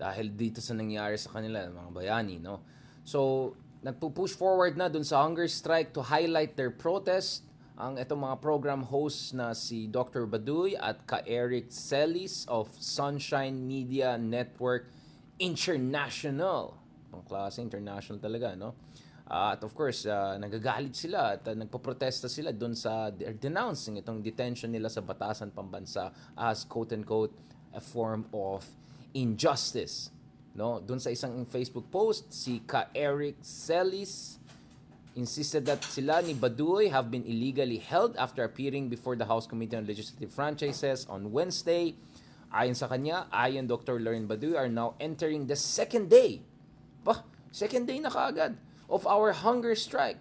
Dahil 0.00 0.32
dito 0.32 0.64
sa 0.64 0.72
nangyari 0.72 1.20
sa 1.20 1.36
kanila 1.36 1.68
mga 1.68 1.92
bayani, 1.92 2.40
no? 2.40 2.64
So 3.04 3.52
nagpo-push 3.84 4.34
forward 4.34 4.74
na 4.74 4.90
dun 4.90 5.04
sa 5.04 5.22
hunger 5.22 5.46
strike 5.46 5.94
to 5.94 6.02
highlight 6.02 6.58
their 6.58 6.72
protest 6.72 7.46
ang 7.78 7.94
itong 7.94 8.26
mga 8.26 8.42
program 8.42 8.82
hosts 8.82 9.30
na 9.30 9.54
si 9.54 9.86
Dr. 9.86 10.26
Baduy 10.26 10.74
at 10.74 11.06
ka 11.06 11.22
Eric 11.22 11.70
Celis 11.70 12.42
of 12.50 12.66
Sunshine 12.74 13.54
Media 13.54 14.18
Network 14.18 14.90
International. 15.38 16.74
Ang 17.14 17.22
klase 17.22 17.62
international 17.62 18.18
talaga, 18.18 18.58
no? 18.58 18.74
Uh, 19.28 19.52
at 19.52 19.60
of 19.60 19.76
course, 19.76 20.08
uh, 20.08 20.40
nagagalit 20.40 20.96
sila 20.96 21.36
at 21.36 21.44
uh, 21.44 21.52
nagpo-protesta 21.52 22.32
sila 22.32 22.48
doon 22.48 22.72
sa 22.72 23.12
denouncing 23.12 24.00
itong 24.00 24.24
detention 24.24 24.72
nila 24.72 24.88
sa 24.88 25.04
batasan 25.04 25.52
pambansa 25.52 26.08
as 26.32 26.64
quote-unquote 26.64 27.36
a 27.76 27.82
form 27.84 28.24
of 28.32 28.64
injustice. 29.12 30.08
No, 30.56 30.80
doon 30.80 30.96
sa 30.96 31.12
isang 31.12 31.44
Facebook 31.44 31.92
post, 31.92 32.32
si 32.32 32.64
Ka 32.64 32.88
Eric 32.96 33.36
Celis 33.44 34.40
insisted 35.12 35.68
that 35.68 35.84
sila 35.84 36.24
ni 36.24 36.32
Baduy 36.32 36.88
have 36.88 37.12
been 37.12 37.26
illegally 37.28 37.84
held 37.84 38.16
after 38.16 38.48
appearing 38.48 38.88
before 38.88 39.12
the 39.12 39.28
House 39.28 39.44
Committee 39.44 39.76
on 39.76 39.84
Legislative 39.84 40.32
Franchises 40.32 41.04
on 41.04 41.28
Wednesday. 41.28 41.92
Ayon 42.48 42.72
sa 42.72 42.88
kanya, 42.88 43.28
ayon 43.28 43.68
Dr. 43.68 44.00
Lauren 44.00 44.24
Baduy 44.24 44.56
are 44.56 44.72
now 44.72 44.96
entering 44.96 45.44
the 45.44 45.58
second 45.58 46.08
day. 46.08 46.40
Bah, 47.04 47.28
second 47.52 47.84
day 47.84 48.00
na 48.00 48.08
kaagad 48.08 48.56
of 48.88 49.06
our 49.06 49.32
hunger 49.32 49.74
strike, 49.74 50.16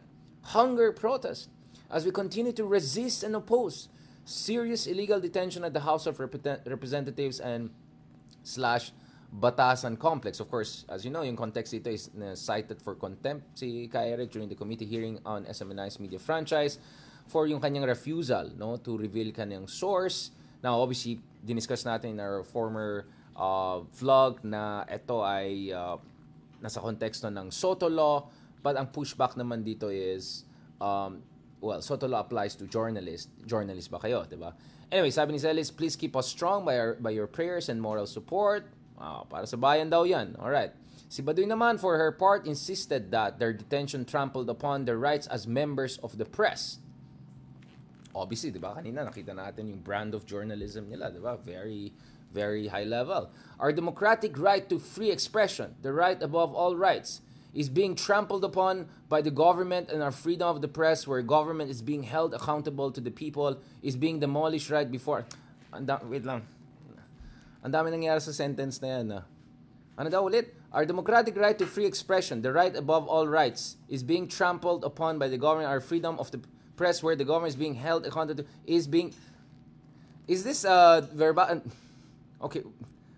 hunger 0.54 0.92
protest, 0.92 1.50
as 1.90 2.06
we 2.06 2.12
continue 2.12 2.52
to 2.52 2.66
resist 2.66 3.24
and 3.24 3.36
oppose 3.36 3.88
serious 4.28 4.88
illegal 4.88 5.20
detention 5.20 5.64
at 5.64 5.74
the 5.74 5.80
House 5.80 6.06
of 6.06 6.18
Repre- 6.18 6.60
Representatives 6.68 7.40
and 7.40 7.72
slash 8.44 8.92
Batasan 9.28 10.00
complex. 10.00 10.40
Of 10.40 10.50
course, 10.50 10.86
as 10.88 11.04
you 11.04 11.12
know, 11.12 11.22
yung 11.22 11.36
context 11.36 11.74
ito 11.74 11.92
is 11.92 12.10
uh, 12.16 12.32
cited 12.32 12.80
for 12.80 12.96
contempt 12.96 13.60
si 13.60 13.88
Ka 13.92 14.00
Eric 14.00 14.32
during 14.32 14.48
the 14.48 14.56
committee 14.56 14.88
hearing 14.88 15.20
on 15.28 15.44
SMNI's 15.44 16.00
media 16.00 16.20
franchise 16.20 16.80
for 17.28 17.44
yung 17.44 17.60
kanyang 17.60 17.84
refusal 17.84 18.48
no 18.56 18.80
to 18.80 18.96
reveal 18.96 19.36
kanyang 19.36 19.68
source. 19.68 20.32
Now, 20.64 20.80
obviously, 20.80 21.20
diniscuss 21.44 21.84
natin 21.84 22.16
in 22.16 22.20
our 22.24 22.44
former 22.48 23.04
uh, 23.36 23.84
vlog 24.00 24.48
na 24.48 24.88
ito 24.88 25.20
ay 25.20 25.76
uh, 25.76 26.00
nasa 26.64 26.80
konteksto 26.80 27.28
ng 27.28 27.52
Soto 27.52 27.92
Law 27.92 28.32
but 28.62 28.76
ang 28.76 28.88
pushback 28.90 29.36
naman 29.36 29.64
dito 29.64 29.88
is 29.92 30.46
um, 30.82 31.24
well, 31.62 31.82
Soto 31.82 32.08
Law 32.08 32.22
applies 32.22 32.56
to 32.56 32.66
journalists. 32.66 33.30
Journalist 33.46 33.90
ba 33.90 34.00
kayo, 34.00 34.30
di 34.30 34.38
ba? 34.38 34.54
Anyway, 34.92 35.12
sabi 35.12 35.36
ni 35.36 35.40
Celis, 35.40 35.74
please 35.74 35.96
keep 35.96 36.16
us 36.16 36.28
strong 36.28 36.64
by, 36.64 36.78
our, 36.78 36.94
by 36.96 37.10
your 37.12 37.28
prayers 37.28 37.68
and 37.68 37.82
moral 37.82 38.08
support. 38.08 38.72
Wow, 38.98 39.28
para 39.30 39.46
sa 39.46 39.58
bayan 39.58 39.90
daw 39.90 40.08
yan. 40.08 40.38
Alright. 40.40 40.74
Si 41.08 41.24
Baduy 41.24 41.48
naman, 41.48 41.80
for 41.80 41.98
her 41.98 42.12
part, 42.12 42.48
insisted 42.48 43.12
that 43.12 43.40
their 43.40 43.54
detention 43.54 44.04
trampled 44.04 44.50
upon 44.50 44.84
their 44.84 44.98
rights 45.00 45.28
as 45.28 45.48
members 45.48 45.98
of 46.04 46.18
the 46.18 46.26
press. 46.26 46.80
Obviously, 48.16 48.52
di 48.52 48.60
ba? 48.60 48.76
Kanina 48.76 49.08
nakita 49.08 49.32
natin 49.32 49.70
yung 49.70 49.80
brand 49.80 50.12
of 50.16 50.26
journalism 50.26 50.90
nila, 50.90 51.12
di 51.12 51.20
ba? 51.20 51.38
Very, 51.40 51.94
very 52.34 52.68
high 52.68 52.84
level. 52.84 53.32
Our 53.60 53.72
democratic 53.72 54.36
right 54.36 54.68
to 54.68 54.80
free 54.80 55.12
expression, 55.12 55.76
the 55.80 55.94
right 55.94 56.20
above 56.20 56.52
all 56.52 56.76
rights, 56.76 57.22
is 57.58 57.70
being 57.70 57.96
trampled 57.96 58.46
upon 58.46 58.86
by 59.10 59.20
the 59.20 59.32
government 59.32 59.90
and 59.90 60.04
our 60.04 60.14
freedom 60.14 60.48
of 60.48 60.62
the 60.62 60.68
press 60.68 61.08
where 61.08 61.24
government 61.24 61.72
is 61.72 61.82
being 61.82 62.04
held 62.04 62.36
accountable 62.36 62.92
to 62.92 63.02
the 63.02 63.10
people 63.10 63.58
is 63.82 63.98
being 63.98 64.20
demolished 64.20 64.70
right 64.70 64.92
before. 64.92 65.26
Anda, 65.74 66.00
wait 66.06 66.24
lang. 66.24 66.46
Ang 67.66 67.74
dami 67.74 67.90
nangyari 67.90 68.22
sa 68.22 68.30
sentence 68.30 68.78
na 68.78 68.88
yan. 68.88 69.10
Ah. 69.10 69.26
Ano 69.98 70.14
daw 70.14 70.30
ulit? 70.30 70.54
Our 70.70 70.86
democratic 70.86 71.34
right 71.34 71.58
to 71.58 71.66
free 71.66 71.90
expression, 71.90 72.46
the 72.46 72.54
right 72.54 72.78
above 72.78 73.10
all 73.10 73.26
rights, 73.26 73.82
is 73.90 74.06
being 74.06 74.30
trampled 74.30 74.86
upon 74.86 75.18
by 75.18 75.26
the 75.26 75.42
government. 75.42 75.74
Our 75.74 75.82
freedom 75.82 76.22
of 76.22 76.30
the 76.30 76.38
press, 76.78 77.02
where 77.02 77.18
the 77.18 77.26
government 77.26 77.58
is 77.58 77.60
being 77.60 77.74
held 77.74 78.06
accountable, 78.06 78.46
is 78.70 78.86
being. 78.86 79.18
Is 80.30 80.46
this 80.46 80.62
uh 80.62 81.02
verbal? 81.10 81.66
Okay, 82.38 82.62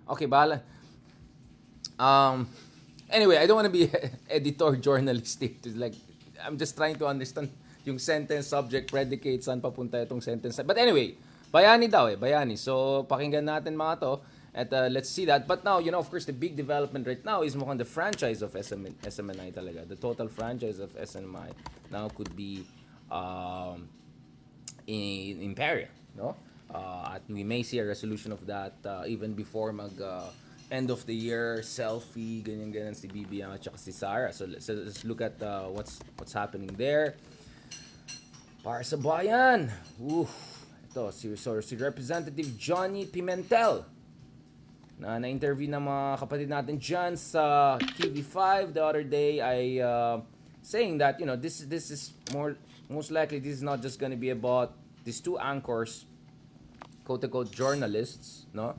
okay, 0.08 0.28
bahala. 0.32 0.64
Um. 2.00 2.48
Anyway, 3.10 3.38
I 3.38 3.46
don't 3.46 3.58
want 3.58 3.66
to 3.66 3.74
be 3.74 3.90
editor 4.30 4.76
journalistic. 4.78 5.58
Like, 5.76 5.96
I'm 6.46 6.58
just 6.58 6.78
trying 6.78 6.96
to 6.98 7.08
understand 7.08 7.50
yung 7.86 7.98
sentence, 7.98 8.48
subject, 8.48 8.92
predicate, 8.92 9.42
saan 9.42 9.62
papunta 9.62 9.98
itong 10.06 10.22
sentence. 10.22 10.62
But 10.62 10.78
anyway, 10.78 11.18
Bayani 11.50 11.90
daw 11.90 12.06
eh, 12.06 12.14
bayani. 12.14 12.54
So, 12.58 13.06
pakinggan 13.10 13.42
natin 13.42 13.74
mga 13.74 14.06
to. 14.06 14.22
At 14.54 14.74
uh, 14.74 14.90
let's 14.90 15.10
see 15.10 15.26
that. 15.26 15.48
But 15.48 15.66
now, 15.66 15.78
you 15.78 15.90
know, 15.90 15.98
of 15.98 16.10
course, 16.10 16.26
the 16.26 16.34
big 16.34 16.56
development 16.56 17.06
right 17.06 17.22
now 17.26 17.42
is 17.42 17.56
mukhang 17.56 17.78
the 17.78 17.86
franchise 17.86 18.42
of 18.42 18.54
SM, 18.54 18.98
SMNI 19.02 19.54
talaga. 19.54 19.86
The 19.86 19.98
total 19.98 20.28
franchise 20.28 20.78
of 20.78 20.94
SMNI 20.94 21.54
now 21.92 22.10
could 22.10 22.34
be 22.36 22.66
um, 23.10 23.90
in, 24.86 25.42
in 25.42 25.54
peril. 25.54 25.90
No? 26.18 26.36
Uh, 26.70 27.18
at 27.18 27.22
we 27.30 27.44
may 27.44 27.62
see 27.62 27.78
a 27.80 27.86
resolution 27.86 28.32
of 28.32 28.46
that 28.46 28.78
uh, 28.86 29.06
even 29.10 29.34
before 29.34 29.74
mag 29.74 29.94
uh, 30.02 30.30
end 30.70 30.90
of 30.90 31.06
the 31.06 31.14
year 31.14 31.66
selfie 31.66 32.46
ganyan 32.46 32.70
ganyan 32.70 32.96
si 32.96 33.10
BBM 33.10 33.50
at 33.50 33.66
si 33.80 33.92
Sara 33.92 34.30
so 34.32 34.46
let's, 34.46 34.70
let's 34.70 35.04
look 35.04 35.22
at 35.22 35.42
uh, 35.42 35.66
what's 35.70 36.00
what's 36.18 36.34
happening 36.34 36.70
there. 36.78 37.18
Para 38.60 38.84
sa 38.84 39.00
bayan. 39.00 39.72
Oof. 39.98 40.30
ito 40.90 41.14
si, 41.14 41.30
so, 41.38 41.62
si 41.62 41.78
Representative 41.78 42.58
Johnny 42.58 43.06
Pimentel. 43.06 43.86
Na 45.00 45.16
na-interview 45.22 45.70
ng 45.72 45.80
mga 45.80 46.06
kapatid 46.20 46.48
natin 46.52 46.76
dyan 46.76 47.16
sa 47.16 47.78
TV5 47.96 48.74
the 48.76 48.84
other 48.84 49.06
day 49.06 49.40
ay 49.40 49.80
uh, 49.80 50.20
saying 50.60 51.00
that 51.00 51.16
you 51.22 51.26
know 51.30 51.40
this 51.40 51.64
this 51.72 51.88
is 51.88 52.12
more 52.36 52.60
most 52.92 53.08
likely 53.08 53.40
this 53.40 53.64
is 53.64 53.64
not 53.64 53.80
just 53.80 53.96
going 53.96 54.12
to 54.12 54.20
be 54.20 54.36
about 54.36 54.76
these 55.08 55.24
two 55.24 55.40
anchors 55.40 56.04
quote 57.08 57.24
unquote 57.24 57.48
journalists, 57.48 58.44
no? 58.52 58.76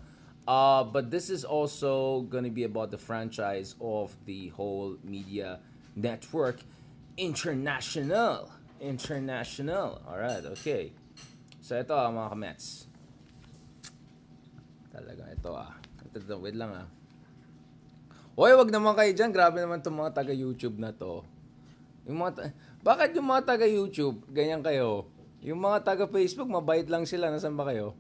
Uh, 0.51 0.83
but 0.83 1.15
this 1.15 1.31
is 1.31 1.47
also 1.47 2.27
going 2.27 2.43
to 2.43 2.51
be 2.51 2.67
about 2.67 2.91
the 2.91 2.99
franchise 2.99 3.79
of 3.79 4.11
the 4.27 4.51
whole 4.59 4.99
media 5.07 5.63
network 5.95 6.59
international. 7.15 8.51
International. 8.83 10.03
All 10.03 10.19
right, 10.19 10.43
okay. 10.59 10.91
So 11.63 11.79
ito 11.79 11.95
ah, 11.95 12.11
mga 12.11 12.35
kamets. 12.35 12.91
Talaga 14.91 15.23
ito 15.31 15.51
ah. 15.55 15.71
Ito, 16.11 16.19
ito, 16.19 16.35
wait 16.43 16.59
lang 16.59 16.75
ah. 16.75 16.91
Hoy, 18.35 18.51
wag 18.59 18.75
naman 18.75 18.99
kayo 18.99 19.15
dyan. 19.15 19.31
Grabe 19.31 19.63
naman 19.63 19.79
itong 19.79 20.03
mga 20.03 20.19
taga-YouTube 20.19 20.83
na 20.83 20.91
to. 20.91 21.23
Yung 22.11 22.27
mga 22.27 22.33
ta- 22.35 22.55
Bakit 22.83 23.15
yung 23.15 23.31
mga 23.31 23.55
taga-YouTube, 23.55 24.27
ganyan 24.35 24.67
kayo? 24.67 25.07
Yung 25.47 25.63
mga 25.63 25.87
taga-Facebook, 25.87 26.51
mabait 26.51 26.91
lang 26.91 27.07
sila. 27.07 27.31
Nasaan 27.31 27.55
ba 27.55 27.71
kayo? 27.71 27.95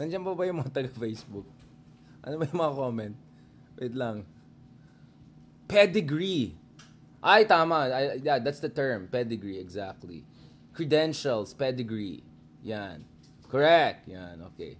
Nandiyan 0.00 0.24
pa 0.24 0.32
ba 0.32 0.48
yung 0.48 0.64
mga 0.64 0.72
taga-Facebook? 0.72 1.55
Ano 2.26 2.42
ba 2.42 2.44
yung 2.50 2.58
mga 2.58 2.74
comment? 2.74 3.16
Wait 3.78 3.94
lang. 3.94 4.26
Pedigree. 5.70 6.58
Ay, 7.22 7.46
tama. 7.46 7.86
Ay, 7.86 8.18
yeah, 8.18 8.42
that's 8.42 8.58
the 8.58 8.70
term. 8.70 9.06
Pedigree, 9.06 9.62
exactly. 9.62 10.26
Credentials, 10.74 11.54
pedigree. 11.54 12.26
Yan. 12.66 13.06
Correct. 13.46 14.10
Yan, 14.10 14.42
okay. 14.52 14.74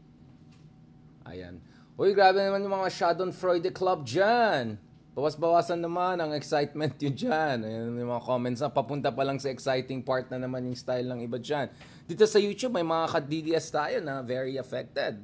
Ayan. 1.22 1.62
Uy, 1.94 2.12
grabe 2.12 2.42
naman 2.42 2.66
yung 2.66 2.74
mga 2.76 2.90
Schadenfreude 2.90 3.70
Club 3.70 4.02
dyan. 4.02 4.76
Bawas-bawasan 5.16 5.80
naman 5.80 6.20
ang 6.20 6.36
excitement 6.36 6.92
yun 7.00 7.16
dyan. 7.16 7.64
Ayan 7.64 7.94
yung 7.96 8.10
mga 8.12 8.26
comments 8.26 8.60
na 8.60 8.68
papunta 8.68 9.08
pa 9.08 9.24
lang 9.24 9.40
sa 9.40 9.48
exciting 9.48 10.04
part 10.04 10.28
na 10.28 10.36
naman 10.36 10.66
yung 10.68 10.76
style 10.76 11.08
ng 11.08 11.24
iba 11.24 11.40
dyan. 11.40 11.72
Dito 12.04 12.28
sa 12.28 12.36
YouTube, 12.36 12.76
may 12.76 12.84
mga 12.84 13.16
ka-DDS 13.16 13.66
tayo 13.72 13.96
na 14.04 14.20
very 14.20 14.60
affected 14.60 15.16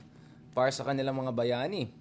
para 0.57 0.73
sa 0.73 0.87
kanilang 0.89 1.13
mga 1.13 1.37
bayani. 1.37 1.93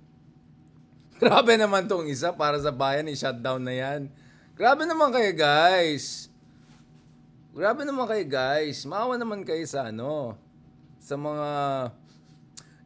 Grabe 1.21 1.53
naman 1.53 1.85
tong 1.85 2.09
isa 2.09 2.33
para 2.33 2.57
sa 2.57 2.73
bayan, 2.73 3.05
i-shutdown 3.05 3.61
na 3.61 3.77
yan. 3.77 4.09
Grabe 4.57 4.89
naman 4.89 5.13
kayo 5.13 5.29
guys. 5.37 6.33
Grabe 7.53 7.85
naman 7.85 8.09
kayo 8.09 8.25
guys. 8.25 8.81
Maawa 8.89 9.21
naman 9.21 9.45
kayo 9.45 9.61
sa 9.69 9.93
ano, 9.93 10.33
sa 10.97 11.13
mga 11.21 11.49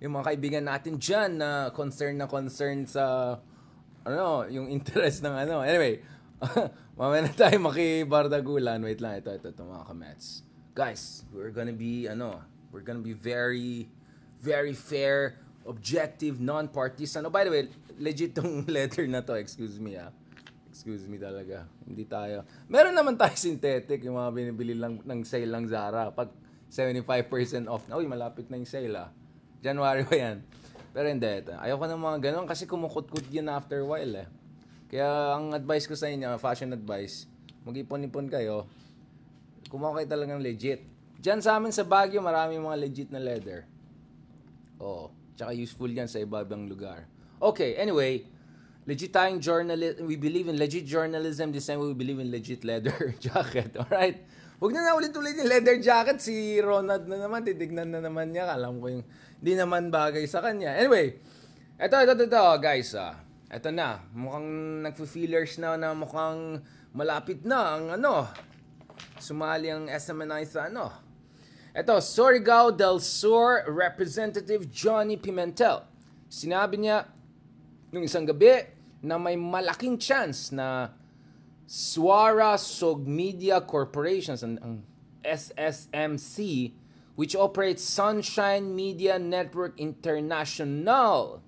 yung 0.04 0.19
mga 0.19 0.28
kaibigan 0.36 0.67
natin 0.67 1.00
dyan 1.00 1.39
na 1.39 1.71
concern 1.71 2.19
na 2.19 2.28
concern 2.28 2.84
sa 2.84 3.39
ano, 4.04 4.43
yung 4.52 4.67
interest 4.76 5.24
ng 5.24 5.32
ano. 5.32 5.63
Anyway, 5.63 6.04
mamaya 7.00 7.24
na 7.24 7.32
tayo 7.32 7.56
makibardagulan. 7.63 8.84
Wait 8.84 9.00
lang, 9.00 9.15
ito, 9.15 9.32
ito, 9.32 9.48
ito 9.48 9.63
mga 9.63 9.88
kamets. 9.88 10.43
Guys, 10.76 11.24
we're 11.32 11.56
gonna 11.56 11.71
be, 11.71 12.12
ano, 12.12 12.43
we're 12.76 12.84
gonna 12.84 13.00
be 13.00 13.15
very, 13.15 13.88
very 14.43 14.76
fair, 14.76 15.39
objective, 15.65 16.38
non-partisan. 16.38 17.25
Oh, 17.25 17.34
by 17.34 17.43
the 17.43 17.51
way, 17.51 17.63
legit 17.97 18.38
tong 18.38 18.63
letter 18.69 19.10
na 19.10 19.25
to, 19.25 19.34
excuse 19.36 19.82
me 19.82 19.97
ah. 19.97 20.13
Excuse 20.69 21.10
me 21.10 21.17
talaga. 21.17 21.65
Hindi 21.88 22.06
tayo. 22.06 22.45
Meron 22.69 22.93
naman 22.93 23.17
tayo 23.17 23.34
synthetic, 23.34 24.06
yung 24.06 24.21
mga 24.21 24.30
binibili 24.32 24.75
lang 24.78 25.01
ng 25.01 25.21
sale 25.25 25.49
lang 25.49 25.65
Zara. 25.65 26.13
Pag 26.13 26.30
75% 26.69 27.65
off 27.71 27.88
na, 27.89 27.97
uy, 27.97 28.06
malapit 28.06 28.45
na 28.51 28.62
yung 28.62 28.69
sale 28.69 28.93
ah. 28.93 29.10
January 29.63 30.06
pa 30.06 30.15
yan. 30.15 30.38
Pero 30.95 31.12
hindi, 31.12 31.28
ayoko 31.28 31.86
ng 31.91 31.99
mga 31.99 32.17
ganun 32.32 32.47
kasi 32.47 32.63
kumukut-kut 32.69 33.28
yun 33.28 33.51
after 33.51 33.84
a 33.84 33.88
while 33.88 34.15
eh. 34.15 34.28
Kaya 34.88 35.36
ang 35.36 35.51
advice 35.51 35.89
ko 35.89 35.97
sa 35.97 36.08
inyo, 36.08 36.38
fashion 36.39 36.71
advice, 36.71 37.28
mag-ipon-ipon 37.67 38.30
kayo, 38.32 38.69
kumuha 39.67 39.99
kayo 39.99 40.08
talagang 40.08 40.39
legit. 40.39 40.86
Diyan 41.19 41.41
sa 41.41 41.58
amin 41.58 41.73
sa 41.73 41.84
Baguio, 41.84 42.21
marami 42.21 42.56
mga 42.62 42.78
legit 42.80 43.10
na 43.10 43.19
leather. 43.19 43.65
Oo. 44.80 45.25
Tsaka 45.36 45.52
useful 45.52 45.91
yan 45.91 46.08
sa 46.08 46.24
iba-ibang 46.24 46.65
lugar. 46.71 47.06
Okay, 47.43 47.76
anyway, 47.76 48.24
legit 48.88 49.12
tayong 49.12 49.43
journalism. 49.43 50.08
We 50.08 50.15
believe 50.15 50.48
in 50.48 50.56
legit 50.56 50.88
journalism. 50.88 51.52
This 51.52 51.67
time 51.67 51.84
we 51.84 51.91
believe 51.91 52.24
in 52.24 52.32
legit 52.32 52.63
leather 52.63 53.13
jacket. 53.24 53.76
Alright? 53.76 54.24
Huwag 54.56 54.71
na 54.71 54.88
na 54.88 54.95
ulit-ulit 54.95 55.36
yung 55.36 55.52
leather 55.52 55.76
jacket. 55.84 56.24
Si 56.24 56.63
Ronald 56.63 57.04
na 57.12 57.19
naman, 57.19 57.43
titignan 57.43 57.91
na 57.91 58.00
naman 58.00 58.32
niya. 58.32 58.56
Alam 58.56 58.80
ko 58.80 58.88
yung 58.88 59.04
hindi 59.43 59.54
naman 59.60 59.91
bagay 59.91 60.24
sa 60.32 60.39
kanya. 60.39 60.80
Anyway, 60.80 61.19
eto, 61.76 62.00
eto, 62.00 62.15
eto, 62.15 62.43
guys. 62.63 62.95
Ah. 62.95 63.19
Eto 63.52 63.69
na. 63.76 64.00
Mukhang 64.15 64.48
nagpo-feelers 64.88 65.60
na 65.60 65.76
na 65.76 65.91
mukhang 65.91 66.63
malapit 66.95 67.43
na 67.43 67.76
ang 67.76 68.00
ano. 68.00 68.32
Sumali 69.19 69.67
ang 69.67 69.91
SMNI 69.91 70.43
sa 70.48 70.71
ano. 70.71 71.05
Eto, 71.76 72.00
Surigao 72.00 72.72
del 72.72 73.04
Sur 73.04 73.68
Representative 73.68 74.72
Johnny 74.72 75.20
Pimentel. 75.20 75.84
Sinabi 76.32 76.80
niya 76.80 77.04
nung 77.92 78.00
isang 78.00 78.24
gabi 78.24 78.64
na 79.04 79.20
may 79.20 79.36
malaking 79.36 80.00
chance 80.00 80.56
na 80.56 80.96
Suara 81.68 82.56
Sog 82.56 83.04
Media 83.04 83.60
Corporations, 83.60 84.40
ang, 84.40 84.56
ang 84.64 84.88
SSMC, 85.20 86.72
which 87.20 87.36
operates 87.36 87.84
Sunshine 87.84 88.72
Media 88.72 89.20
Network 89.20 89.76
International, 89.76 91.44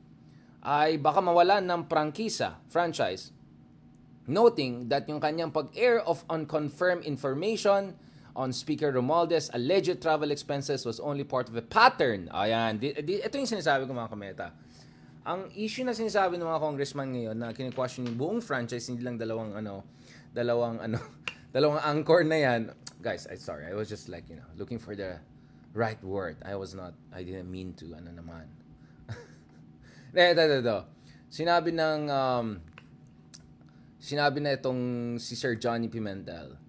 ay 0.59 0.99
baka 0.99 1.23
mawalan 1.23 1.63
ng 1.63 1.87
prangkisa, 1.87 2.59
franchise. 2.67 3.31
Noting 4.27 4.91
that 4.91 5.07
yung 5.07 5.23
kanyang 5.23 5.55
pag-air 5.55 6.03
of 6.03 6.27
unconfirmed 6.27 7.07
information 7.07 7.95
on 8.37 8.53
Speaker 8.53 8.93
Romualdez 8.93 9.49
alleged 9.57 9.97
travel 9.97 10.29
expenses 10.29 10.85
was 10.85 11.01
only 11.01 11.25
part 11.25 11.49
of 11.49 11.57
a 11.57 11.65
pattern. 11.65 12.29
Ayan, 12.29 12.77
di, 12.77 12.93
di, 13.01 13.17
ito 13.17 13.33
yung 13.33 13.49
sinasabi 13.49 13.89
ko 13.89 13.97
mga 13.97 14.13
kameta. 14.13 14.47
Ang 15.25 15.49
issue 15.57 15.81
na 15.81 15.97
sinasabi 15.97 16.37
ng 16.37 16.45
mga 16.45 16.61
congressman 16.61 17.09
ngayon 17.11 17.35
na 17.35 17.51
kini-question 17.51 18.05
yung 18.05 18.15
buong 18.15 18.39
franchise, 18.39 18.87
hindi 18.87 19.01
lang 19.01 19.17
dalawang 19.17 19.57
ano, 19.57 19.83
dalawang 20.31 20.77
ano, 20.79 21.01
dalawang 21.55 21.81
anchor 21.81 22.21
na 22.23 22.37
yan. 22.37 22.61
Guys, 23.01 23.25
I 23.25 23.35
sorry. 23.41 23.65
I 23.65 23.73
was 23.73 23.89
just 23.89 24.07
like, 24.07 24.29
you 24.29 24.37
know, 24.37 24.47
looking 24.55 24.77
for 24.77 24.93
the 24.93 25.17
right 25.73 25.99
word. 26.05 26.37
I 26.45 26.55
was 26.55 26.77
not, 26.77 26.93
I 27.09 27.25
didn't 27.25 27.49
mean 27.49 27.73
to, 27.81 27.97
ano 27.97 28.13
naman. 28.13 28.45
ito, 30.13 30.41
ito, 30.45 30.55
ito. 30.61 30.79
Sinabi 31.27 31.73
ng, 31.73 32.01
um, 32.07 32.47
sinabi 33.97 34.39
na 34.45 34.55
itong 34.55 35.17
si 35.17 35.33
Sir 35.33 35.57
Johnny 35.57 35.89
Pimentel. 35.89 36.66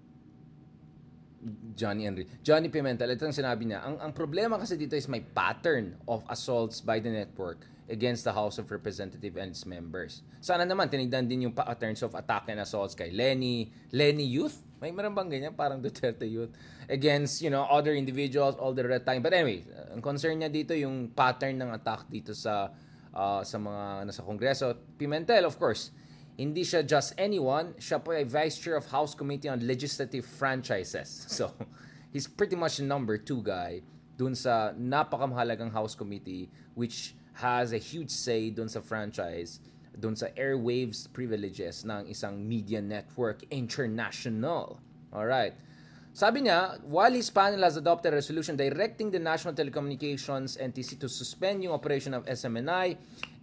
Johnny 1.75 2.03
Henry. 2.03 2.27
Johnny 2.43 2.67
Pimentel, 2.67 3.15
ito 3.15 3.23
ang 3.23 3.35
sinabi 3.35 3.71
niya. 3.71 3.83
Ang, 3.83 3.97
ang 3.99 4.11
problema 4.11 4.59
kasi 4.59 4.75
dito 4.75 4.95
is 4.95 5.07
may 5.07 5.23
pattern 5.23 5.95
of 6.05 6.23
assaults 6.27 6.83
by 6.83 6.99
the 6.99 7.07
network 7.07 7.63
against 7.89 8.27
the 8.27 8.33
House 8.33 8.61
of 8.61 8.69
Representatives 8.69 9.33
and 9.39 9.49
its 9.49 9.65
members. 9.65 10.21
Sana 10.39 10.63
naman 10.63 10.91
tinignan 10.91 11.25
din 11.25 11.49
yung 11.49 11.55
patterns 11.55 12.05
of 12.05 12.13
attack 12.13 12.45
and 12.51 12.61
assaults 12.61 12.93
kay 12.93 13.09
Lenny, 13.09 13.71
Lenny 13.89 14.27
Youth. 14.29 14.61
May 14.79 14.93
meron 14.93 15.11
bang 15.11 15.27
ganyan? 15.27 15.53
Parang 15.57 15.81
Duterte 15.81 16.23
Youth. 16.23 16.53
Against, 16.87 17.43
you 17.43 17.51
know, 17.51 17.67
other 17.67 17.91
individuals 17.97 18.55
all 18.55 18.71
the 18.71 18.85
time. 19.03 19.19
But 19.19 19.35
anyway, 19.35 19.65
ang 19.91 19.99
concern 19.99 20.39
niya 20.39 20.47
dito 20.47 20.71
yung 20.71 21.11
pattern 21.11 21.59
ng 21.59 21.71
attack 21.75 22.07
dito 22.07 22.31
sa 22.31 22.71
uh, 23.13 23.41
sa 23.43 23.57
mga 23.57 24.07
nasa 24.07 24.21
Kongreso. 24.23 24.71
Pimentel, 24.95 25.43
of 25.43 25.57
course, 25.57 25.91
hindi 26.39 26.63
siya 26.63 26.87
just 26.87 27.11
anyone. 27.19 27.75
Siya 27.75 27.99
po 27.99 28.15
ay 28.15 28.23
Vice 28.23 28.55
Chair 28.55 28.79
of 28.79 28.87
House 28.87 29.11
Committee 29.11 29.51
on 29.51 29.59
Legislative 29.67 30.23
Franchises. 30.23 31.27
So, 31.39 31.51
he's 32.15 32.31
pretty 32.31 32.55
much 32.55 32.79
number 32.79 33.19
two 33.19 33.43
guy 33.43 33.83
dun 34.15 34.31
sa 34.31 34.71
napakamahalagang 34.71 35.75
House 35.75 35.99
Committee 35.99 36.47
which 36.79 37.11
has 37.35 37.75
a 37.75 37.79
huge 37.79 38.11
say 38.11 38.51
dun 38.51 38.71
sa 38.71 38.79
franchise, 38.79 39.59
dun 39.99 40.15
sa 40.15 40.31
airwaves 40.39 41.11
privileges 41.11 41.83
ng 41.83 42.07
isang 42.07 42.39
media 42.39 42.79
network 42.79 43.43
international. 43.51 44.79
Alright. 45.11 45.59
Sabi 46.15 46.47
niya, 46.47 46.79
while 46.87 47.11
his 47.11 47.31
panel 47.31 47.63
has 47.63 47.79
adopted 47.79 48.11
a 48.11 48.19
resolution 48.19 48.55
directing 48.55 49.11
the 49.11 49.21
National 49.21 49.55
Telecommunications 49.55 50.59
NTC 50.59 50.99
to 50.99 51.07
suspend 51.07 51.63
yung 51.63 51.71
operation 51.71 52.15
of 52.15 52.25
SMNI, 52.27 52.97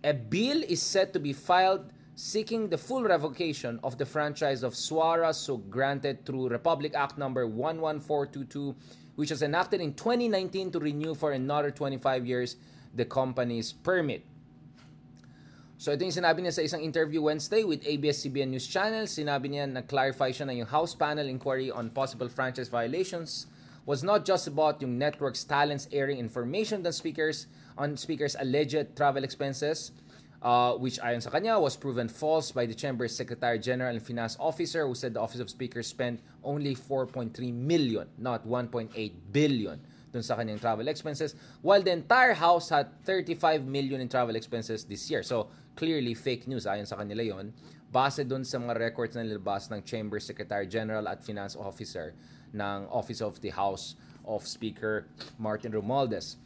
a 0.05 0.13
bill 0.13 0.61
is 0.67 0.83
set 0.83 1.13
to 1.13 1.21
be 1.21 1.33
filed 1.33 1.89
seeking 2.17 2.69
the 2.73 2.79
full 2.79 3.05
revocation 3.05 3.79
of 3.85 3.99
the 3.99 4.07
franchise 4.07 4.63
of 4.63 4.73
Suara 4.73 5.35
so 5.35 5.59
granted 5.59 6.25
through 6.25 6.49
Republic 6.49 6.97
Act 6.97 7.19
number 7.19 7.45
11422 7.45 8.75
which 9.17 9.31
was 9.31 9.43
enacted 9.43 9.83
in 9.83 9.93
2019 9.93 10.73
to 10.73 10.79
renew 10.81 11.15
for 11.15 11.33
another 11.33 11.71
25 11.71 12.27
years 12.27 12.57
the 12.95 13.05
company's 13.05 13.73
permit. 13.73 14.25
So 15.77 15.93
ito 15.93 16.09
yung 16.09 16.17
sinabi 16.17 16.41
niya 16.41 16.57
sa 16.57 16.65
isang 16.65 16.81
interview 16.81 17.21
Wednesday 17.21 17.61
with 17.61 17.85
ABS-CBN 17.85 18.49
News 18.49 18.65
Channel. 18.65 19.05
Sinabi 19.05 19.53
niya 19.53 19.69
na 19.69 19.85
clarify 19.85 20.33
siya 20.33 20.49
na 20.49 20.57
yung 20.57 20.69
House 20.69 20.97
panel 20.97 21.29
inquiry 21.29 21.69
on 21.69 21.93
possible 21.93 22.33
franchise 22.33 22.73
violations 22.73 23.45
was 23.85 24.01
not 24.01 24.25
just 24.25 24.49
about 24.49 24.81
yung 24.81 24.97
network's 24.97 25.45
talents 25.45 25.85
airing 25.93 26.17
information 26.17 26.81
than 26.81 26.97
speakers 26.97 27.47
on 27.77 27.93
speakers' 27.93 28.41
alleged 28.41 28.97
travel 28.97 29.23
expenses, 29.23 29.93
uh, 30.43 30.75
which 30.75 30.99
ayon 31.01 31.23
sa 31.23 31.31
kanya 31.31 31.59
was 31.59 31.77
proven 31.77 32.09
false 32.09 32.53
by 32.53 32.67
the 32.67 32.75
Chamber's 32.75 33.15
Secretary 33.15 33.59
General 33.59 33.95
and 33.95 34.03
Finance 34.03 34.37
Officer 34.41 34.87
who 34.87 34.95
said 34.95 35.15
the 35.15 35.21
Office 35.21 35.41
of 35.41 35.51
Speaker 35.51 35.83
spent 35.83 36.21
only 36.45 36.75
4.3 36.75 37.33
million, 37.53 38.09
not 38.19 38.47
1.8 38.47 38.93
billion 39.33 39.81
dun 40.13 40.23
sa 40.23 40.37
kanyang 40.37 40.61
travel 40.61 40.89
expenses, 40.89 41.35
while 41.61 41.83
the 41.83 41.93
entire 41.93 42.33
house 42.33 42.71
had 42.71 42.89
35 43.05 43.67
million 43.67 44.01
in 44.01 44.09
travel 44.09 44.37
expenses 44.37 44.85
this 44.85 45.11
year. 45.11 45.23
So, 45.23 45.49
clearly 45.77 46.15
fake 46.15 46.49
news 46.49 46.65
ayon 46.65 46.89
sa 46.89 46.97
kanila 46.97 47.21
yon 47.21 47.53
base 47.93 48.25
dun 48.25 48.43
sa 48.43 48.59
mga 48.59 48.81
records 48.81 49.15
na 49.15 49.23
nilabas 49.23 49.69
ng 49.71 49.85
Chamber 49.85 50.19
Secretary 50.19 50.67
General 50.67 51.05
at 51.07 51.23
Finance 51.23 51.55
Officer 51.55 52.17
ng 52.57 52.89
Office 52.89 53.21
of 53.21 53.39
the 53.45 53.53
House 53.53 53.95
of 54.27 54.43
Speaker 54.49 55.07
Martin 55.39 55.71
Romualdez. 55.71 56.37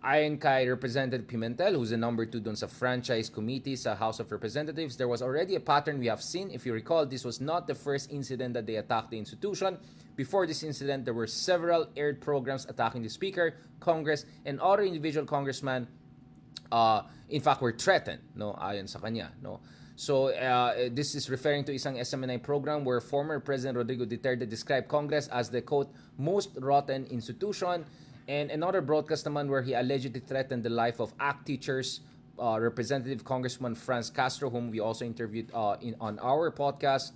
Ayon 0.00 0.40
kay 0.40 0.66
Representative 0.66 1.26
Pimentel, 1.26 1.74
who's 1.74 1.90
the 1.90 1.96
number 1.96 2.24
two 2.24 2.40
dun 2.40 2.56
sa 2.56 2.66
franchise 2.66 3.28
committee 3.28 3.76
sa 3.76 3.94
House 3.94 4.18
of 4.18 4.32
Representatives, 4.32 4.96
there 4.96 5.08
was 5.08 5.20
already 5.20 5.56
a 5.56 5.60
pattern 5.60 6.00
we 6.00 6.06
have 6.06 6.22
seen. 6.22 6.50
If 6.50 6.64
you 6.64 6.72
recall, 6.72 7.04
this 7.04 7.22
was 7.22 7.38
not 7.38 7.66
the 7.66 7.74
first 7.74 8.10
incident 8.10 8.54
that 8.54 8.64
they 8.64 8.76
attacked 8.76 9.10
the 9.10 9.18
institution. 9.18 9.76
Before 10.16 10.46
this 10.46 10.62
incident, 10.62 11.04
there 11.04 11.12
were 11.12 11.26
several 11.26 11.86
aired 11.98 12.22
programs 12.22 12.64
attacking 12.64 13.02
the 13.02 13.10
Speaker, 13.10 13.56
Congress, 13.78 14.24
and 14.46 14.58
other 14.60 14.84
individual 14.84 15.26
congressmen. 15.26 15.86
Uh, 16.72 17.02
in 17.28 17.42
fact, 17.42 17.60
were 17.60 17.72
threatened, 17.72 18.20
no, 18.34 18.56
ayon 18.56 18.88
sa 18.88 19.00
kanya, 19.00 19.32
no. 19.42 19.60
So, 19.96 20.32
uh, 20.32 20.88
this 20.92 21.14
is 21.14 21.28
referring 21.28 21.64
to 21.64 21.76
isang 21.76 22.00
SMNI 22.00 22.42
program 22.42 22.86
where 22.86 23.02
former 23.02 23.38
President 23.38 23.76
Rodrigo 23.76 24.06
Duterte 24.06 24.48
described 24.48 24.88
Congress 24.88 25.28
as 25.28 25.50
the, 25.50 25.60
quote, 25.60 25.92
most 26.16 26.56
rotten 26.56 27.04
institution 27.12 27.84
And 28.30 28.54
another 28.54 28.78
broadcast 28.78 29.26
naman 29.26 29.50
where 29.50 29.58
he 29.58 29.74
allegedly 29.74 30.22
threatened 30.22 30.62
the 30.62 30.70
life 30.70 31.02
of 31.02 31.10
ACT 31.18 31.50
teachers, 31.50 31.98
uh, 32.38 32.62
Representative 32.62 33.26
Congressman 33.26 33.74
Franz 33.74 34.06
Castro, 34.06 34.46
whom 34.46 34.70
we 34.70 34.78
also 34.78 35.02
interviewed 35.02 35.50
uh, 35.50 35.74
in 35.82 35.98
on 35.98 36.14
our 36.22 36.54
podcast. 36.54 37.10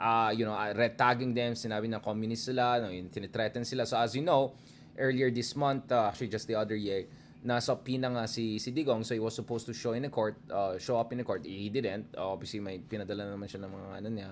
Uh, 0.00 0.32
you 0.32 0.48
know, 0.48 0.56
uh, 0.56 0.72
red 0.72 0.96
tagging 0.96 1.36
them, 1.36 1.52
sinabi 1.52 1.92
na 1.92 2.00
communist 2.00 2.48
sila, 2.48 2.80
no, 2.80 2.88
yun, 2.88 3.12
tinitreaten 3.12 3.60
sila. 3.60 3.84
So 3.84 4.00
as 4.00 4.16
you 4.16 4.24
know, 4.24 4.56
earlier 4.96 5.28
this 5.28 5.52
month, 5.52 5.92
uh, 5.92 6.08
actually 6.08 6.32
just 6.32 6.48
the 6.48 6.56
other 6.56 6.80
year, 6.80 7.04
nasa 7.44 7.76
pina 7.76 8.08
nga 8.08 8.24
si, 8.24 8.56
si 8.58 8.72
Digong, 8.72 9.04
so 9.04 9.12
he 9.12 9.20
was 9.20 9.36
supposed 9.36 9.68
to 9.68 9.76
show 9.76 9.92
in 9.92 10.00
the 10.00 10.08
court, 10.08 10.40
uh, 10.48 10.80
show 10.80 10.96
up 10.96 11.12
in 11.12 11.20
the 11.20 11.24
court. 11.28 11.44
He 11.44 11.68
didn't. 11.68 12.16
obviously, 12.16 12.64
may 12.64 12.80
pinadala 12.80 13.28
naman 13.28 13.52
siya 13.52 13.68
ng 13.68 13.70
mga 13.70 13.88
ano 14.00 14.08
niya. 14.08 14.30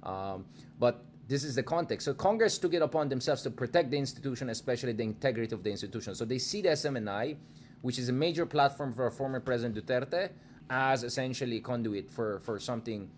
Um, 0.00 0.48
but 0.80 1.04
this 1.26 1.44
is 1.44 1.54
the 1.54 1.62
context. 1.62 2.04
So 2.04 2.14
Congress 2.14 2.58
took 2.58 2.74
it 2.74 2.82
upon 2.82 3.08
themselves 3.08 3.42
to 3.42 3.50
protect 3.50 3.90
the 3.90 3.96
institution, 3.96 4.50
especially 4.50 4.92
the 4.92 5.04
integrity 5.04 5.54
of 5.54 5.62
the 5.62 5.70
institution. 5.70 6.14
So 6.14 6.24
they 6.24 6.38
see 6.38 6.60
the 6.60 6.70
SMNI, 6.70 7.36
which 7.82 7.98
is 7.98 8.08
a 8.08 8.12
major 8.12 8.44
platform 8.44 8.92
for 8.92 9.10
former 9.10 9.40
President 9.40 9.74
Duterte, 9.74 10.30
as 10.68 11.02
essentially 11.02 11.60
conduit 11.60 12.10
for, 12.10 12.40
for 12.40 12.58
something 12.58 13.08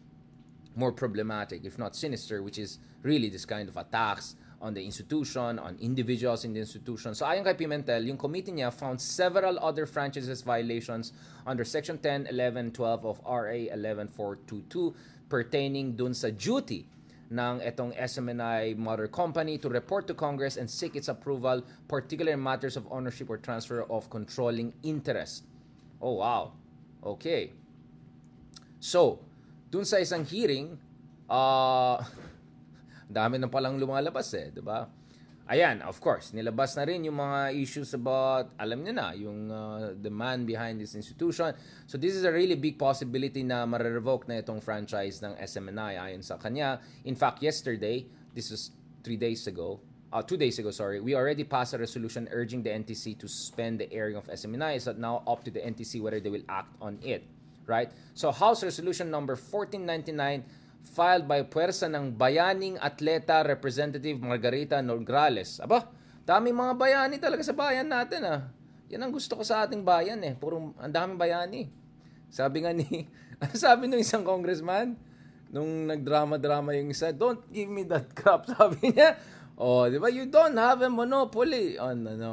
more 0.74 0.92
problematic, 0.92 1.64
if 1.64 1.78
not 1.78 1.96
sinister, 1.96 2.42
which 2.42 2.58
is 2.58 2.78
really 3.02 3.28
this 3.28 3.44
kind 3.44 3.68
of 3.68 3.76
attacks 3.76 4.36
on 4.60 4.74
the 4.74 4.84
institution, 4.84 5.58
on 5.58 5.76
individuals 5.80 6.44
in 6.44 6.52
the 6.52 6.60
institution. 6.60 7.14
So 7.14 7.26
ayon 7.26 7.44
kay 7.44 7.54
Pimentel, 7.54 8.06
yung 8.06 8.16
committee 8.16 8.52
niya 8.52 8.72
found 8.72 9.00
several 9.00 9.58
other 9.58 9.86
franchises 9.86 10.42
violations 10.42 11.12
under 11.46 11.64
Section 11.64 11.98
10, 11.98 12.28
11, 12.28 12.72
12 12.72 13.04
of 13.04 13.20
RA 13.26 13.68
11422 13.72 14.94
pertaining 15.28 15.96
dun 15.96 16.14
sa 16.14 16.30
duty 16.30 16.86
ng 17.30 17.58
etong 17.62 17.90
SMNI 17.98 18.78
mother 18.78 19.10
company 19.10 19.58
to 19.58 19.68
report 19.68 20.06
to 20.06 20.14
Congress 20.14 20.56
and 20.56 20.70
seek 20.70 20.94
its 20.94 21.08
approval, 21.08 21.62
particularly 21.90 22.34
in 22.34 22.42
matters 22.42 22.76
of 22.78 22.86
ownership 22.90 23.30
or 23.30 23.38
transfer 23.38 23.82
of 23.90 24.08
controlling 24.10 24.72
interest. 24.82 25.42
Oh, 25.98 26.22
wow. 26.22 26.54
Okay. 27.02 27.52
So, 28.78 29.18
dun 29.70 29.82
sa 29.82 29.98
isang 29.98 30.22
hearing, 30.22 30.78
uh, 31.26 31.98
dami 33.10 33.42
na 33.42 33.50
palang 33.50 33.78
lumalabas 33.78 34.30
eh, 34.38 34.54
di 34.54 34.62
ba? 34.62 34.86
Ayan, 35.46 35.78
of 35.86 36.02
course, 36.02 36.34
nilabas 36.34 36.74
na 36.74 36.82
rin 36.82 37.06
yung 37.06 37.22
mga 37.22 37.54
issues 37.54 37.94
about, 37.94 38.50
alam 38.58 38.82
niyo 38.82 38.92
na, 38.98 39.14
yung 39.14 39.46
uh, 39.46 39.94
the 39.94 40.10
man 40.10 40.42
behind 40.42 40.82
this 40.82 40.98
institution. 40.98 41.54
So 41.86 41.94
this 41.94 42.18
is 42.18 42.26
a 42.26 42.34
really 42.34 42.58
big 42.58 42.74
possibility 42.74 43.46
na 43.46 43.62
marerevoke 43.62 44.26
na 44.26 44.42
itong 44.42 44.58
franchise 44.58 45.22
ng 45.22 45.38
SMNI 45.38 46.02
ayon 46.02 46.26
sa 46.26 46.34
kanya. 46.34 46.82
In 47.06 47.14
fact, 47.14 47.46
yesterday, 47.46 48.10
this 48.34 48.50
was 48.50 48.74
three 49.06 49.14
days 49.14 49.46
ago, 49.46 49.78
uh, 50.10 50.18
two 50.18 50.36
days 50.36 50.58
ago, 50.58 50.74
sorry, 50.74 50.98
we 50.98 51.14
already 51.14 51.46
passed 51.46 51.74
a 51.74 51.78
resolution 51.78 52.26
urging 52.34 52.66
the 52.66 52.70
NTC 52.70 53.14
to 53.22 53.28
suspend 53.30 53.78
the 53.78 53.86
airing 53.94 54.18
of 54.18 54.26
SMNI. 54.26 54.74
It's 54.74 54.90
now 54.98 55.22
up 55.30 55.46
to 55.46 55.54
the 55.54 55.62
NTC 55.62 56.02
whether 56.02 56.18
they 56.18 56.30
will 56.30 56.46
act 56.48 56.74
on 56.82 56.98
it. 57.06 57.22
Right? 57.66 57.90
So 58.14 58.30
House 58.30 58.62
Resolution 58.62 59.10
number 59.10 59.34
1499 59.34 60.42
filed 60.86 61.26
by 61.26 61.42
Puwersa 61.42 61.90
ng 61.90 62.14
Bayaning 62.14 62.78
Atleta 62.78 63.42
Representative 63.42 64.22
Margarita 64.22 64.78
Nograles. 64.78 65.58
Aba, 65.58 65.90
daming 66.22 66.54
mga 66.54 66.74
bayani 66.78 67.16
talaga 67.18 67.42
sa 67.42 67.52
bayan 67.52 67.90
natin 67.90 68.22
ah. 68.22 68.40
Yan 68.86 69.02
ang 69.02 69.12
gusto 69.12 69.34
ko 69.34 69.42
sa 69.42 69.66
ating 69.66 69.82
bayan 69.82 70.22
eh. 70.22 70.38
Puro 70.38 70.72
ang 70.78 70.92
daming 70.94 71.18
bayani. 71.18 71.66
Sabi 72.30 72.62
nga 72.62 72.70
ni, 72.70 72.86
ano 73.42 73.54
sabi 73.58 73.90
nung 73.90 74.00
isang 74.00 74.22
congressman? 74.22 74.94
Nung 75.50 75.90
nagdrama-drama 75.90 76.74
yung 76.78 76.90
isa, 76.90 77.10
don't 77.10 77.42
give 77.50 77.70
me 77.70 77.86
that 77.86 78.10
crap, 78.14 78.46
sabi 78.54 78.94
niya. 78.94 79.18
Oh, 79.56 79.88
di 79.88 79.96
ba? 79.96 80.12
You 80.12 80.28
don't 80.28 80.54
have 80.60 80.84
a 80.84 80.90
monopoly 80.92 81.80
on 81.80 82.04
ano, 82.04 82.30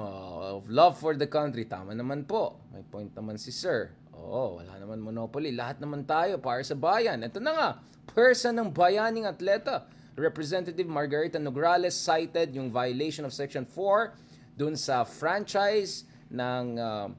of 0.59 0.67
love 0.67 0.99
for 0.99 1.15
the 1.15 1.29
country. 1.31 1.63
Tama 1.63 1.95
naman 1.95 2.27
po. 2.27 2.59
May 2.75 2.83
point 2.83 3.15
naman 3.15 3.39
si 3.39 3.47
sir. 3.47 3.95
Oo, 4.23 4.63
wala 4.63 4.73
naman 4.79 5.03
monopoly. 5.03 5.51
Lahat 5.51 5.83
naman 5.83 6.07
tayo 6.07 6.39
para 6.39 6.63
sa 6.63 6.79
bayan. 6.79 7.19
Ito 7.19 7.43
na 7.43 7.51
nga, 7.51 7.69
person 8.15 8.55
ng 8.55 8.71
bayaning 8.71 9.27
atleta. 9.27 9.83
Representative 10.15 10.87
Margarita 10.87 11.41
Nograles 11.41 11.97
cited 11.97 12.55
yung 12.55 12.71
violation 12.71 13.25
of 13.27 13.33
Section 13.35 13.67
4 13.67 14.55
dun 14.55 14.77
sa 14.77 15.01
franchise 15.03 16.05
ng 16.29 16.77
uh, 16.77 17.09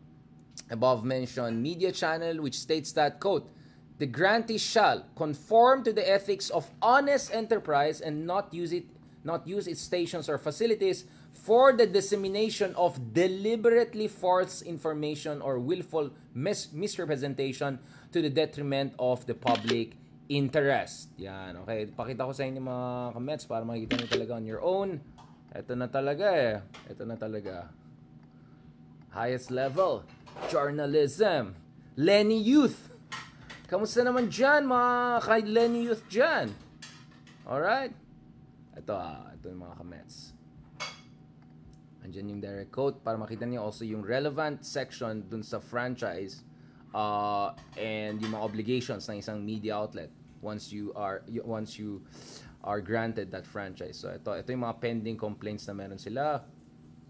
above-mentioned 0.71 1.59
media 1.59 1.91
channel 1.91 2.41
which 2.41 2.57
states 2.57 2.95
that, 2.95 3.19
quote, 3.19 3.51
The 3.99 4.07
grantee 4.07 4.59
shall 4.59 5.07
conform 5.15 5.87
to 5.87 5.93
the 5.93 6.03
ethics 6.03 6.51
of 6.51 6.67
honest 6.83 7.31
enterprise 7.35 8.01
and 8.01 8.27
not 8.27 8.51
use 8.51 8.75
it 8.75 8.87
not 9.25 9.49
use 9.49 9.65
its 9.67 9.81
stations 9.81 10.29
or 10.29 10.37
facilities 10.37 11.09
for 11.35 11.75
the 11.75 11.85
dissemination 11.87 12.73
of 12.79 12.97
deliberately 13.13 14.07
false 14.07 14.63
information 14.63 15.43
or 15.43 15.59
willful 15.59 16.11
mis- 16.33 16.73
misrepresentation 16.73 17.79
to 18.15 18.23
the 18.23 18.31
detriment 18.31 18.95
of 18.99 19.27
the 19.27 19.35
public 19.35 19.99
interest. 20.31 21.11
Yan, 21.19 21.61
okay. 21.67 21.91
Pakita 21.91 22.25
ko 22.25 22.33
sa 22.33 22.47
inyo 22.47 22.63
mga 22.63 22.89
kamets 23.19 23.45
para 23.45 23.67
makikita 23.67 24.01
niyo 24.01 24.09
talaga 24.09 24.33
on 24.39 24.47
your 24.47 24.63
own. 24.63 25.03
Ito 25.55 25.75
na 25.79 25.87
talaga 25.87 26.27
eh. 26.35 26.57
Ito 26.91 27.03
na 27.07 27.15
talaga. 27.19 27.71
Highest 29.15 29.55
level. 29.55 30.03
Journalism. 30.51 31.55
Lenny 31.95 32.43
Youth. 32.43 32.91
Kamusta 33.71 34.03
naman 34.03 34.27
dyan, 34.27 34.67
mga 34.67 34.91
kay 35.23 35.43
Lenny 35.47 35.87
Youth 35.87 36.05
dyan? 36.11 36.51
Alright? 37.47 37.95
Ito 38.75 38.93
ah, 38.95 39.31
ito 39.31 39.47
yung 39.47 39.63
mga 39.63 39.79
kamets. 39.79 40.34
Andyan 42.15 42.39
yung 42.39 42.43
direct 42.47 42.71
quote 42.71 43.03
para 43.03 43.19
makita 43.19 43.43
niyo 43.43 43.67
also 43.67 43.83
yung 43.83 44.07
relevant 44.07 44.63
section 44.63 45.27
dun 45.27 45.43
sa 45.43 45.59
franchise 45.59 46.47
uh, 46.95 47.51
and 47.75 48.23
yung 48.23 48.39
mga 48.39 48.45
obligations 48.47 49.11
ng 49.11 49.19
isang 49.19 49.43
media 49.43 49.75
outlet 49.75 50.15
once 50.39 50.71
you 50.71 50.95
are 50.95 51.27
once 51.43 51.75
you 51.75 51.99
are 52.63 52.79
granted 52.79 53.35
that 53.35 53.43
franchise. 53.43 53.99
So 53.99 54.15
ito 54.15 54.31
ito 54.31 54.47
yung 54.55 54.63
mga 54.63 54.79
pending 54.79 55.19
complaints 55.19 55.67
na 55.67 55.75
meron 55.75 55.99
sila. 55.99 56.39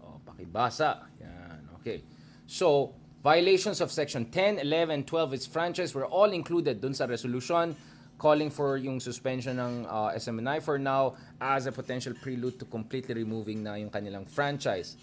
Oh, 0.01 0.17
pakibasa. 0.25 1.05
Yan. 1.21 1.69
Okay. 1.77 2.01
So, 2.49 2.97
violations 3.21 3.81
of 3.81 3.93
section 3.93 4.33
10, 4.33 4.65
11, 4.65 5.05
12 5.05 5.33
its 5.37 5.45
franchise 5.45 5.93
were 5.93 6.09
all 6.09 6.33
included 6.33 6.81
dun 6.81 6.97
sa 6.97 7.05
resolution 7.05 7.77
calling 8.17 8.49
for 8.49 8.77
yung 8.77 8.99
suspension 8.99 9.59
ng 9.59 9.85
uh, 9.85 10.15
SMNI 10.15 10.61
for 10.61 10.79
now 10.79 11.15
as 11.41 11.65
a 11.67 11.71
potential 11.71 12.13
prelude 12.21 12.57
to 12.59 12.65
completely 12.65 13.13
removing 13.13 13.63
na 13.63 13.75
yung 13.75 13.89
kanilang 13.89 14.27
franchise. 14.27 14.95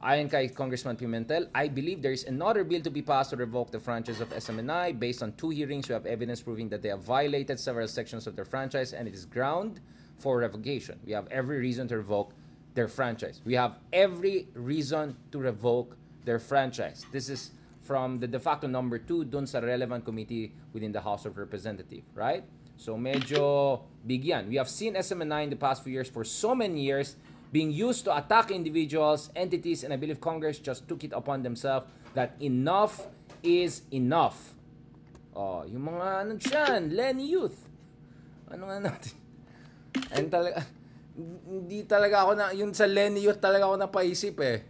Ayon 0.00 0.30
kay 0.30 0.48
Congressman 0.48 0.96
Pimentel, 0.96 1.48
I 1.54 1.68
believe 1.68 2.00
there 2.00 2.16
is 2.16 2.24
another 2.24 2.64
bill 2.64 2.80
to 2.80 2.90
be 2.90 3.02
passed 3.02 3.30
to 3.30 3.36
revoke 3.36 3.70
the 3.70 3.78
franchise 3.78 4.20
of 4.22 4.30
SMNI. 4.30 4.98
Based 4.98 5.22
on 5.22 5.36
two 5.36 5.50
hearings, 5.50 5.88
we 5.88 5.92
have 5.92 6.06
evidence 6.06 6.40
proving 6.40 6.70
that 6.70 6.80
they 6.80 6.88
have 6.88 7.04
violated 7.04 7.60
several 7.60 7.86
sections 7.86 8.26
of 8.26 8.34
their 8.34 8.46
franchise 8.46 8.94
and 8.94 9.06
it 9.06 9.12
is 9.12 9.26
ground 9.26 9.80
for 10.16 10.38
revocation. 10.38 10.98
We 11.04 11.12
have 11.12 11.28
every 11.28 11.58
reason 11.58 11.86
to 11.88 11.98
revoke 11.98 12.32
their 12.72 12.88
franchise. 12.88 13.42
We 13.44 13.52
have 13.54 13.76
every 13.92 14.48
reason 14.54 15.16
to 15.32 15.38
revoke 15.38 15.96
their 16.24 16.38
franchise. 16.38 17.04
This 17.12 17.28
is 17.28 17.50
from 17.82 18.20
the 18.20 18.26
de 18.26 18.38
facto 18.38 18.68
number 18.68 18.98
two 18.98 19.24
dun 19.24 19.46
sa 19.46 19.58
relevant 19.58 20.04
committee 20.04 20.52
within 20.72 20.92
the 20.92 21.00
House 21.00 21.26
of 21.26 21.36
Representatives, 21.36 22.06
right? 22.14 22.44
So 22.80 22.96
medyo 22.96 23.84
bigyan. 24.08 24.48
We 24.48 24.56
have 24.56 24.72
seen 24.72 24.96
SMNI 24.96 25.44
in 25.44 25.50
the 25.52 25.60
past 25.60 25.84
few 25.84 25.92
years 25.92 26.08
for 26.08 26.24
so 26.24 26.56
many 26.56 26.80
years 26.80 27.20
being 27.52 27.68
used 27.68 28.08
to 28.08 28.16
attack 28.16 28.48
individuals, 28.48 29.28
entities, 29.36 29.84
and 29.84 29.92
I 29.92 30.00
believe 30.00 30.16
Congress 30.16 30.56
just 30.56 30.88
took 30.88 31.04
it 31.04 31.12
upon 31.12 31.44
themselves 31.44 31.84
that 32.16 32.40
enough 32.40 33.04
is 33.44 33.84
enough. 33.92 34.56
Oh, 35.36 35.68
yung 35.68 35.92
mga 35.92 36.06
ano 36.24 36.32
dyan, 36.40 36.80
Lenny 36.96 37.36
Youth. 37.36 37.68
Ano 38.48 38.64
nga 38.72 38.80
natin? 38.80 39.14
And 40.16 40.32
talaga, 40.32 40.64
hindi 41.44 41.84
talaga 41.84 42.16
ako 42.24 42.32
na, 42.32 42.44
yun 42.56 42.72
sa 42.72 42.88
Lenny 42.88 43.20
Youth 43.20 43.44
talaga 43.44 43.68
ako 43.68 43.76
napaisip 43.76 44.40
eh 44.40 44.69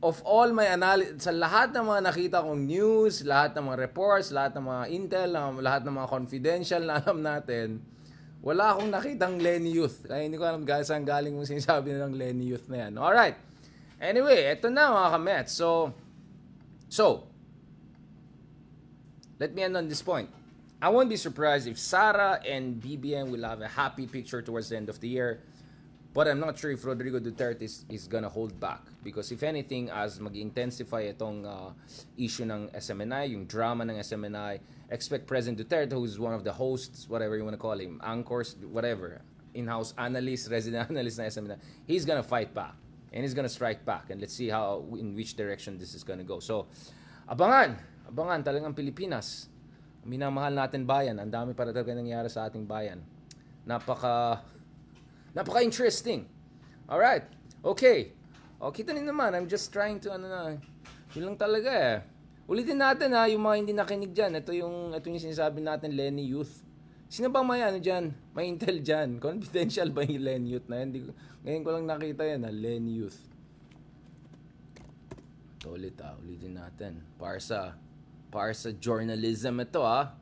of 0.00 0.24
all 0.24 0.48
my 0.52 0.64
analysis, 0.64 1.28
sa 1.28 1.32
lahat 1.32 1.76
ng 1.76 1.84
mga 1.84 2.00
nakita 2.08 2.36
kong 2.40 2.64
news, 2.64 3.20
lahat 3.20 3.52
ng 3.52 3.68
mga 3.68 3.78
reports, 3.84 4.32
lahat 4.32 4.56
ng 4.56 4.64
mga 4.64 4.84
intel, 4.96 5.28
lahat 5.60 5.82
ng 5.84 5.94
mga 5.94 6.08
confidential 6.08 6.82
na 6.88 7.04
alam 7.04 7.20
natin, 7.20 7.84
wala 8.40 8.72
akong 8.72 8.88
nakitang 8.88 9.36
Lenny 9.36 9.76
Youth. 9.76 10.08
Kaya 10.08 10.24
hindi 10.24 10.40
ko 10.40 10.48
alam 10.48 10.64
guys 10.64 10.88
saan 10.88 11.04
galing 11.04 11.36
mong 11.36 11.52
sinasabi 11.52 11.92
nilang 11.92 12.16
Lenny 12.16 12.48
Youth 12.48 12.64
na 12.72 12.88
yan. 12.88 12.96
Alright. 12.96 13.36
Anyway, 14.00 14.48
eto 14.48 14.72
na 14.72 14.88
mga 14.88 15.08
kamets. 15.20 15.52
So, 15.52 15.92
so, 16.88 17.28
let 19.36 19.52
me 19.52 19.68
end 19.68 19.76
on 19.76 19.84
this 19.84 20.00
point. 20.00 20.32
I 20.80 20.88
won't 20.88 21.12
be 21.12 21.20
surprised 21.20 21.68
if 21.68 21.76
Sara 21.76 22.40
and 22.40 22.80
BBM 22.80 23.28
will 23.28 23.44
have 23.44 23.60
a 23.60 23.68
happy 23.68 24.08
picture 24.08 24.40
towards 24.40 24.72
the 24.72 24.80
end 24.80 24.88
of 24.88 24.96
the 25.04 25.12
year. 25.12 25.44
But 26.12 26.26
I'm 26.26 26.40
not 26.40 26.58
sure 26.58 26.72
if 26.72 26.84
Rodrigo 26.84 27.20
Duterte 27.20 27.62
is, 27.62 27.84
is 27.88 28.08
gonna 28.08 28.28
hold 28.28 28.58
back. 28.58 28.82
Because 29.04 29.30
if 29.30 29.44
anything, 29.44 29.90
as 29.90 30.18
mag-intensify 30.18 31.06
itong 31.14 31.46
uh, 31.46 31.70
issue 32.18 32.42
ng 32.42 32.66
SMNI, 32.74 33.30
yung 33.30 33.46
drama 33.46 33.86
ng 33.86 34.02
SMNI, 34.02 34.58
expect 34.90 35.30
President 35.30 35.62
Duterte, 35.62 35.94
who's 35.94 36.18
one 36.18 36.34
of 36.34 36.42
the 36.42 36.50
hosts, 36.50 37.06
whatever 37.06 37.38
you 37.38 37.46
want 37.46 37.54
to 37.54 37.62
call 37.62 37.78
him, 37.78 38.02
anchors, 38.02 38.58
whatever, 38.74 39.22
in-house 39.54 39.94
analyst, 39.98 40.50
resident 40.50 40.90
analyst 40.90 41.22
ng 41.22 41.30
SMNI, 41.30 41.58
he's 41.86 42.02
gonna 42.02 42.26
fight 42.26 42.50
back. 42.50 42.74
And 43.14 43.22
he's 43.22 43.34
gonna 43.34 43.50
strike 43.50 43.86
back. 43.86 44.10
And 44.10 44.20
let's 44.20 44.34
see 44.34 44.50
how, 44.50 44.82
in 44.98 45.14
which 45.14 45.38
direction 45.38 45.78
this 45.78 45.94
is 45.94 46.02
gonna 46.02 46.26
go. 46.26 46.42
So, 46.42 46.66
abangan. 47.30 47.78
Abangan 48.10 48.42
talagang 48.42 48.74
Pilipinas. 48.74 49.46
Minamahal 50.02 50.58
natin 50.58 50.82
bayan. 50.82 51.22
Ang 51.22 51.30
dami 51.30 51.54
para 51.54 51.70
talaga 51.70 51.94
nangyayari 51.94 52.26
sa 52.26 52.50
ating 52.50 52.66
bayan. 52.66 52.98
Napaka, 53.62 54.42
napaka-interesting. 55.34 56.26
Alright. 56.90 57.26
Okay. 57.62 58.12
O, 58.60 58.68
kita 58.74 58.92
niyo 58.92 59.08
naman. 59.08 59.32
I'm 59.32 59.48
just 59.48 59.72
trying 59.72 60.02
to, 60.04 60.12
ano 60.12 60.26
na, 60.26 60.40
yun 61.16 61.32
lang 61.32 61.38
talaga 61.38 61.70
eh. 61.70 61.96
Ulitin 62.50 62.82
natin 62.82 63.14
ha, 63.14 63.30
yung 63.30 63.46
mga 63.46 63.56
hindi 63.62 63.72
nakinig 63.72 64.12
dyan. 64.12 64.42
Ito 64.42 64.50
yung, 64.50 64.90
ito 64.90 65.06
yung 65.06 65.22
sinasabi 65.22 65.62
natin, 65.62 65.94
Lenny 65.94 66.26
Youth. 66.26 66.66
Sino 67.10 67.30
bang 67.30 67.46
may 67.46 67.62
ano 67.62 67.78
dyan? 67.78 68.10
May 68.34 68.50
intel 68.50 68.82
dyan? 68.82 69.16
Confidential 69.22 69.94
ba 69.94 70.02
yung 70.02 70.22
Lenny 70.22 70.58
Youth 70.58 70.66
na 70.66 70.82
yan? 70.82 70.88
Ko, 70.94 71.14
ngayon 71.46 71.62
ko 71.62 71.70
lang 71.74 71.86
nakita 71.86 72.22
yan 72.26 72.42
ha, 72.42 72.50
Lenny 72.50 73.02
Youth. 73.02 73.18
Ito 75.58 75.78
ulit 75.78 75.94
ha, 76.02 76.18
ulitin 76.18 76.58
natin. 76.58 77.02
Para 77.18 77.38
sa, 77.38 77.78
para 78.34 78.50
sa 78.50 78.74
journalism 78.74 79.62
ito 79.62 79.82
ha. 79.86 80.14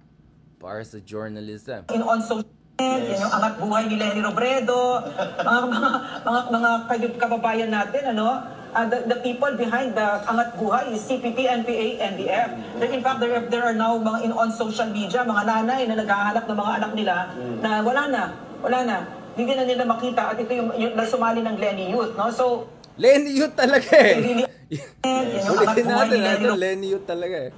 Para 0.61 0.85
sa 0.85 1.01
journalism. 1.01 1.87
in 1.95 2.03
on 2.03 2.21
social 2.21 2.58
yan 2.79 3.11
yung 3.11 3.33
angat 3.35 3.55
buhay 3.59 3.91
ni 3.91 3.99
Lenny 3.99 4.22
Robredo, 4.22 5.03
mga 5.43 5.61
mga 5.66 5.91
mga, 6.22 6.41
mga 6.55 6.70
kay- 6.87 7.18
kababayan 7.18 7.70
natin, 7.74 8.14
ano, 8.14 8.39
uh, 8.70 8.87
the, 8.87 9.03
the 9.11 9.18
people 9.26 9.51
behind 9.59 9.99
the 9.99 10.07
angat 10.31 10.55
buhay 10.55 10.87
is 10.95 11.03
CPP, 11.03 11.43
NPA, 11.43 11.99
NDF. 12.14 12.49
There, 12.79 12.91
in 12.95 13.03
fact, 13.03 13.18
there, 13.18 13.35
there 13.51 13.66
are 13.66 13.74
now 13.74 13.99
mga 13.99 14.31
in 14.31 14.33
on 14.33 14.55
social 14.55 14.87
media, 14.95 15.26
mga 15.26 15.43
nanay 15.43 15.91
na 15.91 15.99
naghahanap 15.99 16.47
ng 16.47 16.59
mga 16.59 16.72
anak 16.79 16.93
nila 16.95 17.14
na 17.59 17.70
wala 17.83 18.03
na, 18.07 18.22
wala 18.62 18.79
na. 18.87 18.97
Hindi 19.35 19.53
na 19.59 19.64
nila 19.66 19.83
makita 19.83 20.35
at 20.35 20.39
ito 20.39 20.51
yung, 20.55 20.70
yung 20.79 20.95
nasumali 20.95 21.43
ng 21.43 21.59
Lenny 21.59 21.91
Youth, 21.91 22.14
no? 22.14 22.31
So, 22.31 22.70
Lenny 22.95 23.43
Youth 23.43 23.59
talaga 23.59 23.91
eh. 23.91 24.47
Ulitin 25.51 25.87
natin 25.87 26.18
Lenny 26.18 26.31
ito 26.31 26.47
Robredo. 26.47 26.62
Lenny 26.62 26.87
Youth 26.95 27.07
talaga 27.11 27.37
eh. 27.47 27.53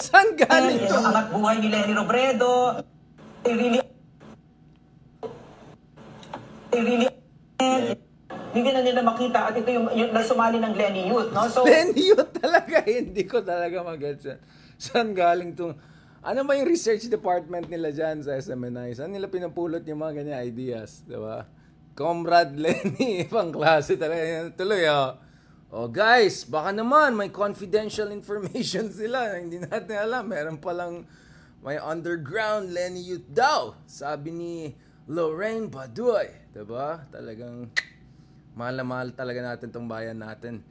Saan 0.00 0.32
galing 0.40 0.78
yan 0.80 0.88
to? 0.88 0.94
yung 0.96 1.04
angat 1.04 1.28
buhay 1.36 1.56
ni 1.60 1.68
Lenny 1.68 1.92
Robredo. 1.92 2.80
really, 3.46 3.78
really, 6.82 7.06
hindi 8.56 8.70
na 8.72 8.80
nila 8.80 9.00
makita 9.04 9.52
at 9.52 9.54
ito 9.60 9.68
yung, 9.68 9.86
yung 9.92 10.10
nasumali 10.16 10.56
ng 10.56 10.72
Lenny 10.72 11.12
Youth, 11.12 11.30
no? 11.32 11.44
So, 11.52 11.68
Lenny 11.68 12.08
Youth 12.08 12.32
talaga. 12.40 12.80
Hindi 12.88 13.22
ko 13.28 13.44
talaga 13.44 13.84
mag-gets 13.84 14.24
yan. 14.24 14.40
Saan 14.80 15.12
galing 15.12 15.52
tong... 15.52 15.76
Ano 16.26 16.42
ba 16.42 16.58
yung 16.58 16.66
research 16.66 17.06
department 17.06 17.68
nila 17.70 17.92
dyan 17.92 18.24
sa 18.24 18.34
SMNI? 18.34 18.96
Saan 18.96 19.12
nila 19.12 19.28
pinapulot 19.28 19.84
yung 19.84 20.00
mga 20.00 20.24
ganyan 20.24 20.40
ideas? 20.42 21.04
Di 21.04 21.14
ba? 21.14 21.44
Comrade 21.92 22.56
Lenny, 22.64 23.28
ibang 23.28 23.52
klase 23.52 24.00
talaga. 24.00 24.48
Tuloy, 24.56 24.88
oh. 24.88 25.20
Oh, 25.76 25.92
guys, 25.92 26.48
baka 26.48 26.72
naman 26.72 27.12
may 27.12 27.28
confidential 27.28 28.08
information 28.08 28.88
sila 29.04 29.34
na 29.34 29.36
hindi 29.36 29.60
natin 29.60 30.00
alam. 30.00 30.24
Meron 30.32 30.56
palang 30.56 31.04
may 31.60 31.76
underground 31.76 32.72
Lenny 32.72 33.04
Youth 33.04 33.28
daw. 33.28 33.76
Sabi 33.84 34.32
ni 34.32 34.54
Lorraine 35.06 35.68
Baduy. 35.68 36.45
Diba? 36.56 37.04
Talagang 37.12 37.68
mahal 38.56 38.80
na 38.80 38.84
mahal 38.88 39.12
talaga 39.12 39.44
natin 39.44 39.68
tong 39.68 39.84
bayan 39.84 40.16
natin. 40.16 40.64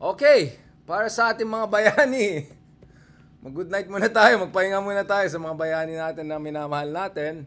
Okay, 0.00 0.56
para 0.88 1.12
sa 1.12 1.28
ating 1.28 1.44
mga 1.44 1.68
bayani. 1.68 2.48
Mag-good 3.44 3.68
night 3.68 3.84
muna 3.84 4.08
tayo, 4.08 4.48
magpahinga 4.48 4.80
muna 4.80 5.04
tayo 5.04 5.28
sa 5.28 5.36
mga 5.36 5.52
bayani 5.60 5.92
natin 6.00 6.24
na 6.24 6.40
minamahal 6.40 6.88
natin. 6.88 7.44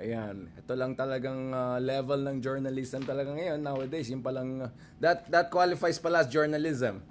Ayan, 0.00 0.48
ito 0.56 0.72
lang 0.72 0.96
talagang 0.96 1.52
uh, 1.52 1.76
level 1.76 2.24
ng 2.24 2.40
journalism 2.40 3.04
talaga 3.04 3.36
ngayon 3.36 3.60
nowadays. 3.60 4.08
Yung 4.08 4.24
palang, 4.24 4.64
uh, 4.64 4.72
that, 4.96 5.28
that 5.28 5.52
qualifies 5.52 6.00
pala 6.00 6.24
as 6.24 6.32
journalism. 6.32 7.04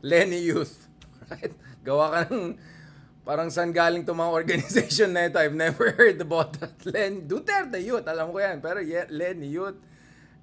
Lenny 0.00 0.48
Youth. 0.48 0.88
Right? 1.28 1.52
Gawa 1.84 2.06
ka 2.08 2.20
ng, 2.32 2.56
parang 3.28 3.52
saan 3.52 3.76
galing 3.76 4.08
to 4.08 4.16
mga 4.16 4.32
organization 4.40 5.12
na 5.12 5.28
ito. 5.28 5.36
I've 5.36 5.52
never 5.52 5.92
heard 6.00 6.16
about 6.16 6.56
that. 6.56 6.72
Len, 6.88 7.28
Duterte 7.28 7.76
Youth, 7.76 8.08
alam 8.08 8.32
ko 8.32 8.40
yan. 8.40 8.64
Pero 8.64 8.80
yeah, 8.80 9.04
Lenny 9.12 9.52
Youth, 9.52 9.76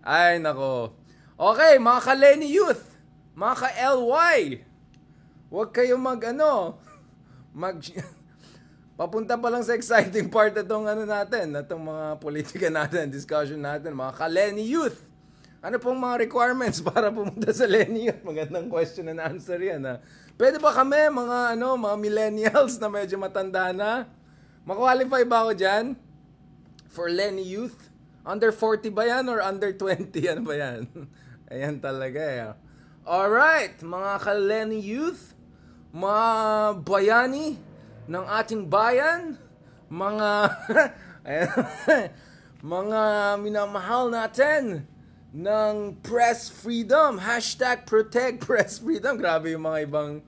ay 0.05 0.37
nako. 0.37 0.93
Okay, 1.33 1.81
mga 1.81 1.99
ka-Lenny 2.05 2.47
Youth, 2.53 2.85
mga 3.33 3.55
ka-LY, 3.57 4.61
huwag 5.49 5.69
kayo 5.73 5.97
mag 5.97 6.21
ano, 6.29 6.77
mag 7.57 7.81
papunta 8.95 9.35
pa 9.35 9.49
lang 9.51 9.65
sa 9.65 9.75
exciting 9.75 10.31
part 10.31 10.55
itong 10.55 10.85
ano 10.85 11.03
natin, 11.03 11.57
itong 11.57 11.83
mga 11.83 12.05
politika 12.21 12.69
natin, 12.69 13.09
discussion 13.09 13.59
natin, 13.59 13.97
mga 13.97 14.13
ka-Lenny 14.13 14.61
Youth. 14.61 15.01
Ano 15.65 15.81
pong 15.81 15.97
mga 15.97 16.29
requirements 16.29 16.77
para 16.85 17.09
pumunta 17.09 17.49
sa 17.49 17.65
Lenny 17.65 18.07
Youth? 18.07 18.21
Magandang 18.21 18.69
question 18.69 19.09
and 19.09 19.17
answer 19.17 19.57
yan 19.57 19.81
ha. 19.89 19.97
Pwede 20.35 20.59
ba 20.59 20.75
kami, 20.75 21.07
mga 21.11 21.55
ano, 21.55 21.79
mga 21.79 21.95
millennials 21.95 22.75
na 22.75 22.91
medyo 22.91 23.15
matanda 23.15 23.71
na? 23.71 24.03
Makwalify 24.67 25.23
ba 25.23 25.47
ako 25.47 25.51
dyan? 25.55 25.95
For 26.91 27.07
Lenny 27.07 27.47
Youth? 27.47 27.87
Under 28.27 28.51
40 28.51 28.91
ba 28.91 29.07
yan 29.07 29.31
or 29.31 29.39
under 29.39 29.71
20? 29.71 30.11
Ano 30.27 30.43
ba 30.43 30.55
yan? 30.59 30.91
Ayan 31.51 31.79
talaga 31.79 32.19
eh. 32.19 32.51
Alright, 33.05 33.79
mga 33.85 34.11
ka-Lenny 34.17 34.81
Youth, 34.81 35.37
mga 35.93 36.25
bayani 36.81 37.55
ng 38.09 38.25
ating 38.25 38.65
bayan, 38.65 39.37
mga 39.87 40.29
mga 42.61 43.01
minamahal 43.41 44.13
natin 44.13 44.85
ng 45.35 45.99
press 45.99 46.47
freedom, 46.47 47.19
hashtag 47.19 47.83
protect 47.83 48.39
press 48.39 48.79
freedom. 48.79 49.19
Grabe 49.19 49.51
yung 49.51 49.67
mga 49.67 49.83
ibang, 49.83 50.23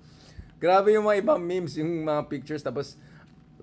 grabe 0.59 0.91
yung 0.91 1.07
mga 1.07 1.23
ibang 1.23 1.39
memes, 1.39 1.79
yung 1.79 2.03
mga 2.03 2.27
pictures. 2.27 2.59
Tapos, 2.59 2.99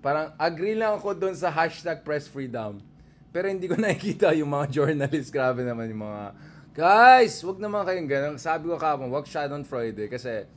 parang 0.01 0.33
agree 0.41 0.73
lang 0.73 0.97
ako 0.97 1.13
doon 1.13 1.37
sa 1.37 1.53
hashtag 1.53 2.01
press 2.01 2.25
freedom. 2.25 2.81
Pero 3.29 3.53
hindi 3.53 3.69
ko 3.69 3.77
nakikita 3.85 4.33
yung 4.33 4.57
mga 4.57 4.73
journalists. 4.73 5.29
Grabe 5.29 5.61
naman 5.61 5.93
yung 5.93 6.09
mga, 6.09 6.33
guys, 6.73 7.45
wag 7.45 7.61
naman 7.61 7.85
kayong 7.85 8.09
ganun. 8.09 8.37
Sabi 8.41 8.73
ko 8.73 8.81
kapon, 8.81 9.13
wag 9.13 9.29
Shannon 9.29 9.69
Friday. 9.69 10.09
Kasi, 10.09 10.49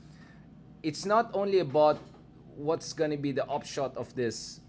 it's 0.79 1.03
not 1.03 1.35
only 1.35 1.59
about 1.59 1.99
what's 2.55 2.95
gonna 2.95 3.19
be 3.19 3.35
the 3.35 3.43
upshot 3.51 3.91
of 3.99 4.07
this 4.15 4.63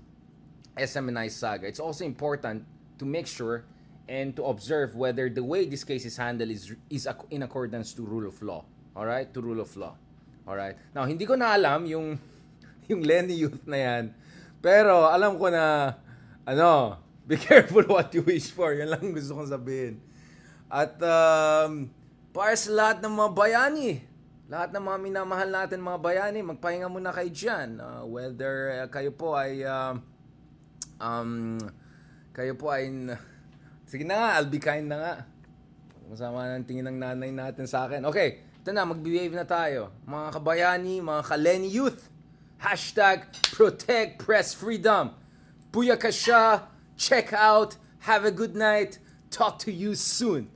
SMNI 0.74 1.30
saga. 1.30 1.70
It's 1.70 1.78
also 1.78 2.02
important 2.02 2.66
to 2.98 3.06
make 3.06 3.30
sure 3.30 3.62
and 4.08 4.32
to 4.34 4.48
observe 4.48 4.96
whether 4.96 5.28
the 5.28 5.44
way 5.44 5.68
this 5.68 5.84
case 5.84 6.08
is 6.08 6.16
handled 6.16 6.48
is 6.48 6.72
is 6.88 7.04
in 7.28 7.44
accordance 7.44 7.92
to 7.92 8.02
rule 8.02 8.26
of 8.26 8.40
law. 8.40 8.64
All 8.96 9.04
right? 9.04 9.28
To 9.36 9.38
rule 9.44 9.60
of 9.60 9.70
law. 9.76 9.94
All 10.48 10.56
right? 10.56 10.74
Now, 10.96 11.04
hindi 11.04 11.28
ko 11.28 11.36
na 11.36 11.52
alam 11.52 11.84
yung 11.84 12.16
yung 12.90 13.04
Lenny 13.04 13.36
Youth 13.36 13.68
na 13.68 13.76
yan. 13.76 14.04
Pero 14.64 15.06
alam 15.06 15.36
ko 15.36 15.52
na 15.52 15.94
ano, 16.48 16.96
be 17.28 17.36
careful 17.46 17.84
what 17.84 18.08
you 18.16 18.24
wish 18.24 18.48
for. 18.48 18.72
Yan 18.72 18.88
lang 18.88 19.12
gusto 19.12 19.36
kong 19.36 19.52
sabihin. 19.52 20.00
At 20.72 20.96
um, 21.04 21.92
para 22.32 22.56
sa 22.56 22.72
lahat 22.72 23.04
ng 23.04 23.12
mga 23.12 23.30
bayani, 23.36 23.90
lahat 24.48 24.72
ng 24.72 24.84
mga 24.84 24.98
minamahal 25.04 25.48
natin 25.52 25.84
mga 25.84 26.00
bayani, 26.00 26.40
magpahinga 26.40 26.88
muna 26.88 27.12
kayo 27.12 27.28
dyan. 27.28 27.76
Uh, 27.76 28.04
whether 28.08 28.80
uh, 28.80 28.88
kayo 28.88 29.12
po 29.12 29.36
ay 29.36 29.60
um, 29.68 30.00
um, 30.96 31.60
kayo 32.32 32.56
po 32.56 32.72
ay 32.72 32.88
sige 33.88 34.04
na 34.04 34.20
nga, 34.20 34.28
I'll 34.36 34.52
be 34.52 34.60
kind 34.60 34.84
na 34.84 34.96
nga. 35.00 35.14
Masama 36.12 36.44
ng 36.60 36.68
tingin 36.68 36.84
ng 36.92 37.00
nanay 37.00 37.32
natin 37.32 37.64
sa 37.64 37.88
akin. 37.88 38.04
Okay, 38.04 38.44
ito 38.60 38.70
na, 38.70 38.84
mag-behave 38.84 39.32
na 39.32 39.48
tayo. 39.48 39.88
Mga 40.04 40.28
kabayani, 40.36 40.94
mga 41.00 41.22
ka-Lenny 41.24 41.72
Youth, 41.72 42.12
hashtag 42.60 43.24
protect 43.56 44.20
press 44.20 44.52
freedom. 44.52 45.16
Buyakasha, 45.72 46.68
check 47.00 47.32
out, 47.32 47.80
have 48.04 48.28
a 48.28 48.32
good 48.32 48.52
night, 48.52 49.00
talk 49.32 49.58
to 49.64 49.72
you 49.72 49.96
soon. 49.96 50.52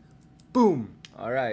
Boom. 0.52 0.92
All 1.16 1.32
right. 1.32 1.50